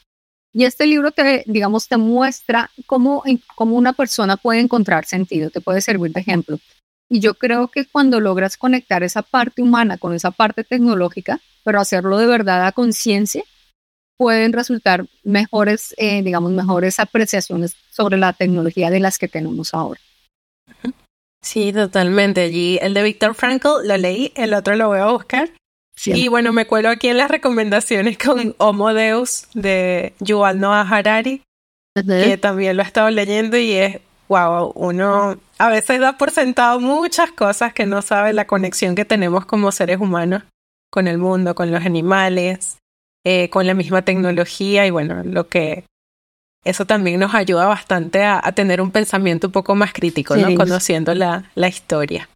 Y 0.51 0.65
este 0.65 0.87
libro 0.87 1.11
te, 1.11 1.43
digamos, 1.45 1.87
te 1.87 1.97
muestra 1.97 2.71
cómo, 2.87 3.23
cómo 3.55 3.75
una 3.75 3.93
persona 3.93 4.37
puede 4.37 4.59
encontrar 4.59 5.05
sentido, 5.05 5.51
te 5.51 5.61
puede 5.61 5.81
servir 5.81 6.11
de 6.11 6.21
ejemplo. 6.21 6.59
Y 7.13 7.19
yo 7.19 7.35
creo 7.35 7.67
que 7.67 7.85
cuando 7.85 8.19
logras 8.19 8.57
conectar 8.57 9.03
esa 9.03 9.21
parte 9.21 9.61
humana 9.61 9.99
con 9.99 10.15
esa 10.15 10.31
parte 10.31 10.63
tecnológica, 10.63 11.39
pero 11.63 11.79
hacerlo 11.79 12.17
de 12.17 12.25
verdad 12.25 12.65
a 12.65 12.71
conciencia, 12.71 13.43
pueden 14.17 14.51
resultar 14.51 15.05
mejores, 15.23 15.93
eh, 15.99 16.23
digamos, 16.23 16.53
mejores 16.53 16.99
apreciaciones 16.99 17.75
sobre 17.91 18.17
la 18.17 18.33
tecnología 18.33 18.89
de 18.89 18.99
las 18.99 19.19
que 19.19 19.27
tenemos 19.27 19.75
ahora. 19.75 20.01
Sí, 21.43 21.71
totalmente. 21.71 22.41
Allí 22.41 22.79
el 22.81 22.95
de 22.95 23.03
Víctor 23.03 23.35
Frankl 23.35 23.85
lo 23.85 23.95
leí, 23.95 24.31
el 24.35 24.55
otro 24.55 24.75
lo 24.75 24.87
voy 24.87 24.99
a 24.99 25.11
buscar. 25.11 25.51
Y 26.05 26.29
bueno, 26.29 26.51
me 26.51 26.65
cuelo 26.65 26.89
aquí 26.89 27.09
en 27.09 27.17
las 27.17 27.29
recomendaciones 27.29 28.17
con 28.17 28.55
Homo 28.57 28.91
Deus 28.91 29.45
de 29.53 30.15
Yuval 30.19 30.59
Noah 30.59 30.81
Harari, 30.81 31.43
que 31.93 32.39
también 32.39 32.75
lo 32.75 32.81
he 32.81 32.87
estado 32.87 33.11
leyendo 33.11 33.55
y 33.55 33.73
es, 33.73 33.99
wow, 34.33 34.71
uno 34.75 35.37
a 35.59 35.69
veces 35.69 35.99
da 35.99 36.17
por 36.17 36.31
sentado 36.31 36.79
muchas 36.79 37.31
cosas 37.31 37.71
que 37.71 37.85
no 37.85 38.01
sabe 38.01 38.33
la 38.33 38.47
conexión 38.47 38.95
que 38.95 39.05
tenemos 39.05 39.45
como 39.45 39.71
seres 39.71 39.99
humanos 39.99 40.43
con 40.89 41.07
el 41.07 41.19
mundo, 41.19 41.53
con 41.53 41.71
los 41.71 41.85
animales, 41.85 42.79
eh, 43.23 43.49
con 43.49 43.67
la 43.67 43.75
misma 43.75 44.01
tecnología 44.01 44.87
y 44.87 44.89
bueno, 44.89 45.23
lo 45.23 45.47
que 45.47 45.85
eso 46.65 46.85
también 46.85 47.19
nos 47.19 47.35
ayuda 47.35 47.67
bastante 47.67 48.23
a, 48.23 48.41
tener 48.53 48.81
un 48.81 48.91
pensamiento 48.91 49.47
un 49.47 49.53
poco 49.53 49.75
más 49.75 49.93
crítico, 49.93 50.35
¿no? 50.35 50.55
Conociendo 50.55 51.13
la, 51.13 51.51
la 51.53 51.67
historia. 51.67 52.29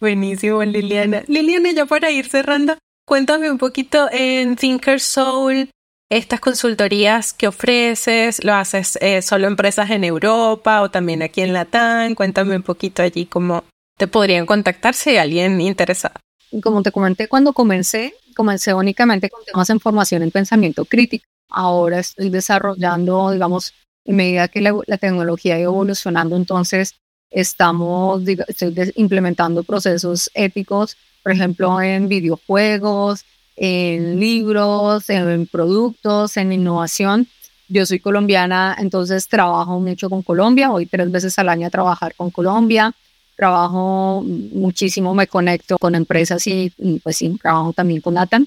Buenísimo, 0.00 0.62
Liliana. 0.64 1.24
Liliana, 1.26 1.72
ya 1.72 1.84
para 1.84 2.10
ir 2.10 2.26
cerrando, 2.28 2.78
cuéntame 3.04 3.50
un 3.50 3.58
poquito 3.58 4.08
en 4.12 4.56
Thinker 4.56 5.00
Soul, 5.00 5.68
estas 6.10 6.40
consultorías 6.40 7.32
que 7.32 7.48
ofreces, 7.48 8.42
¿lo 8.44 8.54
haces 8.54 8.96
eh, 9.00 9.20
solo 9.20 9.46
empresas 9.46 9.90
en 9.90 10.04
Europa 10.04 10.80
o 10.82 10.90
también 10.90 11.22
aquí 11.22 11.42
en 11.42 11.52
Latam? 11.52 12.14
Cuéntame 12.14 12.56
un 12.56 12.62
poquito 12.62 13.02
allí 13.02 13.26
cómo 13.26 13.64
te 13.98 14.06
podrían 14.06 14.46
contactar 14.46 14.94
si 14.94 15.16
alguien 15.16 15.60
interesado. 15.60 16.14
Como 16.62 16.82
te 16.82 16.92
comenté 16.92 17.28
cuando 17.28 17.52
comencé, 17.52 18.14
comencé 18.34 18.72
únicamente 18.72 19.28
con 19.28 19.44
temas 19.44 19.68
en 19.68 19.80
formación 19.80 20.22
en 20.22 20.30
pensamiento 20.30 20.84
crítico. 20.86 21.26
Ahora 21.50 21.98
estoy 21.98 22.30
desarrollando, 22.30 23.30
digamos, 23.32 23.74
en 24.04 24.16
medida 24.16 24.48
que 24.48 24.62
la, 24.62 24.98
tecnología 24.98 25.56
ha 25.56 25.58
evolucionando, 25.58 26.36
entonces 26.36 26.94
estamos 27.30 28.22
estoy 28.26 28.92
implementando 28.96 29.62
procesos 29.62 30.30
éticos, 30.32 30.96
por 31.22 31.32
ejemplo, 31.32 31.82
en 31.82 32.08
videojuegos, 32.08 33.26
en 33.60 34.20
libros, 34.20 35.10
en 35.10 35.46
productos, 35.46 36.36
en 36.36 36.52
innovación. 36.52 37.26
Yo 37.68 37.84
soy 37.84 37.98
colombiana, 37.98 38.76
entonces 38.78 39.28
trabajo 39.28 39.78
mucho 39.80 40.08
con 40.08 40.22
Colombia, 40.22 40.68
voy 40.68 40.86
tres 40.86 41.10
veces 41.10 41.38
al 41.38 41.48
año 41.48 41.66
a 41.66 41.70
trabajar 41.70 42.14
con 42.14 42.30
Colombia, 42.30 42.94
trabajo 43.36 44.22
muchísimo, 44.24 45.14
me 45.14 45.26
conecto 45.26 45.76
con 45.78 45.94
empresas 45.94 46.46
y, 46.46 46.72
pues 47.02 47.16
sí, 47.16 47.36
trabajo 47.42 47.72
también 47.72 48.00
con 48.00 48.14
Nathan. 48.14 48.46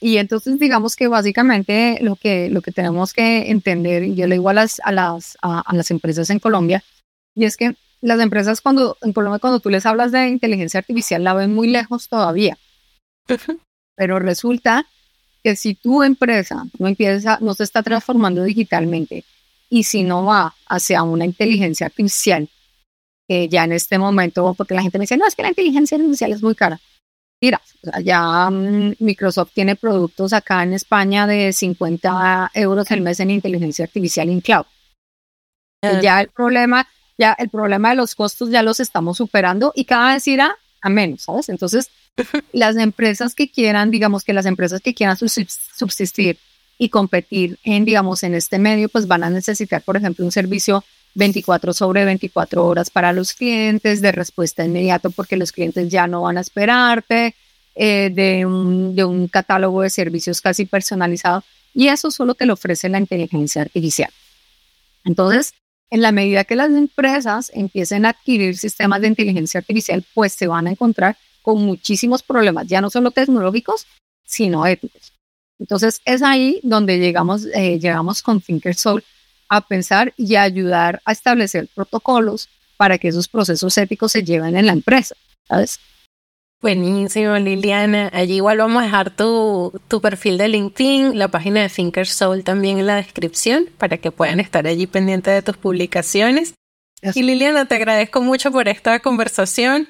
Y 0.00 0.16
entonces 0.16 0.58
digamos 0.58 0.96
que 0.96 1.06
básicamente 1.06 1.98
lo 2.02 2.16
que, 2.16 2.50
lo 2.50 2.60
que 2.60 2.72
tenemos 2.72 3.12
que 3.12 3.50
entender, 3.50 4.02
y 4.02 4.16
yo 4.16 4.26
le 4.26 4.34
digo 4.34 4.48
a 4.48 4.54
las, 4.54 4.80
a, 4.84 4.92
las, 4.92 5.38
a, 5.40 5.64
las 5.72 5.90
empresas 5.90 6.28
en 6.28 6.40
Colombia, 6.40 6.82
y 7.34 7.44
es 7.44 7.56
que 7.56 7.74
las 8.00 8.20
empresas 8.20 8.60
cuando, 8.60 8.98
en 9.00 9.12
Colombia 9.12 9.38
cuando 9.38 9.60
tú 9.60 9.70
les 9.70 9.86
hablas 9.86 10.12
de 10.12 10.28
inteligencia 10.28 10.78
artificial 10.78 11.22
la 11.22 11.34
ven 11.34 11.54
muy 11.54 11.68
lejos 11.68 12.08
todavía. 12.08 12.58
Pero 13.96 14.18
resulta 14.18 14.86
que 15.42 15.56
si 15.56 15.74
tu 15.74 16.02
empresa 16.02 16.64
no 16.78 16.88
empieza, 16.88 17.38
no 17.40 17.54
se 17.54 17.64
está 17.64 17.82
transformando 17.82 18.42
digitalmente 18.44 19.24
y 19.68 19.84
si 19.84 20.02
no 20.02 20.24
va 20.24 20.54
hacia 20.68 21.02
una 21.02 21.24
inteligencia 21.24 21.86
artificial, 21.86 22.48
que 23.28 23.48
ya 23.48 23.64
en 23.64 23.72
este 23.72 23.98
momento, 23.98 24.54
porque 24.54 24.74
la 24.74 24.82
gente 24.82 24.98
me 24.98 25.04
dice, 25.04 25.16
no, 25.16 25.26
es 25.26 25.34
que 25.34 25.42
la 25.42 25.48
inteligencia 25.48 25.96
artificial 25.96 26.32
es 26.32 26.42
muy 26.42 26.54
cara. 26.54 26.80
Mira, 27.42 27.60
ya 28.04 28.50
mm, 28.50 28.96
Microsoft 29.00 29.52
tiene 29.52 29.74
productos 29.74 30.32
acá 30.32 30.62
en 30.62 30.74
España 30.74 31.26
de 31.26 31.52
50 31.52 32.52
euros 32.54 32.90
al 32.90 33.00
mes 33.00 33.18
en 33.18 33.30
inteligencia 33.30 33.84
artificial 33.84 34.28
en 34.28 34.40
cloud. 34.40 34.66
Ya 36.00 36.20
el 36.20 36.28
problema, 36.28 36.86
ya 37.18 37.32
el 37.32 37.48
problema 37.48 37.90
de 37.90 37.96
los 37.96 38.14
costos 38.14 38.50
ya 38.50 38.62
los 38.62 38.78
estamos 38.78 39.16
superando 39.16 39.72
y 39.74 39.84
cada 39.86 40.14
vez 40.14 40.28
irá 40.28 40.56
a 40.80 40.88
menos, 40.88 41.22
¿sabes? 41.22 41.48
Entonces, 41.48 41.90
las 42.52 42.76
empresas 42.76 43.34
que 43.34 43.50
quieran, 43.50 43.90
digamos 43.90 44.24
que 44.24 44.32
las 44.32 44.46
empresas 44.46 44.80
que 44.80 44.94
quieran 44.94 45.16
subsistir 45.16 46.38
y 46.78 46.88
competir 46.88 47.58
en, 47.64 47.84
digamos, 47.84 48.22
en 48.22 48.34
este 48.34 48.58
medio, 48.58 48.88
pues 48.88 49.06
van 49.06 49.24
a 49.24 49.30
necesitar, 49.30 49.82
por 49.82 49.96
ejemplo, 49.96 50.24
un 50.24 50.32
servicio 50.32 50.84
24 51.14 51.72
sobre 51.72 52.04
24 52.04 52.64
horas 52.64 52.90
para 52.90 53.12
los 53.12 53.34
clientes, 53.34 54.00
de 54.00 54.12
respuesta 54.12 54.64
inmediata, 54.64 55.10
porque 55.10 55.36
los 55.36 55.52
clientes 55.52 55.88
ya 55.88 56.06
no 56.06 56.22
van 56.22 56.38
a 56.38 56.40
esperarte, 56.40 57.34
eh, 57.74 58.10
de, 58.12 58.44
un, 58.46 58.94
de 58.94 59.04
un 59.04 59.28
catálogo 59.28 59.82
de 59.82 59.90
servicios 59.90 60.40
casi 60.40 60.66
personalizado. 60.66 61.44
Y 61.74 61.88
eso 61.88 62.10
solo 62.10 62.34
te 62.34 62.46
lo 62.46 62.54
ofrece 62.54 62.88
la 62.88 62.98
inteligencia 62.98 63.62
artificial. 63.62 64.10
Entonces, 65.04 65.54
en 65.90 66.02
la 66.02 66.12
medida 66.12 66.44
que 66.44 66.56
las 66.56 66.70
empresas 66.70 67.50
empiecen 67.54 68.06
a 68.06 68.10
adquirir 68.10 68.56
sistemas 68.56 69.00
de 69.00 69.08
inteligencia 69.08 69.58
artificial, 69.58 70.04
pues 70.14 70.32
se 70.32 70.46
van 70.46 70.66
a 70.66 70.70
encontrar 70.70 71.16
con 71.42 71.62
muchísimos 71.62 72.22
problemas, 72.22 72.66
ya 72.66 72.80
no 72.80 72.90
solo 72.90 73.10
tecnológicos, 73.10 73.86
sino 74.24 74.66
éticos. 74.66 75.12
Entonces 75.58 76.00
es 76.04 76.22
ahí 76.22 76.60
donde 76.62 76.98
llegamos, 76.98 77.46
eh, 77.54 77.78
llegamos 77.78 78.22
con 78.22 78.40
Thinkersoul 78.40 79.04
a 79.48 79.60
pensar 79.60 80.14
y 80.16 80.34
a 80.36 80.42
ayudar 80.42 81.02
a 81.04 81.12
establecer 81.12 81.68
protocolos 81.74 82.48
para 82.76 82.98
que 82.98 83.08
esos 83.08 83.28
procesos 83.28 83.76
éticos 83.78 84.12
se 84.12 84.24
lleven 84.24 84.56
en 84.56 84.66
la 84.66 84.72
empresa, 84.72 85.14
¿sabes? 85.46 85.78
Buenísimo, 86.62 87.36
Liliana. 87.38 88.08
Allí 88.12 88.36
igual 88.36 88.58
vamos 88.58 88.82
a 88.82 88.86
dejar 88.86 89.14
tu, 89.14 89.72
tu 89.88 90.00
perfil 90.00 90.38
de 90.38 90.48
LinkedIn, 90.48 91.18
la 91.18 91.28
página 91.28 91.60
de 91.60 91.68
Thinkersoul 91.68 92.44
también 92.44 92.78
en 92.78 92.86
la 92.86 92.96
descripción 92.96 93.66
para 93.78 93.98
que 93.98 94.12
puedan 94.12 94.38
estar 94.40 94.66
allí 94.66 94.86
pendientes 94.86 95.34
de 95.34 95.42
tus 95.42 95.56
publicaciones. 95.56 96.54
Y 97.14 97.22
Liliana, 97.24 97.66
te 97.66 97.74
agradezco 97.74 98.20
mucho 98.20 98.52
por 98.52 98.68
esta 98.68 99.00
conversación. 99.00 99.88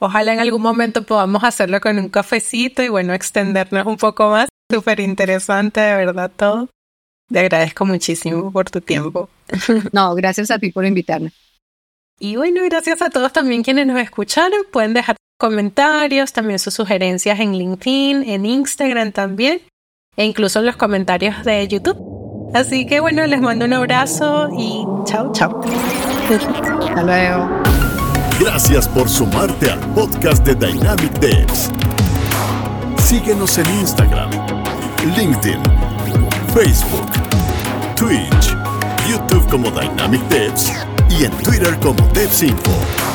Ojalá 0.00 0.32
en 0.32 0.40
algún 0.40 0.62
momento 0.62 1.04
podamos 1.04 1.44
hacerlo 1.44 1.78
con 1.80 1.98
un 1.98 2.08
cafecito 2.08 2.82
y 2.82 2.88
bueno, 2.88 3.12
extendernos 3.12 3.86
un 3.86 3.98
poco 3.98 4.30
más. 4.30 4.48
Súper 4.70 4.98
interesante, 4.98 5.80
de 5.80 5.94
verdad, 5.94 6.30
todo. 6.34 6.68
Te 7.30 7.38
agradezco 7.38 7.84
muchísimo 7.84 8.50
por 8.50 8.70
tu 8.70 8.80
tiempo. 8.80 9.28
No, 9.92 10.14
gracias 10.14 10.50
a 10.50 10.58
ti 10.58 10.72
por 10.72 10.86
invitarme. 10.86 11.32
Y 12.18 12.36
bueno, 12.36 12.62
gracias 12.64 13.02
a 13.02 13.10
todos 13.10 13.32
también 13.32 13.62
quienes 13.62 13.86
nos 13.86 13.98
escucharon. 13.98 14.60
Pueden 14.72 14.94
dejar 14.94 15.16
comentarios, 15.38 16.32
también 16.32 16.58
sus 16.58 16.74
sugerencias 16.74 17.40
en 17.40 17.56
LinkedIn, 17.56 18.28
en 18.28 18.46
Instagram 18.46 19.12
también, 19.12 19.62
e 20.16 20.24
incluso 20.24 20.60
en 20.60 20.66
los 20.66 20.76
comentarios 20.76 21.44
de 21.44 21.66
YouTube. 21.66 21.98
Así 22.54 22.86
que 22.86 23.00
bueno, 23.00 23.26
les 23.26 23.40
mando 23.40 23.64
un 23.64 23.72
abrazo 23.72 24.48
y 24.56 24.84
chao, 25.04 25.32
chao. 25.32 25.60
Hasta 26.88 27.02
luego. 27.02 27.79
Gracias 28.40 28.88
por 28.88 29.06
sumarte 29.06 29.70
al 29.70 29.78
podcast 29.92 30.42
de 30.46 30.54
Dynamic 30.54 31.12
Devs. 31.20 31.70
Síguenos 33.04 33.58
en 33.58 33.68
Instagram, 33.80 34.30
LinkedIn, 35.14 35.60
Facebook, 36.54 37.06
Twitch, 37.96 38.56
YouTube 39.06 39.46
como 39.50 39.70
Dynamic 39.70 40.22
Devs 40.30 40.72
y 41.10 41.24
en 41.24 41.32
Twitter 41.42 41.78
como 41.80 42.02
DevsInfo. 42.14 43.09